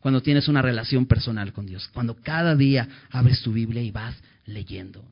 cuando 0.00 0.22
tienes 0.22 0.48
una 0.48 0.62
relación 0.62 1.06
personal 1.06 1.52
con 1.52 1.66
Dios, 1.66 1.88
cuando 1.92 2.16
cada 2.16 2.56
día 2.56 2.88
abres 3.10 3.42
tu 3.42 3.52
Biblia 3.52 3.82
y 3.82 3.90
vas 3.90 4.16
leyendo. 4.46 5.04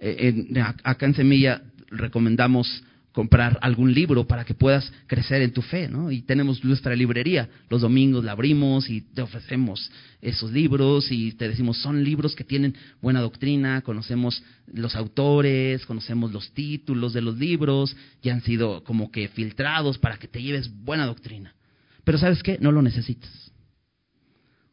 Eh, 0.00 0.46
acá 0.84 1.06
en 1.06 1.14
Semilla 1.14 1.62
recomendamos 1.90 2.82
comprar 3.18 3.58
algún 3.62 3.92
libro 3.92 4.28
para 4.28 4.44
que 4.44 4.54
puedas 4.54 4.92
crecer 5.08 5.42
en 5.42 5.52
tu 5.52 5.60
fe, 5.60 5.88
¿no? 5.88 6.12
Y 6.12 6.22
tenemos 6.22 6.62
nuestra 6.62 6.94
librería, 6.94 7.48
los 7.68 7.80
domingos 7.80 8.22
la 8.22 8.30
abrimos 8.30 8.88
y 8.88 9.00
te 9.00 9.22
ofrecemos 9.22 9.90
esos 10.22 10.52
libros 10.52 11.10
y 11.10 11.32
te 11.32 11.48
decimos, 11.48 11.78
son 11.78 12.04
libros 12.04 12.36
que 12.36 12.44
tienen 12.44 12.76
buena 13.02 13.20
doctrina, 13.20 13.82
conocemos 13.82 14.44
los 14.72 14.94
autores, 14.94 15.84
conocemos 15.84 16.30
los 16.30 16.52
títulos 16.52 17.12
de 17.12 17.22
los 17.22 17.36
libros, 17.36 17.96
ya 18.22 18.34
han 18.34 18.42
sido 18.42 18.84
como 18.84 19.10
que 19.10 19.26
filtrados 19.26 19.98
para 19.98 20.16
que 20.18 20.28
te 20.28 20.40
lleves 20.40 20.70
buena 20.84 21.04
doctrina. 21.04 21.56
Pero 22.04 22.18
¿sabes 22.18 22.40
qué? 22.44 22.56
No 22.60 22.70
lo 22.70 22.82
necesitas. 22.82 23.50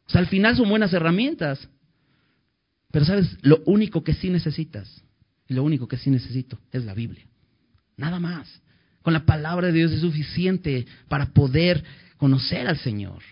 O 0.06 0.10
sea, 0.10 0.20
al 0.20 0.28
final 0.28 0.56
son 0.56 0.68
buenas 0.68 0.92
herramientas, 0.92 1.68
pero 2.92 3.06
¿sabes? 3.06 3.26
Lo 3.42 3.64
único 3.66 4.04
que 4.04 4.14
sí 4.14 4.30
necesitas, 4.30 5.02
lo 5.48 5.64
único 5.64 5.88
que 5.88 5.96
sí 5.96 6.10
necesito 6.10 6.60
es 6.70 6.84
la 6.84 6.94
Biblia. 6.94 7.26
Nada 7.96 8.20
más. 8.20 8.60
Con 9.02 9.12
la 9.12 9.24
palabra 9.24 9.68
de 9.68 9.74
Dios 9.74 9.92
es 9.92 10.00
suficiente 10.00 10.86
para 11.08 11.26
poder 11.26 11.82
conocer 12.16 12.66
al 12.66 12.78
Señor. 12.78 13.22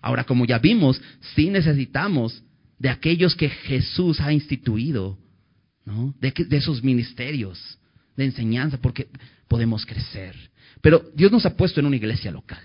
Ahora, 0.00 0.24
como 0.24 0.44
ya 0.44 0.58
vimos, 0.58 1.00
sí 1.34 1.50
necesitamos 1.50 2.42
de 2.78 2.88
aquellos 2.88 3.34
que 3.34 3.48
Jesús 3.48 4.20
ha 4.20 4.32
instituido, 4.32 5.18
¿no? 5.84 6.14
De, 6.20 6.32
de 6.32 6.56
esos 6.56 6.82
ministerios 6.82 7.78
de 8.16 8.26
enseñanza, 8.26 8.78
porque 8.78 9.08
podemos 9.48 9.84
crecer. 9.84 10.34
Pero 10.80 11.10
Dios 11.14 11.32
nos 11.32 11.46
ha 11.46 11.56
puesto 11.56 11.80
en 11.80 11.86
una 11.86 11.96
iglesia 11.96 12.30
local. 12.30 12.62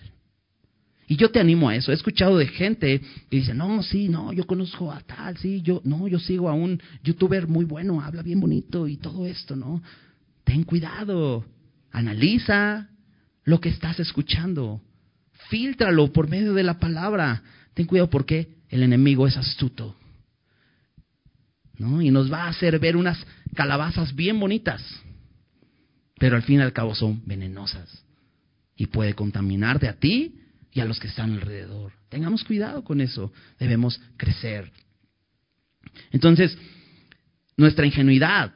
Y 1.08 1.16
yo 1.16 1.32
te 1.32 1.40
animo 1.40 1.70
a 1.70 1.76
eso. 1.76 1.92
He 1.92 1.96
escuchado 1.96 2.38
de 2.38 2.46
gente 2.46 3.02
que 3.30 3.38
dice, 3.38 3.54
no, 3.56 3.82
sí, 3.82 4.10
no, 4.10 4.32
yo 4.32 4.46
conozco 4.46 4.92
a 4.92 5.02
tal, 5.02 5.36
sí, 5.38 5.62
yo, 5.64 5.82
no, 5.84 6.08
yo 6.08 6.20
sigo 6.20 6.50
a 6.50 6.54
un 6.54 6.80
youtuber 7.04 7.48
muy 7.48 7.66
bueno, 7.66 8.00
habla 8.00 8.22
bien 8.22 8.40
bonito 8.40 8.88
y 8.88 8.98
todo 8.98 9.26
esto, 9.26 9.56
¿no? 9.56 9.82
Ten 10.50 10.64
cuidado, 10.64 11.46
analiza 11.92 12.90
lo 13.44 13.62
que 13.62 13.70
estás 13.70 14.00
escuchando, 14.00 14.82
filtralo 15.48 16.12
por 16.12 16.28
medio 16.28 16.56
de 16.56 16.64
la 16.64 16.80
palabra. 16.80 17.44
Ten 17.76 17.86
cuidado 17.86 18.10
porque 18.10 18.58
el 18.70 18.82
enemigo 18.82 19.28
es 19.28 19.38
astuto. 19.38 19.96
¿no? 21.78 22.02
Y 22.02 22.10
nos 22.10 22.34
va 22.34 22.46
a 22.46 22.48
hacer 22.48 22.80
ver 22.80 22.98
unas 22.98 23.24
calabazas 23.54 24.16
bien 24.16 24.40
bonitas, 24.40 24.82
pero 26.18 26.36
al 26.36 26.42
fin 26.42 26.58
y 26.58 26.64
al 26.64 26.74
cabo 26.74 26.96
son 26.96 27.22
venenosas 27.28 28.04
y 28.76 28.88
puede 28.88 29.14
contaminarte 29.14 29.88
a 29.88 30.00
ti 30.00 30.34
y 30.72 30.80
a 30.80 30.86
los 30.86 31.00
que 31.00 31.10
están 31.10 31.34
alrededor. 31.34 31.94
Tengamos 32.10 32.44
cuidado 32.44 32.84
con 32.84 33.02
eso, 33.02 33.32
debemos 33.60 34.02
crecer. 34.18 34.72
Entonces, 36.10 36.58
nuestra 37.56 37.86
ingenuidad 37.86 38.52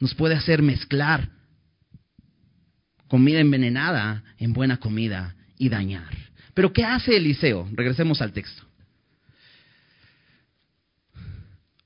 nos 0.00 0.14
puede 0.14 0.34
hacer 0.34 0.62
mezclar 0.62 1.30
comida 3.08 3.40
envenenada 3.40 4.22
en 4.38 4.52
buena 4.52 4.78
comida 4.78 5.34
y 5.56 5.68
dañar. 5.68 6.14
Pero 6.54 6.72
¿qué 6.72 6.84
hace 6.84 7.16
Eliseo? 7.16 7.68
Regresemos 7.72 8.20
al 8.20 8.32
texto. 8.32 8.62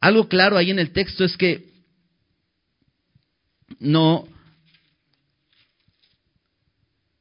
Algo 0.01 0.29
claro 0.29 0.57
ahí 0.57 0.71
en 0.71 0.81
el 0.81 0.91
texto 0.91 1.25
es 1.25 1.37
que 1.37 1.71
no, 3.79 4.27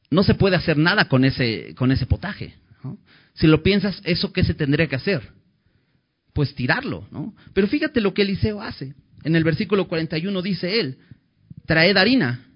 no 0.09 0.23
se 0.23 0.33
puede 0.33 0.55
hacer 0.55 0.77
nada 0.77 1.07
con 1.07 1.23
ese, 1.23 1.75
con 1.75 1.91
ese 1.91 2.05
potaje. 2.05 2.55
Si 3.33 3.47
lo 3.47 3.61
piensas, 3.63 4.01
¿eso 4.03 4.33
qué 4.33 4.43
se 4.43 4.53
tendría 4.53 4.87
que 4.87 4.95
hacer? 4.95 5.31
Pues 6.33 6.55
tirarlo, 6.55 7.07
¿no? 7.11 7.35
Pero 7.53 7.67
fíjate 7.67 8.01
lo 8.01 8.13
que 8.13 8.23
Eliseo 8.23 8.61
hace. 8.61 8.95
En 9.23 9.35
el 9.35 9.43
versículo 9.43 9.87
41 9.87 10.41
dice 10.41 10.79
él, 10.79 10.97
traed 11.65 11.97
harina. 11.97 12.47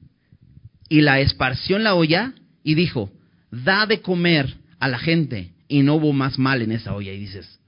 Y 0.87 1.01
la 1.01 1.19
esparció 1.19 1.77
en 1.77 1.83
la 1.83 1.95
olla 1.95 2.33
y 2.63 2.75
dijo, 2.75 3.11
da 3.51 3.85
de 3.85 4.01
comer 4.01 4.55
a 4.79 4.87
la 4.87 4.99
gente. 4.99 5.51
Y 5.67 5.81
no 5.81 5.95
hubo 5.95 6.13
más 6.13 6.37
mal 6.37 6.61
en 6.61 6.71
esa 6.71 6.93
olla. 6.93 7.11
Y 7.11 7.19
dices, 7.19 7.59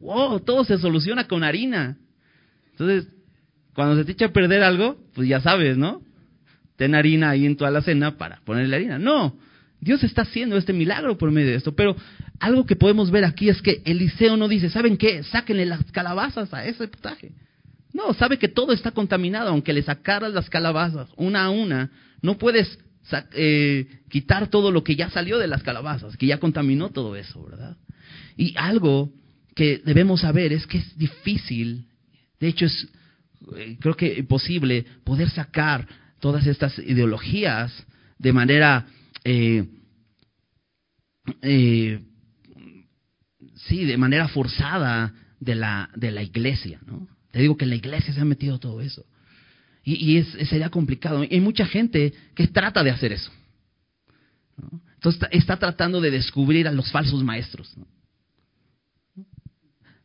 wow, 0.00 0.40
todo 0.40 0.64
se 0.64 0.78
soluciona 0.78 1.28
con 1.28 1.44
harina. 1.44 1.98
Entonces, 2.72 3.08
cuando 3.74 3.96
se 3.96 4.04
te 4.04 4.12
echa 4.12 4.26
a 4.26 4.32
perder 4.32 4.62
algo, 4.62 4.98
pues 5.14 5.28
ya 5.28 5.40
sabes, 5.40 5.76
¿no? 5.76 6.02
Ten 6.76 6.94
harina 6.94 7.30
ahí 7.30 7.46
en 7.46 7.56
toda 7.56 7.70
la 7.70 7.82
cena 7.82 8.16
para 8.16 8.40
ponerle 8.44 8.76
harina. 8.76 8.98
No, 8.98 9.38
Dios 9.80 10.02
está 10.02 10.22
haciendo 10.22 10.56
este 10.56 10.72
milagro 10.72 11.16
por 11.16 11.30
medio 11.30 11.50
de 11.50 11.56
esto. 11.56 11.74
Pero 11.74 11.96
algo 12.38 12.66
que 12.66 12.76
podemos 12.76 13.10
ver 13.10 13.24
aquí 13.24 13.48
es 13.48 13.62
que 13.62 13.82
Eliseo 13.84 14.36
no 14.36 14.48
dice, 14.48 14.70
¿saben 14.70 14.96
qué? 14.96 15.22
Sáquenle 15.22 15.66
las 15.66 15.84
calabazas 15.92 16.52
a 16.52 16.64
ese 16.64 16.88
potaje. 16.88 17.32
No, 17.92 18.14
sabe 18.14 18.38
que 18.38 18.48
todo 18.48 18.72
está 18.72 18.92
contaminado, 18.92 19.48
aunque 19.50 19.72
le 19.72 19.82
sacaras 19.82 20.32
las 20.32 20.48
calabazas 20.48 21.08
una 21.16 21.44
a 21.44 21.50
una, 21.50 21.90
no 22.22 22.38
puedes 22.38 22.78
eh, 23.32 23.86
quitar 24.08 24.48
todo 24.48 24.70
lo 24.70 24.84
que 24.84 24.96
ya 24.96 25.10
salió 25.10 25.38
de 25.38 25.48
las 25.48 25.62
calabazas, 25.62 26.16
que 26.16 26.26
ya 26.26 26.38
contaminó 26.38 26.90
todo 26.90 27.16
eso, 27.16 27.44
¿verdad? 27.44 27.76
Y 28.36 28.54
algo 28.56 29.12
que 29.54 29.82
debemos 29.84 30.20
saber 30.20 30.52
es 30.52 30.66
que 30.66 30.78
es 30.78 30.96
difícil, 30.96 31.86
de 32.38 32.48
hecho 32.48 32.66
es 32.66 32.88
eh, 33.56 33.76
creo 33.80 33.96
que 33.96 34.18
imposible 34.18 34.84
poder 35.04 35.30
sacar 35.30 35.88
todas 36.20 36.46
estas 36.46 36.78
ideologías 36.78 37.72
de 38.18 38.32
manera 38.32 38.86
eh, 39.24 39.66
eh, 41.42 42.00
sí, 43.66 43.84
de 43.84 43.96
manera 43.96 44.28
forzada 44.28 45.12
de 45.38 45.54
la, 45.54 45.90
de 45.96 46.10
la 46.10 46.22
iglesia, 46.22 46.80
¿no? 46.86 47.08
Te 47.30 47.40
digo 47.40 47.56
que 47.56 47.66
la 47.66 47.76
iglesia 47.76 48.12
se 48.12 48.20
ha 48.20 48.24
metido 48.24 48.58
todo 48.58 48.80
eso. 48.80 49.04
Y, 49.82 50.18
es, 50.18 50.28
sería 50.48 50.68
complicado. 50.68 51.20
hay 51.20 51.40
mucha 51.40 51.64
gente 51.64 52.12
que 52.34 52.46
trata 52.48 52.84
de 52.84 52.90
hacer 52.90 53.12
eso. 53.12 53.30
Entonces 54.94 55.28
está, 55.32 55.56
tratando 55.56 56.00
de 56.00 56.10
descubrir 56.10 56.68
a 56.68 56.72
los 56.72 56.90
falsos 56.92 57.24
maestros. 57.24 57.74
¿no? 57.76 57.86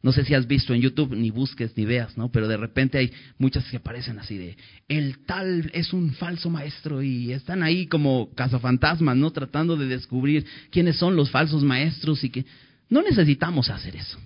No 0.02 0.12
sé 0.12 0.24
si 0.24 0.36
has 0.36 0.46
visto 0.46 0.74
en 0.74 0.82
YouTube, 0.82 1.16
ni 1.16 1.32
busques 1.32 1.76
ni 1.76 1.84
veas, 1.84 2.16
¿no? 2.16 2.30
Pero 2.32 2.48
de 2.48 2.58
repente 2.58 3.00
hay 3.00 3.12
muchas 3.40 3.68
que 3.70 3.78
aparecen 3.78 4.20
así 4.20 4.38
de, 4.38 4.56
el 4.88 5.26
tal 5.26 5.72
es 5.74 5.94
un 5.94 6.14
falso 6.14 6.50
maestro 6.50 7.02
y 7.02 7.34
están 7.34 7.64
ahí 7.64 7.88
como 7.88 8.32
cazafantasmas, 8.36 9.18
¿no? 9.18 9.32
Tratando 9.32 9.76
de 9.76 9.88
descubrir 9.88 10.46
quiénes 10.70 10.98
son 10.98 11.16
los 11.16 11.32
falsos 11.32 11.64
maestros 11.64 12.24
y 12.24 12.30
que 12.30 12.46
no 12.88 13.02
necesitamos 13.02 13.72
hacer 13.72 13.96
eso. 13.96 14.20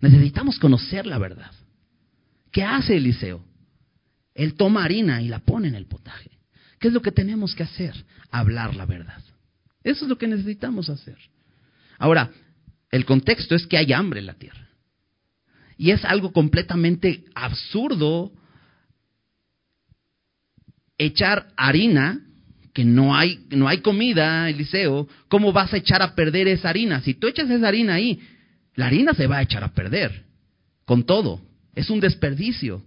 Necesitamos 0.00 0.60
conocer 0.60 1.06
la 1.06 1.18
verdad. 1.18 1.50
¿Qué 2.52 2.62
hace 2.62 2.96
Eliseo? 2.96 3.44
Él 4.34 4.54
toma 4.54 4.84
harina 4.84 5.20
y 5.20 5.28
la 5.28 5.40
pone 5.40 5.68
en 5.68 5.74
el 5.74 5.86
potaje. 5.86 6.30
¿Qué 6.78 6.88
es 6.88 6.94
lo 6.94 7.02
que 7.02 7.12
tenemos 7.12 7.54
que 7.54 7.64
hacer? 7.64 7.94
Hablar 8.30 8.76
la 8.76 8.86
verdad. 8.86 9.22
Eso 9.82 10.04
es 10.04 10.08
lo 10.08 10.18
que 10.18 10.28
necesitamos 10.28 10.88
hacer. 10.88 11.18
Ahora, 11.98 12.30
el 12.90 13.04
contexto 13.04 13.54
es 13.54 13.66
que 13.66 13.76
hay 13.76 13.92
hambre 13.92 14.20
en 14.20 14.26
la 14.26 14.34
tierra. 14.34 14.68
Y 15.76 15.90
es 15.90 16.04
algo 16.04 16.32
completamente 16.32 17.24
absurdo 17.34 18.32
echar 20.98 21.48
harina, 21.56 22.20
que 22.74 22.84
no 22.84 23.16
hay, 23.16 23.46
no 23.50 23.68
hay 23.68 23.78
comida, 23.78 24.48
Eliseo, 24.50 25.08
¿cómo 25.28 25.52
vas 25.52 25.72
a 25.72 25.78
echar 25.78 26.02
a 26.02 26.14
perder 26.14 26.48
esa 26.48 26.68
harina? 26.68 27.00
Si 27.00 27.14
tú 27.14 27.28
echas 27.28 27.48
esa 27.50 27.68
harina 27.68 27.94
ahí, 27.94 28.20
la 28.74 28.86
harina 28.86 29.14
se 29.14 29.26
va 29.26 29.38
a 29.38 29.42
echar 29.42 29.64
a 29.64 29.72
perder, 29.72 30.24
con 30.84 31.04
todo. 31.04 31.40
Es 31.78 31.90
un 31.90 32.00
desperdicio. 32.00 32.82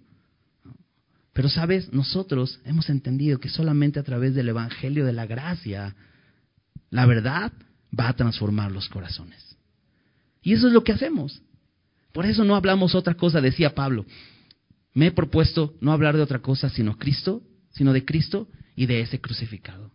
Pero 1.32 1.48
sabes, 1.48 1.94
nosotros 1.94 2.60
hemos 2.66 2.89
entendido 2.89 3.39
que 3.39 3.48
solamente 3.48 4.02
a 4.02 4.04
través 4.04 4.36
del 4.36 4.50
Evangelio 4.50 5.06
de 5.06 5.14
la 5.14 5.26
Gracia, 5.26 5.96
la 6.89 7.06
verdad 7.06 7.54
va 7.98 8.10
a 8.10 8.16
transformar 8.18 8.70
los 8.70 8.89
corazones. 8.89 9.56
Y 10.42 10.52
eso 10.52 10.68
es 10.68 10.74
lo 10.74 10.84
que 10.84 10.92
hacemos. 10.92 11.42
Por 12.12 12.26
eso 12.26 12.44
no 12.44 12.54
hablamos 12.54 12.94
otra 12.94 13.14
cosa, 13.14 13.39
decía 13.39 13.76
Pablo. 13.76 14.06
Me 14.94 15.08
he 15.08 15.12
propuesto 15.14 15.74
no 15.80 15.94
hablar 15.94 16.18
de 16.18 16.24
otra 16.24 16.39
cosa 16.39 16.68
sino 16.68 16.98
Cristo, 16.98 17.42
sino 17.70 17.94
de 17.94 18.04
Cristo 18.04 18.50
y 18.76 18.88
de 18.88 19.00
ese 19.00 19.22
crucificado. 19.22 19.89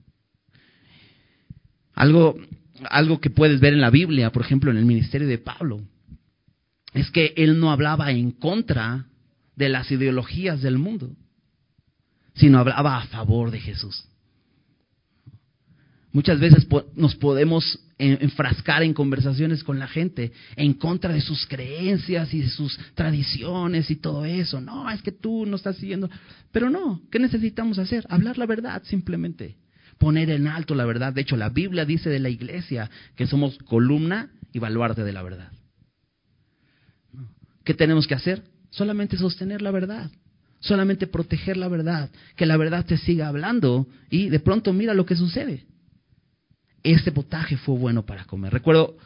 Algo, 1.93 2.35
algo 2.89 3.21
que 3.21 3.29
puedes 3.29 3.61
ver 3.61 3.75
en 3.75 3.83
la 3.83 3.91
Biblia, 3.91 4.33
por 4.33 4.41
ejemplo, 4.41 4.71
en 4.71 4.79
el 4.79 4.87
ministerio 4.87 5.29
de 5.29 5.37
Pablo, 5.37 5.83
es 6.97 7.11
que 7.11 7.35
él 7.37 7.61
no 7.61 7.71
hablaba 7.71 8.11
en 8.11 8.31
contra 8.31 9.07
de 9.55 9.69
las 9.69 9.91
ideologías 9.91 10.63
del 10.63 10.79
mundo, 10.79 11.15
sino 12.35 12.59
hablaba 12.59 12.99
a 12.99 13.07
favor 13.07 13.51
de 13.51 13.61
Jesús. 13.61 14.09
Muchas 16.13 16.41
veces 16.41 16.67
nos 16.95 17.15
podemos 17.17 17.79
enfrascar 17.99 18.83
en 18.83 18.95
conversaciones 18.95 19.63
con 19.63 19.79
la 19.79 19.87
gente 19.87 20.33
en 20.57 20.73
contra 20.73 21.13
de 21.13 21.21
sus 21.21 21.47
creencias 21.47 22.33
y 22.33 22.41
de 22.41 22.49
sus 22.49 22.79
tradiciones 22.95 23.91
y 23.91 23.97
todo 23.97 24.25
eso. 24.25 24.61
No, 24.63 24.91
es 24.91 25.03
que 25.03 25.13
tú 25.13 25.45
no 25.45 25.57
estás 25.57 25.77
siguiendo. 25.77 26.09
Pero 26.53 26.71
no, 26.71 27.03
¿qué 27.11 27.19
necesitamos 27.19 27.79
hacer? 27.79 28.07
Hablar 28.09 28.39
la 28.39 28.47
verdad 28.47 28.83
simplemente. 28.85 29.57
Poner 29.99 30.31
en 30.31 30.47
alto 30.47 30.75
la 30.75 30.87
verdad. 30.87 31.13
De 31.13 31.21
hecho, 31.21 31.37
la 31.37 31.51
Biblia 31.51 31.85
dice 31.85 32.09
de 32.09 32.19
la 32.19 32.31
iglesia 32.31 32.91
que 33.15 33.27
somos 33.27 33.59
columna 33.59 34.31
y 34.55 34.59
baluarte 34.59 35.05
de 35.05 35.13
la 35.13 35.23
verdad. 35.23 35.53
¿Qué 37.67 37.75
tenemos 37.75 38.07
que 38.07 38.15
hacer? 38.15 38.43
Solamente 38.71 39.19
sostener 39.19 39.61
la 39.61 39.71
verdad. 39.71 40.11
Solamente 40.61 41.07
proteger 41.07 41.59
la 41.59 41.69
verdad. 41.69 42.11
Que 42.35 42.47
la 42.47 42.57
verdad 42.57 42.87
te 42.87 42.97
siga 42.97 43.29
hablando 43.29 43.87
y 44.09 44.31
de 44.31 44.41
pronto 44.41 44.73
mira 44.73 44.95
lo 44.95 45.05
que 45.05 45.17
sucede 45.17 45.67
este 46.95 47.13
potaje 47.13 47.57
fue 47.57 47.77
bueno 47.77 48.07
para 48.07 48.25
comer. 48.27 48.53
Recuerdo, 48.53 48.97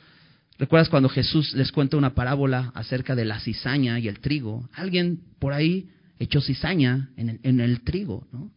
¿Recuerdas 0.58 0.90
cuando 0.90 1.08
Jesús 1.08 1.54
les 1.54 1.72
cuenta 1.72 1.96
una 1.96 2.14
parábola 2.14 2.70
acerca 2.74 3.16
de 3.16 3.24
la 3.24 3.40
cizaña 3.40 3.98
y 3.98 4.08
el 4.08 4.20
trigo? 4.20 4.68
Alguien 4.74 5.20
por 5.38 5.54
ahí 5.54 5.88
echó 6.18 6.42
cizaña 6.42 7.08
en 7.16 7.60
el, 7.60 7.80
trigo, 7.80 8.26
¿no? 8.30 8.52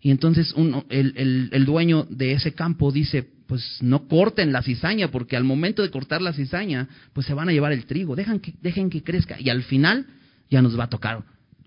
Y 0.00 0.12
entonces 0.12 0.52
uno, 0.54 0.84
el, 0.90 1.50
el, 1.50 1.64
dueño 1.64 2.06
de 2.08 2.34
ese 2.34 2.52
campo 2.52 2.92
dice, 2.92 3.32
pues 3.46 3.78
no 3.82 4.08
corten 4.08 4.52
la 4.52 4.62
cizaña, 4.62 5.10
porque 5.10 5.36
al 5.36 5.44
momento 5.44 5.82
de 5.82 5.90
cortar 5.90 6.22
la 6.22 6.32
cizaña, 6.32 6.88
pues 7.12 7.26
se 7.26 7.34
van 7.34 7.48
a 7.48 7.52
llevar 7.52 7.72
el 7.72 7.86
trigo, 7.86 8.16
dejen 8.16 8.40
que, 8.40 8.54
dejen 8.60 8.90
que 8.90 9.02
crezca, 9.02 9.40
y 9.40 9.50
al 9.50 9.62
final 9.62 10.06
ya 10.50 10.62
nos 10.62 10.78
va 10.78 10.84
a 10.84 10.88
tocar 10.90 11.24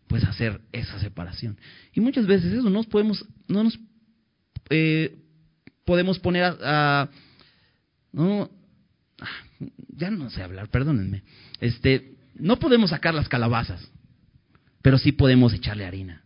pues 0.08 0.24
hacer 0.24 0.62
esa 0.72 1.00
separación. 1.00 1.58
Y 1.94 2.00
muchas 2.00 2.26
veces 2.26 2.54
eso 2.54 2.70
no 2.70 2.84
podemos, 2.84 3.26
no 3.48 3.64
nos 3.64 3.78
eh, 4.70 5.18
podemos 5.86 6.20
poner 6.20 6.44
a, 6.64 7.10
no 8.12 8.50
ya 9.90 10.12
no 10.12 10.30
sé 10.30 10.44
hablar, 10.44 10.70
perdónenme. 10.70 11.24
Este, 11.60 12.16
no 12.36 12.60
podemos 12.60 12.92
sacar 12.92 13.14
las 13.14 13.28
calabazas, 13.28 13.92
pero 14.82 14.98
sí 14.98 15.12
podemos 15.12 15.54
echarle 15.54 15.86
harina, 15.86 16.24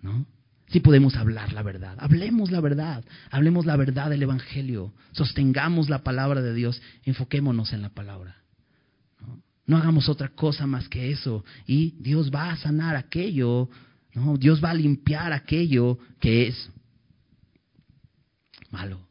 ¿no? 0.00 0.26
Sí 0.72 0.80
podemos 0.80 1.16
hablar 1.16 1.52
la 1.52 1.62
verdad. 1.62 1.98
Hablemos 2.00 2.50
la 2.50 2.60
verdad. 2.60 3.04
Hablemos 3.30 3.66
la 3.66 3.76
verdad 3.76 4.08
del 4.08 4.22
Evangelio. 4.22 4.94
Sostengamos 5.12 5.90
la 5.90 6.02
palabra 6.02 6.40
de 6.40 6.54
Dios. 6.54 6.80
Enfoquémonos 7.04 7.74
en 7.74 7.82
la 7.82 7.90
palabra. 7.90 8.36
¿no? 9.66 9.76
hagamos 9.76 10.08
otra 10.08 10.28
cosa 10.28 10.66
más 10.66 10.88
que 10.88 11.10
eso. 11.10 11.44
Y 11.66 11.90
Dios 12.00 12.30
va 12.34 12.50
a 12.50 12.56
sanar 12.56 12.96
aquello. 12.96 13.68
¿no? 14.14 14.38
Dios 14.38 14.64
va 14.64 14.70
a 14.70 14.74
limpiar 14.74 15.34
aquello 15.34 15.98
que 16.18 16.48
es 16.48 16.70
malo. 18.70 19.06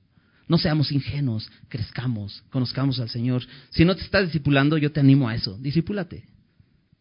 No 0.48 0.58
seamos 0.58 0.92
ingenuos, 0.92 1.50
crezcamos, 1.70 2.44
conozcamos 2.50 3.00
al 3.00 3.10
Señor. 3.10 3.44
Si 3.70 3.86
no 3.86 3.96
te 3.96 4.02
estás 4.02 4.26
discipulando, 4.26 4.80
yo 4.80 4.92
te 4.92 5.00
animo 5.00 5.30
a 5.30 5.36
eso. 5.36 5.60
Discípulate. 5.60 6.26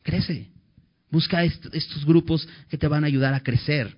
Crece. 0.03 0.51
Busca 1.11 1.43
estos 1.45 2.05
grupos 2.05 2.47
que 2.69 2.77
te 2.77 2.87
van 2.89 3.05
a 3.05 3.07
ayudar 3.07 3.33
a 3.33 3.43
crecer. 3.43 3.97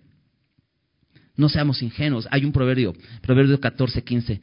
No 1.36 1.48
seamos 1.48 1.82
ingenuos. 1.82 2.28
Hay 2.30 2.44
un 2.44 2.52
proverbio, 2.52 2.94
proverbio 3.20 3.58
14, 3.58 4.02
15. 4.02 4.40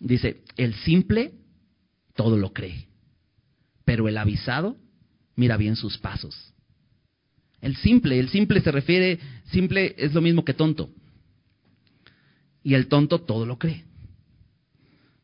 Dice, 0.00 0.42
el 0.56 0.74
simple 0.74 1.34
todo 2.14 2.36
lo 2.36 2.52
cree, 2.52 2.88
pero 3.84 4.08
el 4.08 4.16
avisado 4.16 4.76
mira 5.36 5.56
bien 5.56 5.76
sus 5.76 5.98
pasos. 5.98 6.52
El 7.60 7.76
simple, 7.76 8.18
el 8.18 8.28
simple 8.28 8.60
se 8.60 8.70
refiere, 8.70 9.18
simple 9.46 9.94
es 9.96 10.12
lo 10.12 10.20
mismo 10.20 10.44
que 10.44 10.54
tonto. 10.54 10.90
Y 12.62 12.74
el 12.74 12.88
tonto 12.88 13.20
todo 13.22 13.46
lo 13.46 13.58
cree. 13.58 13.84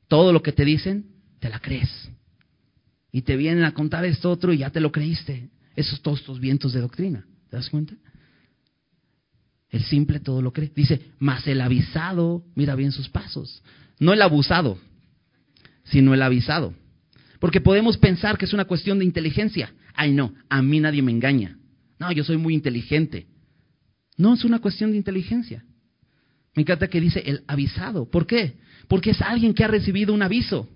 Todo 0.08 0.32
lo 0.32 0.42
que 0.42 0.52
te 0.52 0.64
dicen, 0.64 1.06
te 1.38 1.48
la 1.48 1.60
crees. 1.60 2.10
Y 3.12 3.22
te 3.22 3.36
vienen 3.36 3.64
a 3.64 3.74
contar 3.74 4.04
esto 4.04 4.30
otro 4.30 4.52
y 4.52 4.58
ya 4.58 4.70
te 4.70 4.80
lo 4.80 4.92
creíste. 4.92 5.50
Esos 5.76 6.00
todos 6.02 6.20
estos 6.20 6.40
vientos 6.40 6.72
de 6.72 6.80
doctrina. 6.80 7.26
¿Te 7.48 7.56
das 7.56 7.70
cuenta? 7.70 7.94
El 9.70 9.84
simple 9.84 10.20
todo 10.20 10.42
lo 10.42 10.52
cree. 10.52 10.72
Dice, 10.74 11.00
mas 11.18 11.46
el 11.46 11.60
avisado 11.60 12.44
mira 12.54 12.74
bien 12.74 12.92
sus 12.92 13.08
pasos. 13.08 13.62
No 13.98 14.12
el 14.12 14.22
abusado, 14.22 14.78
sino 15.84 16.12
el 16.12 16.22
avisado. 16.22 16.74
Porque 17.38 17.60
podemos 17.60 17.96
pensar 17.96 18.36
que 18.36 18.44
es 18.44 18.52
una 18.52 18.64
cuestión 18.64 18.98
de 18.98 19.04
inteligencia. 19.04 19.72
Ay, 19.94 20.12
no, 20.12 20.34
a 20.48 20.60
mí 20.60 20.80
nadie 20.80 21.02
me 21.02 21.12
engaña. 21.12 21.56
No, 21.98 22.10
yo 22.12 22.24
soy 22.24 22.36
muy 22.36 22.54
inteligente. 22.54 23.26
No, 24.16 24.34
es 24.34 24.44
una 24.44 24.58
cuestión 24.58 24.90
de 24.90 24.96
inteligencia. 24.96 25.64
Me 26.54 26.62
encanta 26.62 26.88
que 26.88 27.00
dice 27.00 27.22
el 27.24 27.44
avisado. 27.46 28.10
¿Por 28.10 28.26
qué? 28.26 28.58
Porque 28.88 29.10
es 29.10 29.22
alguien 29.22 29.54
que 29.54 29.64
ha 29.64 29.68
recibido 29.68 30.12
un 30.12 30.22
aviso. 30.22 30.68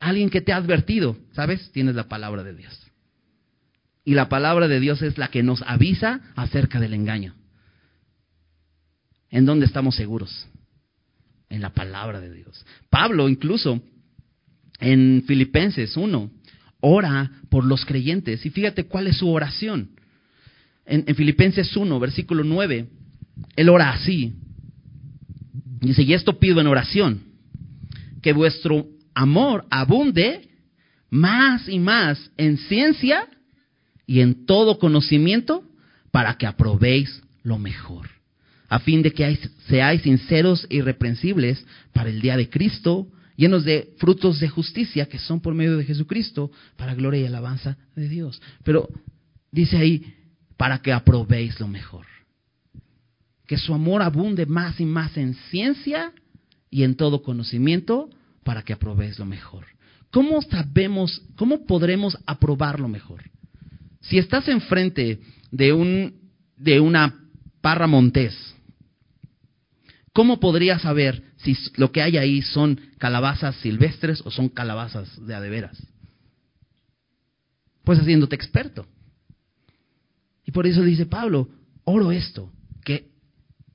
Alguien 0.00 0.30
que 0.30 0.40
te 0.40 0.52
ha 0.52 0.56
advertido. 0.56 1.16
¿Sabes? 1.32 1.70
Tienes 1.72 1.94
la 1.94 2.08
palabra 2.08 2.42
de 2.42 2.54
Dios. 2.54 2.91
Y 4.04 4.14
la 4.14 4.28
palabra 4.28 4.68
de 4.68 4.80
Dios 4.80 5.02
es 5.02 5.18
la 5.18 5.28
que 5.28 5.42
nos 5.42 5.62
avisa 5.62 6.20
acerca 6.34 6.80
del 6.80 6.94
engaño. 6.94 7.34
¿En 9.30 9.46
dónde 9.46 9.66
estamos 9.66 9.94
seguros? 9.94 10.48
En 11.48 11.62
la 11.62 11.70
palabra 11.70 12.20
de 12.20 12.32
Dios. 12.32 12.64
Pablo 12.90 13.28
incluso 13.28 13.80
en 14.80 15.24
Filipenses 15.26 15.96
1 15.96 16.30
ora 16.80 17.30
por 17.48 17.64
los 17.64 17.86
creyentes. 17.86 18.44
Y 18.44 18.50
fíjate 18.50 18.84
cuál 18.84 19.06
es 19.06 19.18
su 19.18 19.30
oración. 19.30 19.90
En, 20.84 21.04
en, 21.06 21.14
Filipenses 21.14 21.74
1, 21.76 22.00
versículo 22.00 22.42
9, 22.42 22.88
él 23.56 23.68
ora 23.68 23.90
así. 23.90 24.34
Dice, 25.80 26.02
y 26.02 26.12
esto 26.12 26.38
pido 26.38 26.60
en 26.60 26.66
oración, 26.66 27.22
que 28.20 28.32
vuestro 28.32 28.86
amor 29.14 29.64
abunde 29.70 30.48
más 31.10 31.68
y 31.68 31.78
más 31.78 32.30
en 32.36 32.56
ciencia 32.56 33.28
y 34.12 34.20
en 34.20 34.44
todo 34.44 34.78
conocimiento 34.78 35.64
para 36.10 36.36
que 36.36 36.46
aprobéis 36.46 37.22
lo 37.44 37.58
mejor, 37.58 38.10
a 38.68 38.78
fin 38.78 39.00
de 39.00 39.10
que 39.10 39.38
seáis 39.68 40.02
sinceros 40.02 40.66
e 40.68 40.76
irreprensibles 40.76 41.64
para 41.94 42.10
el 42.10 42.20
día 42.20 42.36
de 42.36 42.50
Cristo, 42.50 43.06
llenos 43.36 43.64
de 43.64 43.94
frutos 43.96 44.38
de 44.38 44.50
justicia 44.50 45.08
que 45.08 45.18
son 45.18 45.40
por 45.40 45.54
medio 45.54 45.78
de 45.78 45.86
Jesucristo, 45.86 46.50
para 46.76 46.94
gloria 46.94 47.22
y 47.22 47.24
alabanza 47.24 47.78
de 47.96 48.06
Dios. 48.06 48.42
Pero 48.64 48.86
dice 49.50 49.78
ahí, 49.78 50.14
para 50.58 50.82
que 50.82 50.92
aprobéis 50.92 51.58
lo 51.58 51.68
mejor. 51.68 52.04
Que 53.46 53.56
su 53.56 53.72
amor 53.72 54.02
abunde 54.02 54.44
más 54.44 54.78
y 54.78 54.84
más 54.84 55.16
en 55.16 55.32
ciencia 55.50 56.12
y 56.68 56.82
en 56.82 56.96
todo 56.96 57.22
conocimiento, 57.22 58.10
para 58.44 58.60
que 58.60 58.74
aprobéis 58.74 59.18
lo 59.18 59.24
mejor. 59.24 59.64
¿Cómo 60.10 60.42
sabemos, 60.42 61.22
cómo 61.34 61.64
podremos 61.64 62.18
aprobar 62.26 62.78
lo 62.78 62.88
mejor? 62.88 63.31
Si 64.02 64.18
estás 64.18 64.48
enfrente 64.48 65.20
de, 65.50 65.72
un, 65.72 66.20
de 66.56 66.80
una 66.80 67.20
parra 67.60 67.86
montés, 67.86 68.34
¿cómo 70.12 70.40
podrías 70.40 70.82
saber 70.82 71.22
si 71.36 71.56
lo 71.76 71.92
que 71.92 72.02
hay 72.02 72.16
ahí 72.16 72.42
son 72.42 72.80
calabazas 72.98 73.56
silvestres 73.56 74.20
o 74.24 74.30
son 74.30 74.48
calabazas 74.48 75.24
de 75.24 75.34
adeveras? 75.34 75.80
Pues 77.84 78.00
haciéndote 78.00 78.36
experto. 78.36 78.86
Y 80.44 80.50
por 80.50 80.66
eso 80.66 80.82
dice 80.82 81.06
Pablo, 81.06 81.48
oro 81.84 82.10
esto, 82.10 82.52
que 82.84 83.10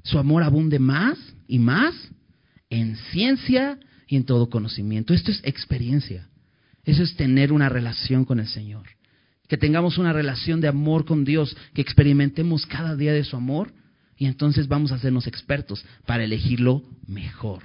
su 0.03 0.19
amor 0.19 0.43
abunde 0.43 0.79
más 0.79 1.17
y 1.47 1.59
más 1.59 1.95
en 2.69 2.97
ciencia 3.11 3.79
y 4.07 4.17
en 4.17 4.25
todo 4.25 4.49
conocimiento. 4.49 5.13
Esto 5.13 5.31
es 5.31 5.39
experiencia. 5.43 6.29
Eso 6.83 7.03
es 7.03 7.15
tener 7.15 7.51
una 7.53 7.69
relación 7.69 8.25
con 8.25 8.39
el 8.39 8.47
Señor 8.47 8.96
que 9.47 9.57
tengamos 9.57 9.97
una 9.97 10.13
relación 10.13 10.61
de 10.61 10.67
amor 10.67 11.05
con 11.05 11.23
Dios, 11.23 11.55
que 11.73 11.81
experimentemos 11.81 12.65
cada 12.65 12.95
día 12.95 13.13
de 13.13 13.23
su 13.23 13.35
amor 13.35 13.73
y 14.17 14.25
entonces 14.25 14.67
vamos 14.67 14.91
a 14.91 14.95
hacernos 14.95 15.27
expertos 15.27 15.85
para 16.05 16.23
elegirlo 16.23 16.83
mejor. 17.07 17.63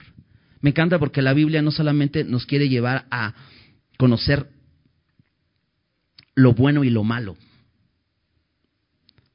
Me 0.61 0.71
encanta 0.71 0.99
porque 0.99 1.23
la 1.23 1.35
Biblia 1.35 1.63
no 1.63 1.73
solamente 1.73 2.25
nos 2.25 2.47
quiere 2.47 2.69
llevar 2.69 3.07
a 3.11 3.35
conocer 3.99 4.49
lo 6.35 6.55
bueno 6.55 6.85
y 6.85 6.91
lo 6.91 7.03
malo, 7.05 7.37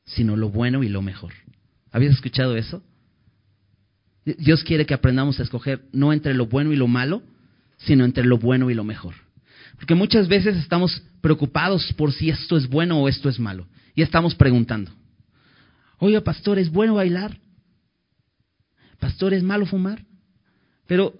sino 0.05 0.37
lo 0.37 0.49
bueno 0.49 0.83
y 0.83 0.89
lo 0.89 1.01
mejor. 1.01 1.33
¿Habías 1.91 2.15
escuchado 2.15 2.55
eso? 2.55 2.81
Dios 4.23 4.63
quiere 4.63 4.85
que 4.85 4.93
aprendamos 4.93 5.39
a 5.39 5.43
escoger 5.43 5.85
no 5.91 6.13
entre 6.13 6.33
lo 6.33 6.47
bueno 6.47 6.71
y 6.71 6.75
lo 6.75 6.87
malo, 6.87 7.23
sino 7.77 8.05
entre 8.05 8.25
lo 8.25 8.37
bueno 8.37 8.69
y 8.69 8.73
lo 8.73 8.83
mejor. 8.83 9.15
Porque 9.77 9.95
muchas 9.95 10.27
veces 10.27 10.57
estamos 10.57 11.01
preocupados 11.21 11.93
por 11.93 12.11
si 12.11 12.29
esto 12.29 12.57
es 12.57 12.67
bueno 12.67 12.99
o 12.99 13.07
esto 13.07 13.29
es 13.29 13.39
malo. 13.39 13.67
Y 13.95 14.01
estamos 14.01 14.35
preguntando. 14.35 14.91
Oiga, 15.99 16.21
pastor, 16.21 16.59
¿es 16.59 16.69
bueno 16.69 16.95
bailar? 16.95 17.37
Pastor, 18.99 19.33
¿es 19.33 19.43
malo 19.43 19.65
fumar? 19.65 20.03
Pero 20.87 21.17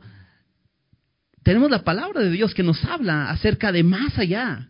tenemos 1.44 1.70
la 1.70 1.84
palabra 1.84 2.22
de 2.22 2.32
Dios 2.32 2.54
que 2.54 2.64
nos 2.64 2.84
habla 2.84 3.30
acerca 3.30 3.72
de 3.72 3.84
más 3.84 4.18
allá. 4.18 4.70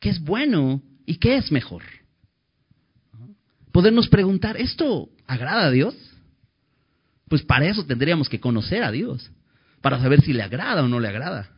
¿Qué 0.00 0.10
es 0.10 0.20
bueno 0.20 0.82
y 1.06 1.16
qué 1.16 1.36
es 1.36 1.50
mejor? 1.50 1.82
Podernos 3.72 4.08
preguntar, 4.08 4.56
¿esto 4.56 5.08
agrada 5.26 5.66
a 5.66 5.70
Dios? 5.70 5.94
Pues 7.28 7.42
para 7.42 7.66
eso 7.66 7.84
tendríamos 7.86 8.28
que 8.28 8.38
conocer 8.38 8.84
a 8.84 8.90
Dios, 8.90 9.30
para 9.80 9.98
saber 9.98 10.20
si 10.20 10.32
le 10.32 10.42
agrada 10.42 10.84
o 10.84 10.88
no 10.88 11.00
le 11.00 11.08
agrada. 11.08 11.53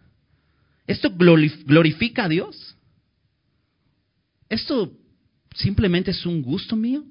¿Esto 0.87 1.11
glorifica 1.11 2.24
a 2.24 2.28
Dios? 2.28 2.76
¿Esto 4.49 4.93
simplemente 5.55 6.12
es 6.12 6.24
un 6.26 6.43
gusto 6.43 6.76
mío? 6.76 7.05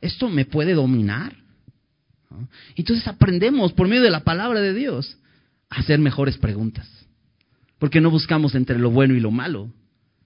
¿Esto 0.00 0.28
me 0.28 0.44
puede 0.44 0.74
dominar? 0.74 1.36
Entonces 2.76 3.06
aprendemos 3.08 3.72
por 3.72 3.88
medio 3.88 4.02
de 4.02 4.10
la 4.10 4.22
palabra 4.22 4.60
de 4.60 4.74
Dios 4.74 5.18
a 5.70 5.80
hacer 5.80 5.98
mejores 5.98 6.36
preguntas. 6.38 6.88
Porque 7.78 8.00
no 8.00 8.10
buscamos 8.10 8.54
entre 8.54 8.78
lo 8.78 8.90
bueno 8.90 9.14
y 9.14 9.20
lo 9.20 9.30
malo, 9.30 9.72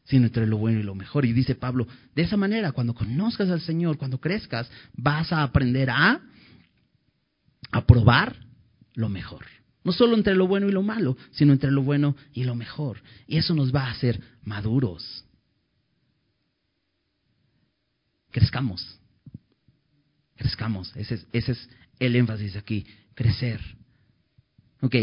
sino 0.05 0.27
entre 0.27 0.47
lo 0.47 0.59
bueno 0.59 0.81
y 0.81 0.83
lo 0.83 0.95
mejor. 0.95 1.25
Y 1.25 1.33
dice 1.33 1.55
Pablo, 1.55 1.87
de 2.15 2.23
esa 2.23 2.37
manera, 2.37 2.73
cuando 2.73 2.95
conozcas 2.95 3.51
al 3.51 3.61
Señor, 3.61 3.99
cuando 3.99 4.21
crezcas, 4.21 4.71
vas 4.95 5.33
a 5.33 5.43
aprender 5.43 5.91
a 5.91 6.21
aprobar 7.71 8.37
lo 8.95 9.09
mejor. 9.09 9.47
No 9.85 9.93
solo 9.93 10.17
entre 10.17 10.35
lo 10.35 10.47
bueno 10.47 10.69
y 10.69 10.73
lo 10.73 10.83
malo, 10.83 11.17
sino 11.33 11.53
entre 11.53 11.71
lo 11.71 11.83
bueno 11.83 12.17
y 12.33 12.45
lo 12.45 12.55
mejor. 12.55 13.03
Y 13.27 13.37
eso 13.37 13.55
nos 13.55 13.75
va 13.75 13.87
a 13.87 13.91
hacer 13.91 14.21
maduros. 14.45 15.25
Crezcamos. 18.31 18.99
Crezcamos. 20.37 20.95
Ese 20.97 21.15
es, 21.15 21.27
ese 21.33 21.53
es 21.53 21.69
el 21.99 22.17
énfasis 22.17 22.57
aquí. 22.57 22.87
Crecer. 23.15 23.61
Ok, 24.81 24.97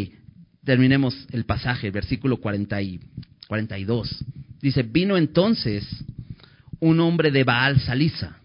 terminemos 0.63 1.27
el 1.31 1.45
pasaje, 1.45 1.91
versículo 1.91 2.37
40 2.37 2.81
y 2.81 2.99
42. 3.47 4.25
Dice, 4.61 4.83
vino 4.83 5.17
entonces 5.17 5.85
un 6.79 6.99
hombre 6.99 7.31
de 7.31 7.43
Baal 7.43 7.79
Salisa, 7.81 8.39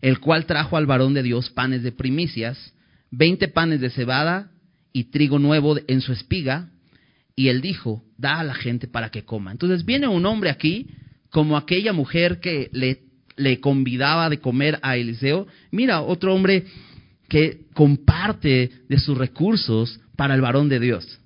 el 0.00 0.20
cual 0.20 0.46
trajo 0.46 0.76
al 0.76 0.86
varón 0.86 1.14
de 1.14 1.22
Dios 1.22 1.50
panes 1.50 1.82
de 1.82 1.92
primicias, 1.92 2.72
veinte 3.10 3.48
panes 3.48 3.80
de 3.80 3.90
cebada 3.90 4.50
y 4.92 5.04
trigo 5.04 5.38
nuevo 5.38 5.76
en 5.86 6.00
su 6.00 6.12
espiga, 6.12 6.70
y 7.36 7.48
él 7.48 7.60
dijo, 7.60 8.02
da 8.16 8.40
a 8.40 8.44
la 8.44 8.54
gente 8.54 8.88
para 8.88 9.10
que 9.10 9.24
coma. 9.24 9.52
Entonces 9.52 9.84
viene 9.84 10.08
un 10.08 10.26
hombre 10.26 10.50
aquí, 10.50 10.88
como 11.30 11.56
aquella 11.56 11.92
mujer 11.92 12.40
que 12.40 12.68
le, 12.72 13.02
le 13.36 13.60
convidaba 13.60 14.28
de 14.28 14.40
comer 14.40 14.78
a 14.82 14.96
Eliseo. 14.96 15.46
Mira, 15.70 16.00
otro 16.00 16.34
hombre 16.34 16.64
que 17.28 17.66
comparte 17.74 18.72
de 18.88 18.98
sus 18.98 19.16
recursos 19.16 20.00
para 20.16 20.34
el 20.34 20.40
varón 20.40 20.68
de 20.68 20.80
Dios. 20.80 21.20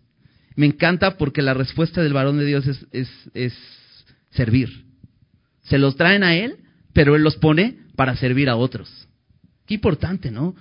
Me 0.55 0.67
encanta 0.67 1.17
porque 1.17 1.41
la 1.41 1.55
respuesta 1.55 2.03
del 2.03 2.13
varón 2.13 2.37
de 2.37 2.45
Dios 2.45 2.67
es, 2.67 2.87
es, 2.93 3.09
es 3.33 3.55
servir. 4.33 4.85
Se 5.63 5.79
los 5.79 5.97
traen 5.97 6.25
a 6.25 6.35
él, 6.35 6.57
pero 6.93 7.17
él 7.17 7.23
los 7.23 7.37
pone 7.37 7.79
para 7.97 8.17
servir 8.17 8.51
a 8.51 8.57
otros. 8.57 9.09
Qué 9.67 9.75
importante, 9.75 10.31
¿no? 10.31 10.55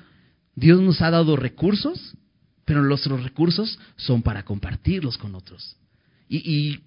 Dios 0.55 0.79
nos 0.79 1.01
ha 1.01 1.09
dado 1.09 1.35
recursos 1.35 2.15
pero 2.71 2.83
nuestros 2.83 3.21
recursos 3.21 3.77
son 3.97 4.21
para 4.21 4.43
compartirlos 4.45 5.17
con 5.17 5.35
otros. 5.35 5.75
Y, 6.29 6.79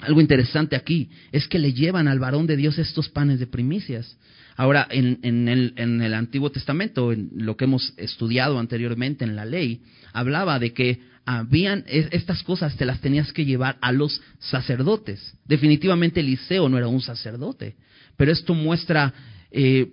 algo 0.00 0.22
interesante 0.22 0.74
aquí 0.74 1.10
es 1.32 1.46
que 1.48 1.58
le 1.58 1.74
llevan 1.74 2.08
al 2.08 2.18
varón 2.18 2.46
de 2.46 2.56
Dios 2.56 2.78
estos 2.78 3.10
panes 3.10 3.38
de 3.38 3.46
primicias. 3.46 4.16
Ahora, 4.56 4.88
en, 4.90 5.18
en, 5.22 5.48
el, 5.48 5.74
en, 5.76 6.00
el, 6.00 6.14
Antiguo 6.14 6.50
Testamento, 6.50 7.12
en 7.12 7.28
lo 7.34 7.58
que 7.58 7.64
hemos 7.66 7.92
estudiado 7.98 8.58
anteriormente 8.58 9.22
en 9.26 9.36
la 9.36 9.44
ley, 9.44 9.82
hablaba 10.14 10.58
de 10.58 10.72
que 10.72 11.00
habían 11.26 11.84
estas 11.86 12.42
cosas 12.42 12.74
te 12.74 12.86
las 12.86 13.02
tenías 13.02 13.34
que 13.34 13.44
llevar 13.44 13.76
a 13.82 13.92
los 13.92 14.22
sacerdotes. 14.38 15.36
Definitivamente 15.44 16.20
Eliseo 16.20 16.70
no 16.70 16.78
era 16.78 16.88
un 16.88 17.02
sacerdote, 17.02 17.76
pero 18.16 18.32
esto 18.32 18.54
muestra 18.54 19.12
eh, 19.50 19.92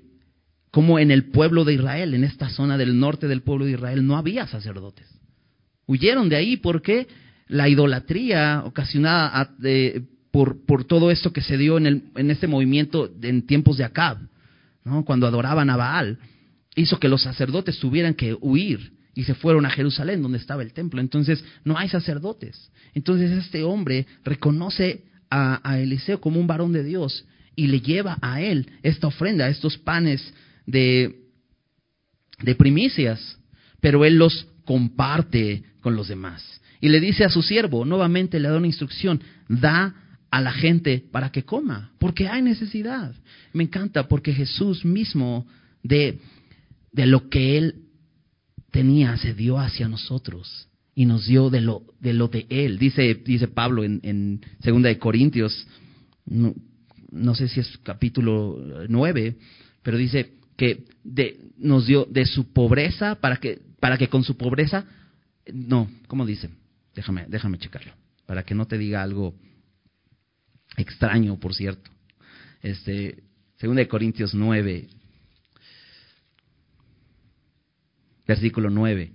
cómo 0.71 0.99
en 0.99 1.11
el 1.11 1.25
pueblo 1.25 1.65
de 1.65 1.73
Israel, 1.73 2.13
en 2.13 2.23
esta 2.23 2.49
zona 2.49 2.77
del 2.77 2.97
norte 2.97 3.27
del 3.27 3.41
pueblo 3.41 3.65
de 3.65 3.73
Israel, 3.73 4.05
no 4.07 4.17
había 4.17 4.47
sacerdotes. 4.47 5.07
Huyeron 5.85 6.29
de 6.29 6.37
ahí 6.37 6.57
porque 6.57 7.07
la 7.47 7.67
idolatría 7.67 8.63
ocasionada 8.65 9.53
por, 10.31 10.65
por, 10.65 10.85
todo 10.85 11.11
esto 11.11 11.33
que 11.33 11.41
se 11.41 11.57
dio 11.57 11.77
en, 11.77 11.85
el, 11.85 12.03
en 12.15 12.31
este 12.31 12.47
movimiento 12.47 13.11
en 13.21 13.45
tiempos 13.45 13.77
de 13.77 13.83
Acab, 13.83 14.17
¿no? 14.85 15.03
cuando 15.03 15.27
adoraban 15.27 15.69
a 15.69 15.75
Baal, 15.75 16.17
hizo 16.75 16.97
que 16.97 17.09
los 17.09 17.23
sacerdotes 17.23 17.77
tuvieran 17.79 18.13
que 18.13 18.37
huir 18.39 18.93
y 19.13 19.25
se 19.25 19.35
fueron 19.35 19.65
a 19.65 19.69
Jerusalén, 19.69 20.21
donde 20.21 20.37
estaba 20.37 20.61
el 20.61 20.71
templo. 20.71 21.01
Entonces, 21.01 21.43
no 21.65 21.77
hay 21.77 21.89
sacerdotes. 21.89 22.71
Entonces, 22.93 23.29
este 23.31 23.63
hombre 23.63 24.07
reconoce 24.23 25.03
a 25.29 25.79
Eliseo 25.79 26.19
como 26.19 26.39
un 26.39 26.47
varón 26.47 26.73
de 26.73 26.83
Dios 26.83 27.25
y 27.55 27.67
le 27.67 27.79
lleva 27.79 28.17
a 28.21 28.41
él 28.41 28.69
esta 28.83 29.07
ofrenda, 29.07 29.47
estos 29.47 29.77
panes 29.77 30.33
de, 30.65 31.21
de 32.41 32.55
primicias, 32.55 33.37
pero 33.79 34.05
él 34.05 34.17
los 34.17 34.47
comparte 34.65 35.63
con 35.81 35.95
los 35.95 36.07
demás. 36.07 36.61
Y 36.79 36.89
le 36.89 36.99
dice 36.99 37.23
a 37.23 37.29
su 37.29 37.41
siervo, 37.41 37.85
nuevamente 37.85 38.39
le 38.39 38.49
da 38.49 38.57
una 38.57 38.67
instrucción, 38.67 39.21
da 39.47 39.95
a 40.31 40.41
la 40.41 40.51
gente 40.51 41.03
para 41.11 41.31
que 41.31 41.43
coma, 41.43 41.91
porque 41.99 42.27
hay 42.27 42.41
necesidad. 42.41 43.13
Me 43.53 43.63
encanta 43.63 44.07
porque 44.07 44.33
Jesús 44.33 44.85
mismo 44.85 45.45
de, 45.83 46.19
de 46.91 47.05
lo 47.05 47.29
que 47.29 47.57
él 47.57 47.75
tenía 48.71 49.17
se 49.17 49.33
dio 49.33 49.59
hacia 49.59 49.89
nosotros 49.89 50.69
y 50.95 51.05
nos 51.05 51.27
dio 51.27 51.49
de 51.49 51.61
lo 51.61 51.83
de, 51.99 52.13
lo 52.13 52.29
de 52.29 52.45
él. 52.49 52.79
Dice, 52.79 53.15
dice 53.15 53.47
Pablo 53.47 53.83
en, 53.83 54.41
Segunda 54.61 54.89
de 54.89 54.97
Corintios, 54.97 55.67
no, 56.25 56.55
no 57.11 57.35
sé 57.35 57.47
si 57.47 57.59
es 57.59 57.77
capítulo 57.83 58.57
9, 58.87 59.35
pero 59.83 59.97
dice 59.97 60.33
que 60.61 60.85
de, 61.03 61.39
nos 61.57 61.87
dio 61.87 62.05
de 62.05 62.23
su 62.27 62.53
pobreza 62.53 63.15
para 63.15 63.37
que, 63.37 63.59
para 63.79 63.97
que 63.97 64.09
con 64.09 64.23
su 64.23 64.37
pobreza, 64.37 64.85
no, 65.51 65.89
¿cómo 66.05 66.23
dice? 66.23 66.51
Déjame, 66.93 67.25
déjame 67.27 67.57
checarlo, 67.57 67.91
para 68.27 68.43
que 68.43 68.53
no 68.53 68.67
te 68.67 68.77
diga 68.77 69.01
algo 69.01 69.33
extraño, 70.77 71.39
por 71.39 71.55
cierto. 71.55 71.89
Este, 72.61 73.23
segunda 73.55 73.79
de 73.79 73.87
Corintios 73.87 74.35
9, 74.35 74.87
versículo 78.27 78.69
9. 78.69 79.13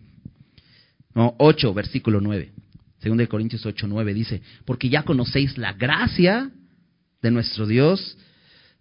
No, 1.15 1.37
8, 1.39 1.75
versículo 1.75 2.21
9. 2.21 2.53
Segunda 2.99 3.23
de 3.23 3.29
Corintios 3.29 3.65
8, 3.65 3.87
9 3.87 4.15
dice, 4.15 4.43
porque 4.65 4.89
ya 4.89 5.05
conocéis 5.05 5.57
la 5.59 5.75
gracia 5.75 6.51
de 7.23 7.31
nuestro 7.31 7.69
Dios, 7.69 8.19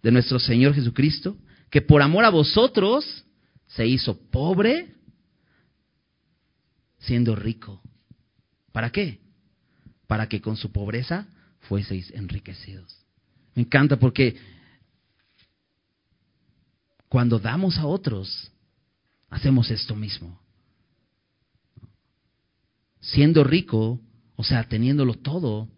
de 0.02 0.10
nuestro 0.10 0.40
Señor 0.40 0.74
Jesucristo, 0.74 1.36
que 1.70 1.82
por 1.82 2.02
amor 2.02 2.24
a 2.24 2.30
vosotros 2.30 3.24
se 3.66 3.86
hizo 3.86 4.18
pobre 4.30 4.94
siendo 6.98 7.36
rico. 7.36 7.82
¿Para 8.72 8.90
qué? 8.90 9.20
Para 10.06 10.28
que 10.28 10.40
con 10.40 10.56
su 10.56 10.72
pobreza 10.72 11.26
fueseis 11.60 12.10
enriquecidos. 12.12 13.04
Me 13.54 13.62
encanta 13.62 13.98
porque 13.98 14.36
cuando 17.08 17.38
damos 17.38 17.78
a 17.78 17.86
otros, 17.86 18.50
hacemos 19.30 19.70
esto 19.70 19.94
mismo. 19.94 20.38
Siendo 23.00 23.44
rico, 23.44 24.00
o 24.34 24.44
sea, 24.44 24.68
teniéndolo 24.68 25.14
todo, 25.14 25.68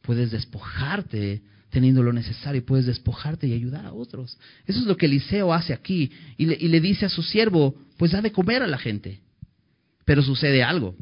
puedes 0.00 0.30
despojarte 0.30 1.42
teniendo 1.76 2.02
lo 2.02 2.14
necesario, 2.14 2.64
puedes 2.64 2.86
despojarte 2.86 3.46
y 3.46 3.52
ayudar 3.52 3.84
a 3.84 3.92
otros. 3.92 4.38
Eso 4.64 4.80
es 4.80 4.86
lo 4.86 4.96
que 4.96 5.04
Eliseo 5.04 5.52
hace 5.52 5.74
aquí 5.74 6.10
y 6.38 6.46
le, 6.46 6.56
y 6.58 6.68
le 6.68 6.80
dice 6.80 7.04
a 7.04 7.10
su 7.10 7.22
siervo, 7.22 7.74
pues 7.98 8.12
da 8.12 8.22
de 8.22 8.32
comer 8.32 8.62
a 8.62 8.66
la 8.66 8.78
gente. 8.78 9.20
Pero 10.06 10.22
sucede 10.22 10.62
algo 10.62 10.96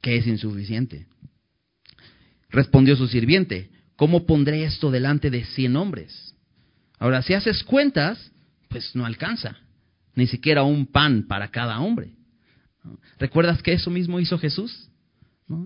que 0.00 0.16
es 0.16 0.28
insuficiente. 0.28 1.08
Respondió 2.50 2.94
su 2.94 3.08
sirviente, 3.08 3.68
¿cómo 3.96 4.26
pondré 4.26 4.62
esto 4.62 4.92
delante 4.92 5.28
de 5.28 5.44
cien 5.44 5.74
hombres? 5.74 6.36
Ahora, 7.00 7.20
si 7.22 7.34
haces 7.34 7.64
cuentas, 7.64 8.30
pues 8.68 8.94
no 8.94 9.04
alcanza, 9.04 9.56
ni 10.14 10.28
siquiera 10.28 10.62
un 10.62 10.86
pan 10.86 11.24
para 11.26 11.50
cada 11.50 11.80
hombre. 11.80 12.12
¿Recuerdas 13.18 13.60
que 13.60 13.72
eso 13.72 13.90
mismo 13.90 14.20
hizo 14.20 14.38
Jesús? 14.38 14.88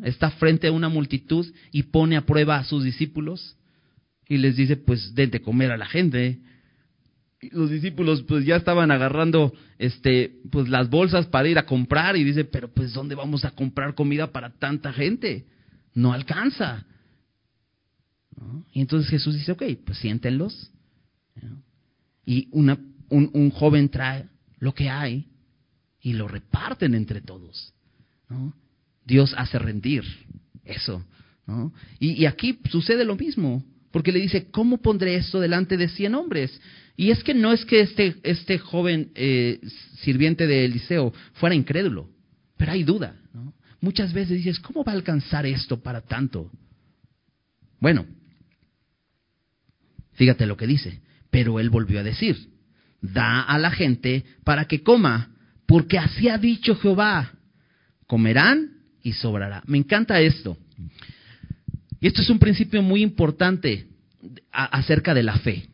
Está 0.02 0.30
frente 0.30 0.68
a 0.68 0.72
una 0.72 0.88
multitud 0.88 1.46
y 1.72 1.82
pone 1.82 2.16
a 2.16 2.24
prueba 2.24 2.56
a 2.56 2.64
sus 2.64 2.84
discípulos 2.84 3.58
y 4.28 4.38
les 4.38 4.56
dice, 4.56 4.76
pues 4.76 5.14
den 5.14 5.30
de 5.30 5.40
comer 5.40 5.70
a 5.70 5.76
la 5.76 5.86
gente. 5.86 6.40
Y 7.40 7.50
los 7.50 7.70
discípulos 7.70 8.22
pues 8.22 8.44
ya 8.44 8.56
estaban 8.56 8.90
agarrando 8.90 9.52
este 9.78 10.40
pues 10.50 10.68
las 10.68 10.88
bolsas 10.88 11.26
para 11.26 11.48
ir 11.48 11.58
a 11.58 11.66
comprar 11.66 12.16
y 12.16 12.24
dice, 12.24 12.44
pero 12.44 12.68
pues 12.68 12.92
¿dónde 12.94 13.14
vamos 13.14 13.44
a 13.44 13.50
comprar 13.50 13.94
comida 13.94 14.32
para 14.32 14.50
tanta 14.50 14.92
gente? 14.92 15.46
No 15.94 16.12
alcanza. 16.12 16.86
Y 18.72 18.80
entonces 18.80 19.10
Jesús 19.10 19.34
dice, 19.34 19.52
ok, 19.52 19.62
pues 19.84 19.98
siéntenlos. 19.98 20.70
Y 22.26 22.48
un, 22.52 22.94
un, 23.10 23.50
joven 23.50 23.88
trae 23.90 24.26
lo 24.58 24.74
que 24.74 24.88
hay 24.88 25.26
y 26.00 26.14
lo 26.14 26.26
reparten 26.26 26.94
entre 26.94 27.20
todos. 27.20 27.72
Dios 29.04 29.34
hace 29.36 29.58
rendir 29.58 30.04
eso. 30.64 31.04
Y, 31.98 32.24
aquí 32.26 32.58
sucede 32.70 33.04
lo 33.04 33.16
mismo 33.16 33.62
porque 33.94 34.10
le 34.10 34.18
dice, 34.18 34.50
¿cómo 34.50 34.78
pondré 34.82 35.14
esto 35.14 35.38
delante 35.38 35.76
de 35.76 35.88
cien 35.88 36.16
hombres? 36.16 36.60
Y 36.96 37.12
es 37.12 37.22
que 37.22 37.32
no 37.32 37.52
es 37.52 37.64
que 37.64 37.80
este, 37.80 38.16
este 38.24 38.58
joven 38.58 39.12
eh, 39.14 39.60
sirviente 40.00 40.48
de 40.48 40.64
Eliseo 40.64 41.12
fuera 41.34 41.54
incrédulo, 41.54 42.10
pero 42.56 42.72
hay 42.72 42.82
duda. 42.82 43.14
¿no? 43.32 43.54
Muchas 43.80 44.12
veces 44.12 44.38
dices, 44.38 44.58
¿cómo 44.58 44.82
va 44.82 44.90
a 44.90 44.96
alcanzar 44.96 45.46
esto 45.46 45.80
para 45.80 46.00
tanto? 46.00 46.50
Bueno, 47.78 48.04
fíjate 50.14 50.44
lo 50.44 50.56
que 50.56 50.66
dice, 50.66 51.00
pero 51.30 51.60
él 51.60 51.70
volvió 51.70 52.00
a 52.00 52.02
decir, 52.02 52.48
da 53.00 53.42
a 53.42 53.56
la 53.60 53.70
gente 53.70 54.24
para 54.42 54.64
que 54.64 54.82
coma, 54.82 55.36
porque 55.66 56.00
así 56.00 56.28
ha 56.28 56.36
dicho 56.36 56.74
Jehová, 56.74 57.30
comerán 58.08 58.72
y 59.04 59.12
sobrará. 59.12 59.62
Me 59.66 59.78
encanta 59.78 60.20
esto. 60.20 60.58
Y 62.00 62.06
esto 62.06 62.22
es 62.22 62.30
un 62.30 62.38
principio 62.38 62.82
muy 62.82 63.02
importante 63.02 63.86
acerca 64.50 65.14
de 65.14 65.22
la 65.22 65.38
fe. 65.38 65.68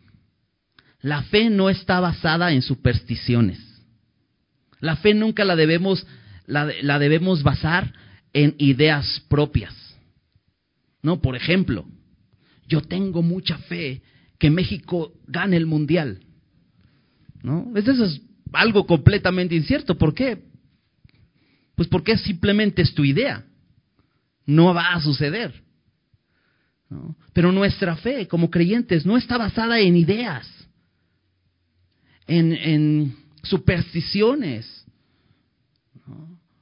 La 1.02 1.22
fe 1.22 1.50
no 1.50 1.70
está 1.70 2.00
basada 2.00 2.52
en 2.52 2.62
supersticiones. 2.62 3.58
La 4.80 4.96
fe 4.96 5.14
nunca 5.14 5.44
la 5.44 5.56
debemos, 5.56 6.06
la, 6.46 6.98
debemos 6.98 7.42
basar 7.42 7.92
en 8.32 8.54
ideas 8.58 9.22
propias. 9.28 9.74
No, 11.02 11.20
por 11.20 11.36
ejemplo, 11.36 11.86
yo 12.66 12.82
tengo 12.82 13.22
mucha 13.22 13.58
fe 13.58 14.02
que 14.38 14.50
México 14.50 15.12
gane 15.26 15.56
el 15.56 15.66
mundial. 15.66 16.20
¿No? 17.42 17.72
Eso 17.74 18.04
es 18.04 18.20
algo 18.52 18.86
completamente 18.86 19.54
incierto. 19.54 19.96
¿Por 19.96 20.14
qué? 20.14 20.42
Pues 21.74 21.88
porque 21.88 22.18
simplemente 22.18 22.82
es 22.82 22.94
tu 22.94 23.04
idea. 23.04 23.44
No 24.44 24.74
va 24.74 24.92
a 24.92 25.00
suceder. 25.00 25.62
Pero 27.32 27.52
nuestra 27.52 27.96
fe 27.96 28.26
como 28.26 28.50
creyentes 28.50 29.06
no 29.06 29.16
está 29.16 29.38
basada 29.38 29.78
en 29.80 29.96
ideas, 29.96 30.48
en, 32.26 33.16
supersticiones, 33.42 34.84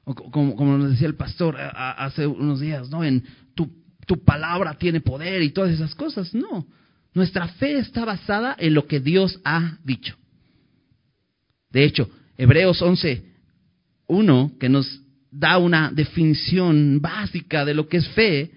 como, 0.04 0.54
como, 0.54 0.78
nos 0.78 0.90
decía 0.90 1.08
el 1.08 1.16
pastor 1.16 1.56
hace 1.58 2.26
unos 2.26 2.60
días, 2.60 2.88
¿no? 2.88 3.02
En 3.02 3.24
tu, 3.54 3.70
tu 4.06 4.22
palabra 4.22 4.74
tiene 4.74 5.00
poder 5.00 5.42
y 5.42 5.50
todas 5.50 5.72
esas 5.72 5.94
cosas. 5.94 6.32
No, 6.34 6.66
nuestra 7.14 7.48
fe 7.48 7.78
está 7.78 8.04
basada 8.04 8.54
en 8.58 8.74
lo 8.74 8.86
que 8.86 9.00
Dios 9.00 9.40
ha 9.44 9.78
dicho. 9.82 10.16
De 11.70 11.84
hecho, 11.84 12.08
Hebreos 12.36 12.80
11, 12.80 13.24
1, 14.06 14.52
que 14.60 14.68
nos 14.68 15.02
da 15.30 15.58
una 15.58 15.90
definición 15.90 17.00
básica 17.00 17.64
de 17.64 17.74
lo 17.74 17.88
que 17.88 17.98
es 17.98 18.08
fe, 18.10 18.52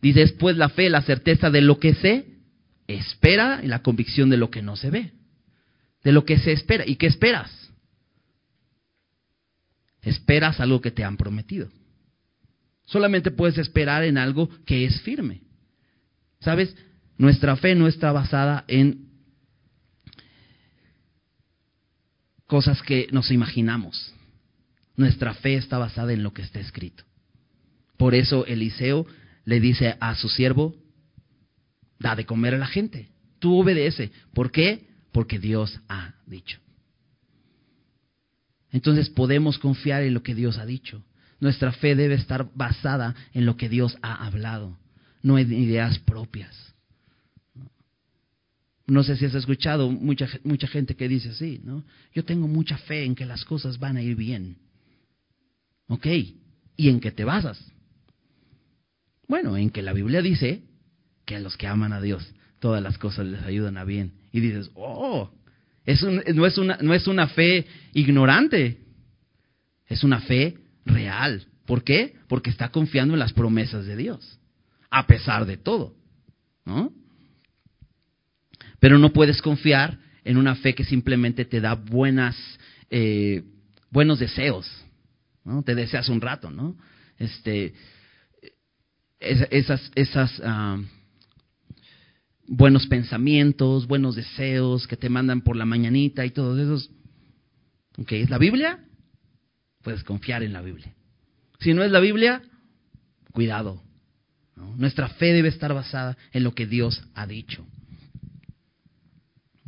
Dice 0.00 0.20
después 0.20 0.56
la 0.56 0.68
fe, 0.68 0.90
la 0.90 1.02
certeza 1.02 1.50
de 1.50 1.60
lo 1.60 1.78
que 1.78 1.94
se 1.94 2.26
espera 2.86 3.60
y 3.62 3.66
la 3.66 3.82
convicción 3.82 4.30
de 4.30 4.36
lo 4.36 4.50
que 4.50 4.62
no 4.62 4.76
se 4.76 4.90
ve. 4.90 5.12
De 6.04 6.12
lo 6.12 6.24
que 6.24 6.38
se 6.38 6.52
espera. 6.52 6.84
¿Y 6.86 6.96
qué 6.96 7.06
esperas? 7.06 7.50
Esperas 10.02 10.60
algo 10.60 10.80
que 10.80 10.90
te 10.90 11.04
han 11.04 11.16
prometido. 11.16 11.68
Solamente 12.84 13.32
puedes 13.32 13.58
esperar 13.58 14.04
en 14.04 14.18
algo 14.18 14.48
que 14.64 14.84
es 14.84 15.00
firme. 15.02 15.42
¿Sabes? 16.40 16.76
Nuestra 17.18 17.56
fe 17.56 17.74
no 17.74 17.88
está 17.88 18.12
basada 18.12 18.64
en 18.68 19.06
cosas 22.46 22.82
que 22.82 23.08
nos 23.10 23.30
imaginamos. 23.30 24.14
Nuestra 24.96 25.34
fe 25.34 25.56
está 25.56 25.78
basada 25.78 26.12
en 26.12 26.22
lo 26.22 26.32
que 26.32 26.42
está 26.42 26.60
escrito. 26.60 27.04
Por 27.96 28.14
eso 28.14 28.46
Eliseo 28.46 29.06
le 29.46 29.60
dice 29.60 29.96
a 30.00 30.14
su 30.16 30.28
siervo, 30.28 30.74
da 31.98 32.14
de 32.14 32.26
comer 32.26 32.54
a 32.54 32.58
la 32.58 32.66
gente. 32.66 33.08
Tú 33.38 33.58
obedece. 33.58 34.10
¿Por 34.34 34.50
qué? 34.50 34.88
Porque 35.12 35.38
Dios 35.38 35.80
ha 35.88 36.14
dicho. 36.26 36.58
Entonces 38.72 39.08
podemos 39.08 39.58
confiar 39.58 40.02
en 40.02 40.12
lo 40.12 40.22
que 40.22 40.34
Dios 40.34 40.58
ha 40.58 40.66
dicho. 40.66 41.02
Nuestra 41.40 41.72
fe 41.72 41.94
debe 41.94 42.16
estar 42.16 42.50
basada 42.54 43.14
en 43.32 43.46
lo 43.46 43.56
que 43.56 43.68
Dios 43.68 43.96
ha 44.02 44.26
hablado, 44.26 44.78
no 45.22 45.38
en 45.38 45.52
ideas 45.52 45.98
propias. 46.00 46.74
No 48.86 49.02
sé 49.02 49.16
si 49.16 49.26
has 49.26 49.34
escuchado 49.34 49.90
mucha, 49.90 50.28
mucha 50.44 50.66
gente 50.66 50.96
que 50.96 51.08
dice 51.08 51.30
así, 51.30 51.60
¿no? 51.64 51.84
Yo 52.14 52.24
tengo 52.24 52.48
mucha 52.48 52.78
fe 52.78 53.04
en 53.04 53.14
que 53.14 53.26
las 53.26 53.44
cosas 53.44 53.78
van 53.78 53.96
a 53.96 54.02
ir 54.02 54.16
bien. 54.16 54.56
¿Ok? 55.88 56.06
¿Y 56.76 56.88
en 56.88 57.00
qué 57.00 57.12
te 57.12 57.24
basas? 57.24 57.72
Bueno, 59.28 59.56
en 59.56 59.70
que 59.70 59.82
la 59.82 59.92
Biblia 59.92 60.22
dice 60.22 60.62
que 61.24 61.36
a 61.36 61.40
los 61.40 61.56
que 61.56 61.66
aman 61.66 61.92
a 61.92 62.00
Dios 62.00 62.32
todas 62.60 62.82
las 62.82 62.98
cosas 62.98 63.26
les 63.26 63.42
ayudan 63.42 63.76
a 63.76 63.84
bien. 63.84 64.12
Y 64.32 64.40
dices, 64.40 64.70
oh, 64.74 65.30
es 65.84 66.02
no, 66.02 66.46
es 66.46 66.58
una, 66.58 66.78
no 66.80 66.94
es 66.94 67.06
una 67.06 67.28
fe 67.28 67.66
ignorante, 67.92 68.78
es 69.86 70.04
una 70.04 70.20
fe 70.20 70.58
real. 70.84 71.46
¿Por 71.64 71.84
qué? 71.84 72.16
Porque 72.28 72.50
está 72.50 72.70
confiando 72.70 73.14
en 73.14 73.20
las 73.20 73.32
promesas 73.32 73.86
de 73.86 73.96
Dios, 73.96 74.38
a 74.90 75.06
pesar 75.06 75.46
de 75.46 75.56
todo. 75.56 75.94
¿no? 76.64 76.92
Pero 78.80 78.98
no 78.98 79.12
puedes 79.12 79.42
confiar 79.42 79.98
en 80.24 80.36
una 80.36 80.56
fe 80.56 80.74
que 80.74 80.84
simplemente 80.84 81.44
te 81.44 81.60
da 81.60 81.74
buenas, 81.74 82.36
eh, 82.90 83.44
buenos 83.90 84.18
deseos. 84.18 84.68
¿no? 85.44 85.62
Te 85.62 85.74
deseas 85.74 86.08
un 86.08 86.20
rato, 86.20 86.50
¿no? 86.50 86.76
Este, 87.18 87.72
esas, 89.20 90.42
buenos 92.46 92.86
pensamientos, 92.86 93.86
buenos 93.86 94.16
deseos 94.16 94.86
que 94.86 94.96
te 94.96 95.08
mandan 95.08 95.42
por 95.42 95.56
la 95.56 95.64
mañanita 95.64 96.24
y 96.24 96.30
todos 96.30 96.58
esos. 96.58 96.90
¿Ok? 97.98 98.12
¿Es 98.12 98.30
la 98.30 98.38
Biblia? 98.38 98.84
Puedes 99.82 100.04
confiar 100.04 100.42
en 100.42 100.52
la 100.52 100.62
Biblia. 100.62 100.94
Si 101.60 101.72
no 101.72 101.82
es 101.82 101.90
la 101.90 102.00
Biblia, 102.00 102.42
cuidado. 103.32 103.82
Nuestra 104.76 105.08
fe 105.08 105.32
debe 105.32 105.48
estar 105.48 105.72
basada 105.74 106.16
en 106.32 106.42
lo 106.42 106.54
que 106.54 106.66
Dios 106.66 107.02
ha 107.14 107.26
dicho. 107.26 107.66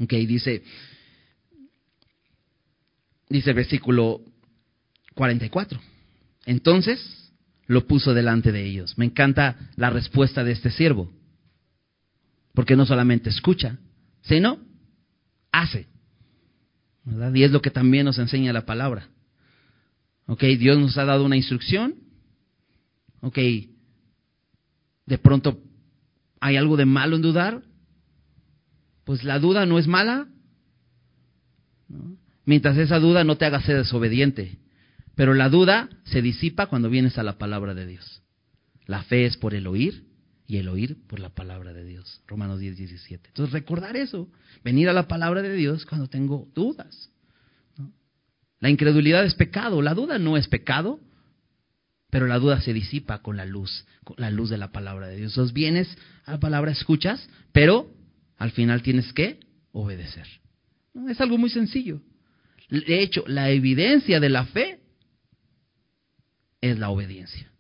Ok, 0.00 0.12
dice, 0.12 0.62
dice 3.28 3.50
el 3.50 3.56
versículo 3.56 4.22
44. 5.14 5.80
Entonces 6.46 7.27
lo 7.68 7.86
puso 7.86 8.12
delante 8.14 8.50
de 8.50 8.64
ellos. 8.64 8.98
Me 8.98 9.04
encanta 9.04 9.70
la 9.76 9.90
respuesta 9.90 10.42
de 10.42 10.50
este 10.50 10.72
siervo. 10.72 11.12
Porque 12.54 12.74
no 12.74 12.84
solamente 12.84 13.30
escucha, 13.30 13.78
sino 14.22 14.58
hace. 15.52 15.86
Y 17.32 17.42
es 17.44 17.52
lo 17.52 17.62
que 17.62 17.70
también 17.70 18.04
nos 18.04 18.18
enseña 18.18 18.52
la 18.52 18.66
palabra. 18.66 19.08
Ok, 20.26 20.42
Dios 20.58 20.76
nos 20.78 20.98
ha 20.98 21.04
dado 21.04 21.24
una 21.24 21.36
instrucción. 21.36 21.94
Ok, 23.20 23.38
de 25.06 25.18
pronto 25.22 25.62
hay 26.40 26.56
algo 26.56 26.76
de 26.76 26.84
malo 26.84 27.14
en 27.14 27.22
dudar 27.22 27.62
pues 29.08 29.24
la 29.24 29.38
duda 29.38 29.64
no 29.64 29.78
es 29.78 29.86
mala. 29.86 30.28
Mientras 32.44 32.76
esa 32.76 32.98
duda 32.98 33.24
no 33.24 33.38
te 33.38 33.46
haga 33.46 33.62
ser 33.62 33.78
desobediente. 33.78 34.58
Pero 35.18 35.34
la 35.34 35.48
duda 35.48 35.88
se 36.04 36.22
disipa 36.22 36.68
cuando 36.68 36.88
vienes 36.88 37.18
a 37.18 37.24
la 37.24 37.38
palabra 37.38 37.74
de 37.74 37.88
Dios. 37.88 38.22
La 38.86 39.02
fe 39.02 39.26
es 39.26 39.36
por 39.36 39.52
el 39.52 39.66
oír 39.66 40.04
y 40.46 40.58
el 40.58 40.68
oír 40.68 40.96
por 41.08 41.18
la 41.18 41.30
palabra 41.30 41.72
de 41.72 41.84
Dios. 41.84 42.22
Romanos 42.28 42.60
10, 42.60 42.76
17. 42.76 43.30
Entonces 43.30 43.52
recordar 43.52 43.96
eso, 43.96 44.28
venir 44.62 44.88
a 44.88 44.92
la 44.92 45.08
palabra 45.08 45.42
de 45.42 45.52
Dios 45.56 45.84
cuando 45.86 46.06
tengo 46.06 46.46
dudas. 46.54 47.10
La 48.60 48.70
incredulidad 48.70 49.24
es 49.24 49.34
pecado, 49.34 49.82
la 49.82 49.92
duda 49.92 50.20
no 50.20 50.36
es 50.36 50.46
pecado, 50.46 51.00
pero 52.10 52.28
la 52.28 52.38
duda 52.38 52.60
se 52.60 52.72
disipa 52.72 53.20
con 53.20 53.36
la 53.36 53.44
luz, 53.44 53.86
con 54.04 54.14
la 54.18 54.30
luz 54.30 54.50
de 54.50 54.58
la 54.58 54.70
palabra 54.70 55.08
de 55.08 55.16
Dios. 55.16 55.32
Entonces 55.32 55.52
vienes 55.52 55.98
a 56.26 56.30
la 56.30 56.38
palabra, 56.38 56.70
escuchas, 56.70 57.28
pero 57.50 57.90
al 58.36 58.52
final 58.52 58.82
tienes 58.82 59.12
que 59.12 59.40
obedecer. 59.72 60.28
Es 61.08 61.20
algo 61.20 61.38
muy 61.38 61.50
sencillo. 61.50 62.02
De 62.70 63.02
hecho, 63.02 63.24
la 63.26 63.50
evidencia 63.50 64.20
de 64.20 64.28
la 64.28 64.44
fe 64.46 64.77
es 66.60 66.78
la 66.78 66.90
obediencia. 66.90 67.50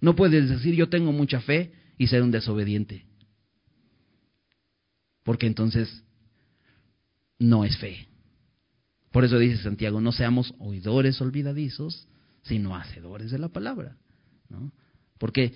No 0.00 0.16
puedes 0.16 0.48
decir 0.48 0.74
yo 0.74 0.88
tengo 0.88 1.12
mucha 1.12 1.40
fe 1.40 1.72
y 1.98 2.06
ser 2.08 2.22
un 2.22 2.30
desobediente. 2.30 3.06
Porque 5.22 5.46
entonces 5.46 6.02
no 7.38 7.64
es 7.64 7.76
fe. 7.78 8.08
Por 9.10 9.24
eso 9.24 9.38
dice 9.38 9.62
Santiago, 9.62 10.00
no 10.00 10.12
seamos 10.12 10.54
oidores 10.58 11.20
olvidadizos, 11.20 12.08
sino 12.42 12.74
hacedores 12.74 13.30
de 13.30 13.38
la 13.38 13.48
palabra. 13.48 13.96
Porque 15.18 15.54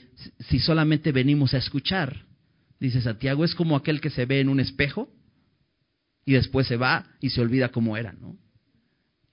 si 0.48 0.60
solamente 0.60 1.10
venimos 1.10 1.54
a 1.54 1.58
escuchar 1.58 2.26
dice 2.78 3.00
Santiago, 3.00 3.44
es 3.44 3.54
como 3.54 3.76
aquel 3.76 4.00
que 4.00 4.10
se 4.10 4.26
ve 4.26 4.40
en 4.40 4.48
un 4.48 4.60
espejo 4.60 5.08
y 6.24 6.32
después 6.32 6.66
se 6.66 6.76
va 6.76 7.06
y 7.20 7.30
se 7.30 7.40
olvida 7.40 7.70
cómo 7.70 7.96
era, 7.96 8.12
¿no? 8.12 8.36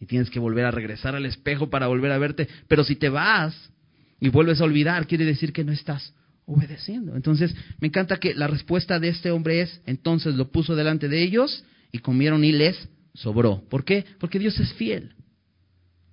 Y 0.03 0.05
tienes 0.05 0.29
que 0.29 0.39
volver 0.39 0.65
a 0.65 0.71
regresar 0.71 1.15
al 1.15 1.25
espejo 1.25 1.69
para 1.69 1.87
volver 1.87 2.11
a 2.11 2.17
verte. 2.17 2.49
Pero 2.67 2.83
si 2.83 2.97
te 2.97 3.07
vas 3.07 3.71
y 4.19 4.27
vuelves 4.27 4.59
a 4.59 4.65
olvidar, 4.65 5.07
quiere 5.07 5.23
decir 5.23 5.53
que 5.53 5.63
no 5.63 5.71
estás 5.71 6.13
obedeciendo. 6.45 7.15
Entonces, 7.15 7.55
me 7.79 7.87
encanta 7.87 8.17
que 8.17 8.33
la 8.33 8.47
respuesta 8.47 8.99
de 8.99 9.07
este 9.07 9.31
hombre 9.31 9.61
es, 9.61 9.81
entonces 9.85 10.35
lo 10.35 10.51
puso 10.51 10.75
delante 10.75 11.07
de 11.07 11.23
ellos 11.23 11.63
y 11.93 11.99
comieron 11.99 12.43
y 12.43 12.51
les 12.51 12.89
sobró. 13.13 13.63
¿Por 13.69 13.85
qué? 13.85 14.03
Porque 14.19 14.39
Dios 14.39 14.59
es 14.59 14.73
fiel. 14.73 15.15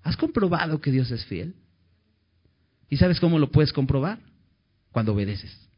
¿Has 0.05 0.16
comprobado 0.16 0.80
que 0.80 0.93
Dios 0.93 1.11
es 1.11 1.24
fiel? 1.24 1.57
¿Y 2.88 2.97
sabes 2.97 3.18
cómo 3.18 3.41
lo 3.41 3.51
puedes 3.51 3.72
comprobar? 3.72 4.20
Cuando 4.93 5.14
obedeces. 5.14 5.68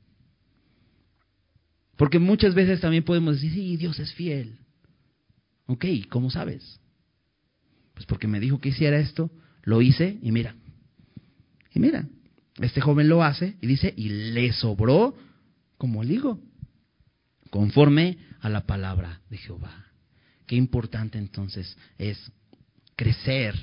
Porque 1.97 2.19
muchas 2.19 2.55
veces 2.55 2.79
también 2.79 3.05
podemos 3.05 3.37
decir, 3.37 3.55
sí, 3.55 3.77
Dios 3.79 3.99
es 3.99 4.13
fiel. 4.13 4.59
Ok, 5.65 5.87
¿cómo 6.11 6.29
sabes? 6.29 6.82
Porque 8.13 8.29
me 8.29 8.41
dijo 8.41 8.61
que 8.61 8.69
hiciera 8.69 8.99
esto, 8.99 9.31
lo 9.63 9.81
hice 9.81 10.19
y 10.21 10.33
mira. 10.33 10.55
Y 11.73 11.81
mira, 11.81 12.07
este 12.61 12.83
joven 12.83 13.09
lo 13.09 13.25
hace 13.25 13.57
y 13.63 13.67
dice, 13.67 13.95
y 13.97 14.11
le 14.11 14.53
sobró 14.53 15.17
como 15.79 16.03
el 16.03 16.11
higo, 16.11 16.39
conforme 17.49 18.19
a 18.43 18.51
la 18.51 18.67
palabra 18.67 19.23
de 19.31 19.39
Jehová. 19.39 19.87
Qué 20.47 20.57
importante 20.57 21.17
entonces 21.17 21.75
es 21.97 22.19
crecer. 22.97 23.55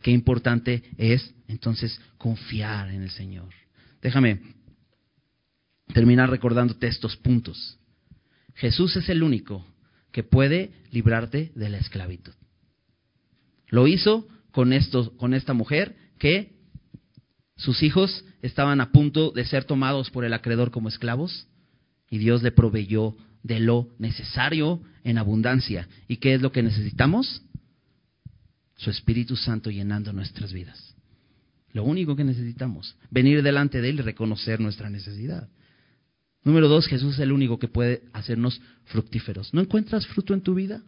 Qué 0.00 0.10
importante 0.10 0.82
es 0.96 1.34
entonces 1.48 2.00
confiar 2.16 2.88
en 2.88 3.02
el 3.02 3.10
Señor. 3.10 3.50
Déjame 4.00 4.40
terminar 5.92 6.30
recordándote 6.30 6.86
estos 6.86 7.18
puntos. 7.18 7.78
Jesús 8.54 8.96
es 8.96 9.10
el 9.10 9.22
único 9.22 9.66
que 10.12 10.22
puede 10.22 10.72
librarte 10.90 11.52
de 11.54 11.68
la 11.68 11.76
esclavitud. 11.76 12.32
Lo 13.72 13.88
hizo 13.88 14.28
con, 14.50 14.74
esto, 14.74 15.16
con 15.16 15.32
esta 15.32 15.54
mujer 15.54 15.96
que 16.18 16.52
sus 17.56 17.82
hijos 17.82 18.22
estaban 18.42 18.82
a 18.82 18.92
punto 18.92 19.30
de 19.30 19.46
ser 19.46 19.64
tomados 19.64 20.10
por 20.10 20.26
el 20.26 20.34
acreedor 20.34 20.70
como 20.70 20.90
esclavos 20.90 21.46
y 22.10 22.18
Dios 22.18 22.42
le 22.42 22.52
proveyó 22.52 23.16
de 23.42 23.60
lo 23.60 23.88
necesario 23.98 24.82
en 25.04 25.16
abundancia. 25.16 25.88
¿Y 26.06 26.18
qué 26.18 26.34
es 26.34 26.42
lo 26.42 26.52
que 26.52 26.62
necesitamos? 26.62 27.42
Su 28.76 28.90
Espíritu 28.90 29.36
Santo 29.36 29.70
llenando 29.70 30.12
nuestras 30.12 30.52
vidas. 30.52 30.94
Lo 31.72 31.82
único 31.82 32.14
que 32.14 32.24
necesitamos, 32.24 32.94
venir 33.10 33.42
delante 33.42 33.80
de 33.80 33.88
Él 33.88 34.00
y 34.00 34.02
reconocer 34.02 34.60
nuestra 34.60 34.90
necesidad. 34.90 35.48
Número 36.44 36.68
dos, 36.68 36.86
Jesús 36.88 37.14
es 37.14 37.20
el 37.20 37.32
único 37.32 37.58
que 37.58 37.68
puede 37.68 38.02
hacernos 38.12 38.60
fructíferos. 38.84 39.54
¿No 39.54 39.62
encuentras 39.62 40.06
fruto 40.06 40.34
en 40.34 40.42
tu 40.42 40.54
vida? 40.54 40.82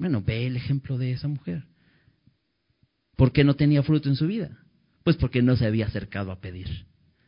Bueno, 0.00 0.22
ve 0.22 0.46
el 0.46 0.56
ejemplo 0.56 0.96
de 0.96 1.12
esa 1.12 1.28
mujer. 1.28 1.66
¿Por 3.16 3.32
qué 3.32 3.44
no 3.44 3.54
tenía 3.54 3.82
fruto 3.82 4.08
en 4.08 4.16
su 4.16 4.26
vida? 4.26 4.64
Pues 5.04 5.16
porque 5.16 5.42
no 5.42 5.56
se 5.56 5.66
había 5.66 5.86
acercado 5.86 6.32
a 6.32 6.40
pedir. 6.40 6.86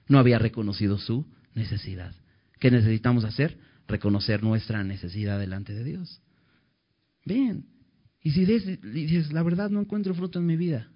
No 0.08 0.18
había 0.18 0.38
reconocido 0.38 0.96
su 0.96 1.26
necesidad. 1.54 2.14
¿Qué 2.58 2.70
necesitamos 2.70 3.24
hacer? 3.24 3.58
Reconocer 3.86 4.42
nuestra 4.42 4.82
necesidad 4.84 5.38
delante 5.38 5.74
de 5.74 5.84
Dios. 5.84 6.22
Bien. 7.26 7.66
Y 8.22 8.30
si 8.30 8.46
dices, 8.46 9.32
la 9.34 9.42
verdad 9.42 9.68
no 9.68 9.80
encuentro 9.80 10.14
fruto 10.14 10.38
en 10.38 10.46
mi 10.46 10.56
vida. 10.56 10.88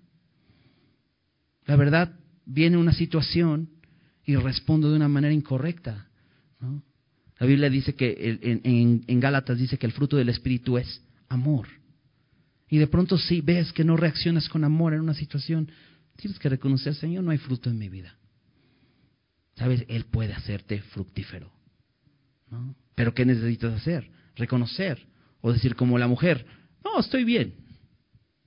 La 1.67 1.77
verdad, 1.77 2.19
viene 2.47 2.79
una 2.79 2.95
situación 2.95 3.69
y 4.25 4.37
respondo 4.37 4.89
de 4.89 4.97
una 4.97 5.09
manera 5.09 5.35
incorrecta. 5.35 6.09
La 7.39 7.47
Biblia 7.47 7.69
dice 7.69 7.95
que 7.95 8.39
en, 8.65 9.03
en, 9.07 9.21
Gálatas 9.21 9.59
dice 9.59 9.77
que 9.77 9.85
el 9.85 9.93
fruto 9.93 10.17
del 10.17 10.31
Espíritu 10.31 10.79
es 10.79 11.03
amor. 11.29 11.69
Y 12.69 12.79
de 12.79 12.87
pronto 12.87 13.19
si 13.19 13.41
ves 13.41 13.73
que 13.73 13.85
no 13.85 13.97
reaccionas 13.97 14.49
con 14.49 14.65
amor 14.65 14.95
en 14.95 15.01
una 15.01 15.15
situación, 15.15 15.71
tienes 16.17 16.39
que 16.39 16.49
reconocer, 16.49 16.95
Señor, 16.95 17.25
no 17.25 17.31
hay 17.31 17.39
fruto 17.39 17.71
en 17.71 17.79
mi 17.79 17.89
vida. 17.89 18.17
Sabes, 19.55 19.85
Él 19.89 20.05
puede 20.05 20.35
hacerte 20.35 20.83
fructífero. 20.83 21.51
¿no? 22.51 22.75
Pero 22.95 23.15
¿qué 23.15 23.25
necesitas 23.25 23.75
hacer? 23.75 24.11
Reconocer. 24.35 25.07
O 25.41 25.53
decir 25.53 25.77
como 25.77 25.99
la 25.99 26.09
mujer, 26.09 26.47
no, 26.85 26.99
estoy 26.99 27.25
bien. 27.25 27.55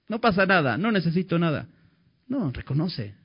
No 0.07 0.19
pasa 0.19 0.45
nada, 0.45 0.77
no 0.77 0.91
necesito 0.91 1.39
nada. 1.39 1.67
No, 2.27 2.51
reconoce. 2.51 3.15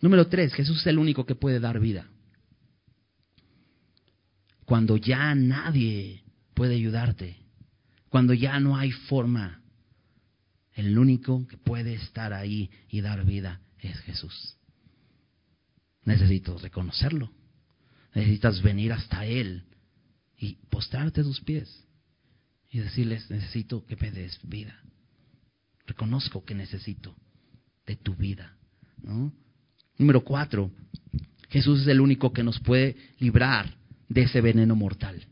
Número 0.00 0.26
tres, 0.26 0.52
Jesús 0.54 0.80
es 0.80 0.86
el 0.88 0.98
único 0.98 1.24
que 1.24 1.34
puede 1.34 1.60
dar 1.60 1.78
vida. 1.78 2.08
Cuando 4.64 4.96
ya 4.96 5.34
nadie 5.34 6.24
puede 6.54 6.74
ayudarte, 6.74 7.36
cuando 8.16 8.32
ya 8.32 8.58
no 8.60 8.78
hay 8.78 8.92
forma, 8.92 9.60
el 10.72 10.98
único 10.98 11.46
que 11.46 11.58
puede 11.58 11.92
estar 11.92 12.32
ahí 12.32 12.70
y 12.88 13.02
dar 13.02 13.26
vida 13.26 13.60
es 13.78 13.98
Jesús. 14.00 14.56
Necesito 16.02 16.56
reconocerlo. 16.56 17.30
Necesitas 18.14 18.62
venir 18.62 18.94
hasta 18.94 19.26
Él 19.26 19.64
y 20.38 20.54
postrarte 20.70 21.20
a 21.20 21.24
sus 21.24 21.42
pies 21.42 21.84
y 22.70 22.78
decirles, 22.78 23.30
necesito 23.30 23.84
que 23.84 23.96
me 23.96 24.10
des 24.10 24.38
vida. 24.44 24.80
Reconozco 25.86 26.42
que 26.42 26.54
necesito 26.54 27.14
de 27.86 27.96
tu 27.96 28.14
vida. 28.14 28.56
Número 29.98 30.24
cuatro, 30.24 30.70
Jesús 31.50 31.82
es 31.82 31.88
el 31.88 32.00
único 32.00 32.32
que 32.32 32.42
nos 32.42 32.58
puede 32.60 32.96
librar 33.18 33.76
de 34.08 34.22
ese 34.22 34.40
veneno 34.40 34.74
mortal. 34.74 35.22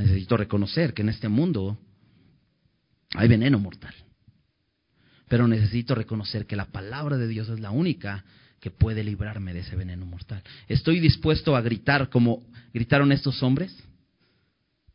Necesito 0.00 0.38
reconocer 0.38 0.94
que 0.94 1.02
en 1.02 1.10
este 1.10 1.28
mundo 1.28 1.78
hay 3.14 3.28
veneno 3.28 3.58
mortal. 3.58 3.94
Pero 5.28 5.46
necesito 5.46 5.94
reconocer 5.94 6.46
que 6.46 6.56
la 6.56 6.64
palabra 6.64 7.18
de 7.18 7.28
Dios 7.28 7.50
es 7.50 7.60
la 7.60 7.70
única 7.70 8.24
que 8.60 8.70
puede 8.70 9.04
librarme 9.04 9.52
de 9.52 9.60
ese 9.60 9.76
veneno 9.76 10.06
mortal. 10.06 10.42
¿Estoy 10.68 11.00
dispuesto 11.00 11.54
a 11.54 11.60
gritar 11.60 12.08
como 12.08 12.42
gritaron 12.72 13.12
estos 13.12 13.42
hombres? 13.42 13.76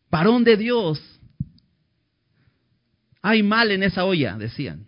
Parón 0.09 0.43
de 0.43 0.57
Dios. 0.57 0.99
Hay 3.21 3.43
mal 3.43 3.69
en 3.69 3.83
esa 3.83 4.05
olla, 4.05 4.37
decían. 4.37 4.87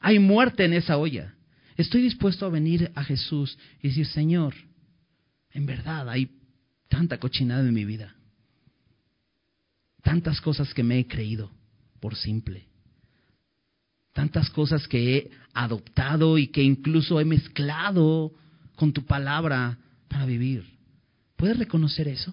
Hay 0.00 0.18
muerte 0.18 0.64
en 0.64 0.72
esa 0.72 0.96
olla. 0.96 1.34
Estoy 1.76 2.00
dispuesto 2.00 2.46
a 2.46 2.50
venir 2.50 2.90
a 2.94 3.04
Jesús 3.04 3.58
y 3.82 3.88
decir, 3.88 4.06
Señor, 4.06 4.54
en 5.50 5.66
verdad 5.66 6.08
hay 6.08 6.30
tanta 6.96 7.18
cochinada 7.18 7.60
en 7.60 7.74
mi 7.74 7.84
vida. 7.84 8.16
Tantas 10.02 10.40
cosas 10.40 10.72
que 10.72 10.82
me 10.82 10.98
he 10.98 11.06
creído 11.06 11.50
por 12.00 12.16
simple. 12.16 12.66
Tantas 14.14 14.48
cosas 14.48 14.88
que 14.88 15.16
he 15.16 15.30
adoptado 15.52 16.38
y 16.38 16.46
que 16.46 16.62
incluso 16.62 17.20
he 17.20 17.26
mezclado 17.26 18.32
con 18.76 18.94
tu 18.94 19.04
palabra 19.04 19.78
para 20.08 20.24
vivir. 20.24 20.64
¿Puedes 21.36 21.58
reconocer 21.58 22.08
eso? 22.08 22.32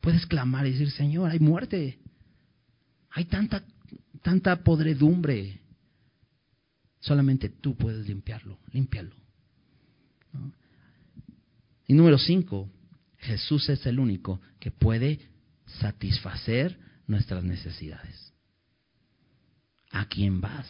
Puedes 0.00 0.24
clamar 0.24 0.64
y 0.68 0.72
decir, 0.72 0.92
Señor, 0.92 1.28
hay 1.28 1.40
muerte. 1.40 1.98
Hay 3.10 3.24
tanta, 3.24 3.64
tanta 4.22 4.62
podredumbre. 4.62 5.60
Solamente 7.00 7.48
tú 7.48 7.76
puedes 7.76 8.06
limpiarlo, 8.06 8.60
límpialo. 8.70 9.16
Y 11.88 11.94
número 11.94 12.18
cinco, 12.18 12.70
Jesús 13.18 13.68
es 13.68 13.84
el 13.86 13.98
único 13.98 14.40
que 14.60 14.70
puede 14.70 15.20
satisfacer 15.80 16.78
nuestras 17.06 17.44
necesidades. 17.44 18.32
¿A 19.90 20.06
quién 20.06 20.40
vas? 20.40 20.66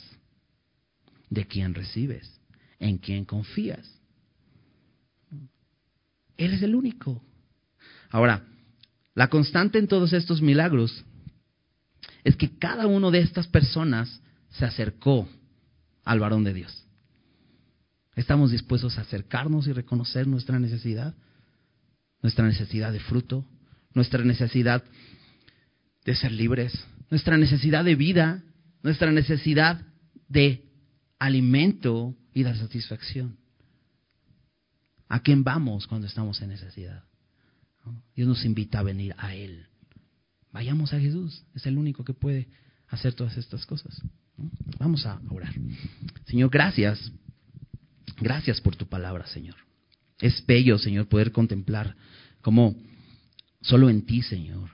¿De 1.30 1.46
quién 1.46 1.74
recibes? 1.74 2.40
¿En 2.78 2.99
quién 2.99 3.24
confías? 3.24 3.99
Él 6.36 6.55
es 6.55 6.62
el 6.62 6.74
único. 6.74 7.22
Ahora, 8.11 8.44
la 9.14 9.28
constante 9.28 9.78
en 9.78 9.88
todos 9.88 10.12
estos 10.12 10.40
milagros 10.40 11.05
es 12.24 12.36
que 12.36 12.57
cada 12.59 12.86
una 12.86 13.11
de 13.11 13.20
estas 13.20 13.49
personas 13.49 14.22
se 14.51 14.64
acercó 14.64 15.28
al 16.05 16.20
varón 16.20 16.44
de 16.44 16.55
Dios. 16.55 16.86
¿Estamos 18.14 18.51
dispuestos 18.51 18.96
a 18.99 19.03
acercarnos 19.03 19.66
y 19.66 19.72
reconocer 19.72 20.26
nuestra 20.26 20.59
necesidad? 20.59 21.14
Nuestra 22.22 22.46
necesidad 22.46 22.92
de 22.92 23.00
fruto, 23.00 23.44
nuestra 23.94 24.24
necesidad 24.24 24.82
de 26.04 26.14
ser 26.14 26.32
libres, 26.32 26.72
nuestra 27.10 27.36
necesidad 27.36 27.84
de 27.84 27.94
vida, 27.94 28.42
nuestra 28.82 29.12
necesidad 29.12 29.82
de 30.28 30.64
alimento 31.18 32.16
y 32.34 32.42
de 32.42 32.54
satisfacción. 32.56 33.36
¿A 35.08 35.20
quién 35.20 35.42
vamos 35.42 35.86
cuando 35.86 36.06
estamos 36.06 36.40
en 36.42 36.50
necesidad? 36.50 37.04
Dios 38.14 38.28
nos 38.28 38.44
invita 38.44 38.80
a 38.80 38.82
venir 38.82 39.14
a 39.16 39.34
Él. 39.34 39.66
Vayamos 40.52 40.92
a 40.92 41.00
Jesús, 41.00 41.44
es 41.54 41.66
el 41.66 41.78
único 41.78 42.04
que 42.04 42.14
puede 42.14 42.48
hacer 42.88 43.14
todas 43.14 43.36
estas 43.36 43.64
cosas. 43.64 44.02
Vamos 44.78 45.06
a 45.06 45.20
orar. 45.30 45.54
Señor, 46.26 46.50
gracias. 46.50 47.12
Gracias 48.20 48.60
por 48.60 48.76
tu 48.76 48.86
palabra, 48.86 49.26
Señor. 49.26 49.56
Es 50.20 50.44
bello, 50.44 50.78
Señor, 50.78 51.08
poder 51.08 51.32
contemplar 51.32 51.96
cómo 52.40 52.76
solo 53.60 53.88
en 53.88 54.04
ti, 54.04 54.22
Señor, 54.22 54.70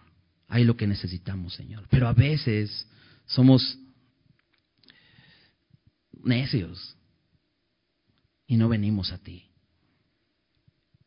hay 0.49 0.65
lo 0.65 0.77
que 0.77 0.87
necesitamos, 0.87 1.55
Señor. 1.55 1.87
Pero 1.91 2.09
a 2.09 2.13
veces 2.13 2.87
somos 3.27 3.79
necios 6.23 6.97
y 8.47 8.57
no 8.57 8.69
venimos 8.69 9.13
a 9.13 9.19
ti. 9.19 9.51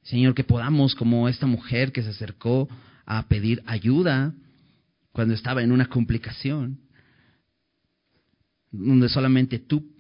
Señor, 0.04 0.36
que 0.36 0.44
podamos, 0.44 0.96
como 0.96 1.28
esta 1.28 1.46
mujer 1.46 1.92
que 1.92 2.04
se 2.04 2.10
acercó 2.10 2.70
a 3.06 3.28
pedir 3.28 3.62
ayuda 3.66 4.34
cuando 5.12 5.34
estaba 5.34 5.64
en 5.64 5.72
una 5.72 5.88
complicación, 5.88 6.80
donde 8.72 9.10
solamente 9.10 9.60
tú 9.60 9.92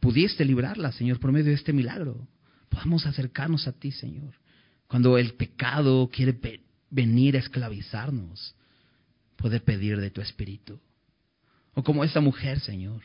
pudiste 0.00 0.44
librarla, 0.44 0.92
Señor, 0.92 1.18
por 1.18 1.32
medio 1.32 1.46
de 1.46 1.54
este 1.54 1.72
milagro. 1.72 2.28
Podamos 2.76 3.06
acercarnos 3.06 3.66
a 3.66 3.72
ti, 3.72 3.90
Señor. 3.90 4.34
Cuando 4.86 5.18
el 5.18 5.34
pecado 5.34 6.08
quiere 6.12 6.38
venir 6.90 7.36
a 7.36 7.40
esclavizarnos, 7.40 8.54
poder 9.36 9.62
pedir 9.64 9.98
de 9.98 10.10
tu 10.10 10.20
espíritu. 10.20 10.78
O 11.74 11.82
como 11.82 12.04
esta 12.04 12.20
mujer, 12.20 12.60
Señor, 12.60 13.02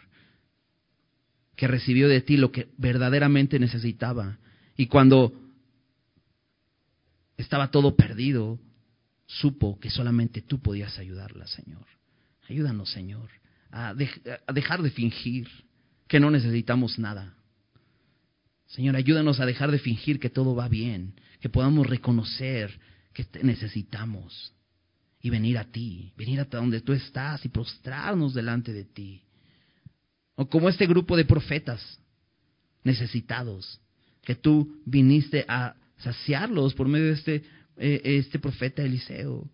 que 1.56 1.68
recibió 1.68 2.08
de 2.08 2.22
ti 2.22 2.38
lo 2.38 2.52
que 2.52 2.70
verdaderamente 2.78 3.60
necesitaba. 3.60 4.38
Y 4.78 4.88
cuando 4.88 5.34
estaba 7.38 7.72
todo 7.72 7.96
perdido, 7.96 8.60
supo 9.26 9.80
que 9.80 9.90
solamente 9.90 10.42
tú 10.42 10.60
podías 10.60 10.98
ayudarla, 11.00 11.48
Señor. 11.48 11.86
Ayúdanos, 12.48 12.92
Señor 12.92 13.30
a, 13.72 13.94
dejar 14.54 14.82
de 14.82 14.92
fingir 14.92 15.48
que 16.08 16.20
no 16.20 16.30
necesitamos 16.30 17.00
nada. 17.00 17.34
Señor, 18.72 18.96
ayúdanos 18.96 19.40
a 19.42 19.46
dejar 19.46 19.70
de 19.70 19.80
fingir 19.80 20.20
que 20.20 20.30
todo 20.30 20.56
va 20.56 20.70
bien, 20.70 21.14
que 21.42 21.50
podamos 21.50 21.88
reconocer 21.88 22.80
que 23.14 23.26
te 23.26 23.44
necesitamos 23.44 24.54
y 25.22 25.30
venir 25.30 25.58
a 25.58 25.66
ti, 25.66 26.14
venir 26.16 26.40
hasta 26.40 26.58
donde 26.58 26.80
tú 26.80 26.94
estás 26.94 27.44
y 27.46 27.50
prostrarnos 27.50 28.34
delante 28.34 28.72
de 28.72 28.86
ti. 28.86 29.24
O 30.36 30.48
como 30.48 30.70
este 30.70 30.88
grupo 30.88 31.18
de 31.18 31.26
profetas 31.26 32.00
necesitados, 32.84 33.82
que 34.24 34.36
tú 34.36 34.82
viniste 34.86 35.44
a 35.50 35.76
saciarlos 35.98 36.74
por 36.74 36.88
medio 36.88 37.08
de 37.08 37.14
este, 37.14 37.44
eh, 37.76 38.02
este 38.04 38.40
profeta 38.40 38.84
Eliseo. 38.84 39.52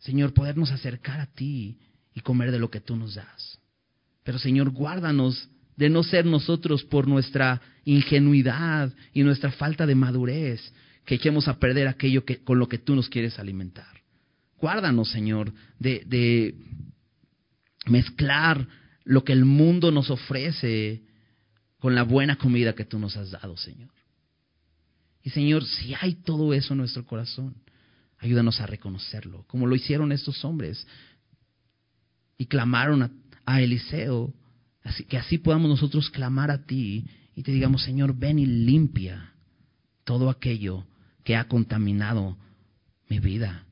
Señor, 0.00 0.34
podernos 0.34 0.72
acercar 0.72 1.20
a 1.20 1.26
ti 1.26 1.78
y 2.12 2.20
comer 2.22 2.50
de 2.50 2.58
lo 2.58 2.70
que 2.70 2.80
tú 2.80 2.96
nos 2.96 3.14
das. 3.14 3.60
Pero 4.24 4.40
Señor, 4.40 4.70
guárdanos 4.70 5.48
de 5.76 5.88
no 5.88 6.02
ser 6.02 6.26
nosotros 6.26 6.84
por 6.84 7.08
nuestra 7.08 7.60
ingenuidad 7.84 8.92
y 9.12 9.22
nuestra 9.22 9.50
falta 9.52 9.86
de 9.86 9.94
madurez 9.94 10.72
que 11.04 11.16
echemos 11.16 11.48
a 11.48 11.58
perder 11.58 11.88
aquello 11.88 12.24
que, 12.24 12.38
con 12.38 12.58
lo 12.58 12.68
que 12.68 12.78
tú 12.78 12.94
nos 12.94 13.08
quieres 13.08 13.38
alimentar. 13.38 14.00
Guárdanos, 14.58 15.10
Señor, 15.10 15.52
de, 15.78 16.54
mezclar 17.86 18.68
lo 19.04 19.24
que 19.24 19.32
el 19.32 19.44
mundo 19.44 19.90
nos 19.90 20.10
ofrece 20.10 21.02
con 21.78 21.96
la 21.96 22.04
buena 22.04 22.36
comida 22.36 22.74
que 22.74 22.84
tú 22.84 22.98
nos 23.00 23.16
has 23.16 23.32
dado, 23.32 23.56
Señor. 23.56 23.90
Y 25.24 25.30
Señor, 25.30 25.64
si 25.64 25.94
hay 26.00 26.14
todo 26.14 26.54
eso 26.54 26.74
en 26.74 26.78
nuestro 26.78 27.04
corazón, 27.04 27.56
Ayúdanos 28.22 28.60
a 28.60 28.66
reconocerlo, 28.66 29.44
como 29.48 29.66
lo 29.66 29.74
hicieron 29.74 30.12
estos 30.12 30.44
hombres. 30.44 30.86
y 32.38 32.46
clamaron 32.46 33.22
a 33.44 33.60
Eliseo. 33.60 34.32
Así 34.84 35.04
que 35.04 35.16
así 35.16 35.38
podamos 35.38 35.68
nosotros 35.68 36.10
clamar 36.10 36.50
a 36.50 36.64
ti 36.64 37.06
y 37.34 37.42
te 37.42 37.52
digamos, 37.52 37.82
Señor, 37.82 38.16
ven 38.16 38.38
y 38.38 38.46
limpia 38.46 39.32
todo 40.04 40.28
aquello 40.28 40.86
que 41.24 41.36
ha 41.36 41.44
contaminado 41.44 42.36
mi 43.08 43.20
vida. 43.20 43.64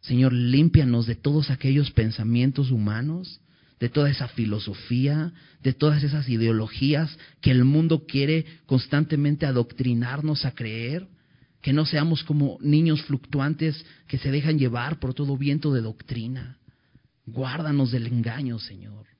Señor, 0.00 0.32
límpianos 0.32 1.06
de 1.06 1.14
todos 1.14 1.50
aquellos 1.50 1.90
pensamientos 1.90 2.70
humanos, 2.70 3.40
de 3.80 3.88
toda 3.88 4.10
esa 4.10 4.28
filosofía, 4.28 5.32
de 5.62 5.72
todas 5.72 6.02
esas 6.02 6.28
ideologías 6.28 7.16
que 7.40 7.50
el 7.50 7.64
mundo 7.64 8.04
quiere 8.06 8.44
constantemente 8.66 9.46
adoctrinarnos 9.46 10.44
a 10.44 10.54
creer, 10.54 11.08
que 11.60 11.72
no 11.72 11.86
seamos 11.86 12.22
como 12.24 12.58
niños 12.60 13.02
fluctuantes 13.02 13.84
que 14.06 14.18
se 14.18 14.30
dejan 14.30 14.58
llevar 14.58 15.00
por 15.00 15.14
todo 15.14 15.38
viento 15.38 15.72
de 15.72 15.80
doctrina. 15.80 16.58
Guárdanos 17.26 17.90
del 17.90 18.06
engaño, 18.06 18.58
Señor. 18.58 19.13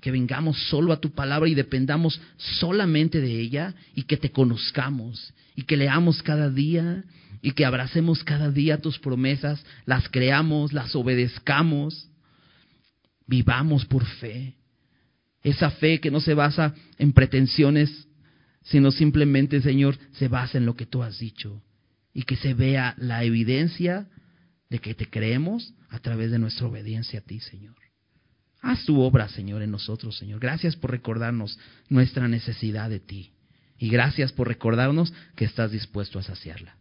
Que 0.00 0.10
vengamos 0.10 0.56
solo 0.68 0.92
a 0.92 1.00
tu 1.00 1.10
palabra 1.10 1.48
y 1.48 1.54
dependamos 1.54 2.20
solamente 2.36 3.20
de 3.20 3.40
ella 3.40 3.74
y 3.94 4.04
que 4.04 4.16
te 4.16 4.30
conozcamos 4.30 5.34
y 5.56 5.62
que 5.62 5.76
leamos 5.76 6.22
cada 6.22 6.50
día 6.50 7.04
y 7.42 7.52
que 7.52 7.64
abracemos 7.64 8.24
cada 8.24 8.50
día 8.50 8.80
tus 8.80 8.98
promesas, 8.98 9.64
las 9.86 10.08
creamos, 10.08 10.72
las 10.72 10.94
obedezcamos, 10.94 12.08
vivamos 13.26 13.84
por 13.86 14.04
fe. 14.04 14.54
Esa 15.42 15.70
fe 15.70 16.00
que 16.00 16.10
no 16.10 16.20
se 16.20 16.34
basa 16.34 16.74
en 16.98 17.12
pretensiones, 17.12 18.08
sino 18.62 18.90
simplemente, 18.90 19.60
Señor, 19.60 19.98
se 20.12 20.28
basa 20.28 20.58
en 20.58 20.66
lo 20.66 20.74
que 20.74 20.86
tú 20.86 21.02
has 21.02 21.18
dicho 21.18 21.62
y 22.12 22.22
que 22.22 22.36
se 22.36 22.54
vea 22.54 22.94
la 22.98 23.24
evidencia 23.24 24.08
de 24.70 24.78
que 24.80 24.94
te 24.94 25.08
creemos 25.08 25.74
a 25.88 25.98
través 26.00 26.30
de 26.30 26.38
nuestra 26.38 26.66
obediencia 26.66 27.20
a 27.20 27.22
ti, 27.22 27.40
Señor. 27.40 27.76
Haz 28.60 28.84
tu 28.84 29.00
obra, 29.00 29.28
Señor, 29.28 29.62
en 29.62 29.70
nosotros, 29.70 30.16
Señor. 30.16 30.40
Gracias 30.40 30.76
por 30.76 30.90
recordarnos 30.90 31.58
nuestra 31.88 32.28
necesidad 32.28 32.90
de 32.90 33.00
ti. 33.00 33.32
Y 33.78 33.88
gracias 33.88 34.32
por 34.32 34.48
recordarnos 34.48 35.12
que 35.36 35.44
estás 35.44 35.70
dispuesto 35.70 36.18
a 36.18 36.22
saciarla. 36.22 36.76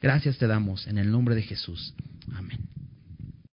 Gracias 0.00 0.38
te 0.38 0.46
damos 0.46 0.86
en 0.86 0.98
el 0.98 1.10
nombre 1.10 1.34
de 1.34 1.42
Jesús. 1.42 1.94
Amén. 2.34 2.58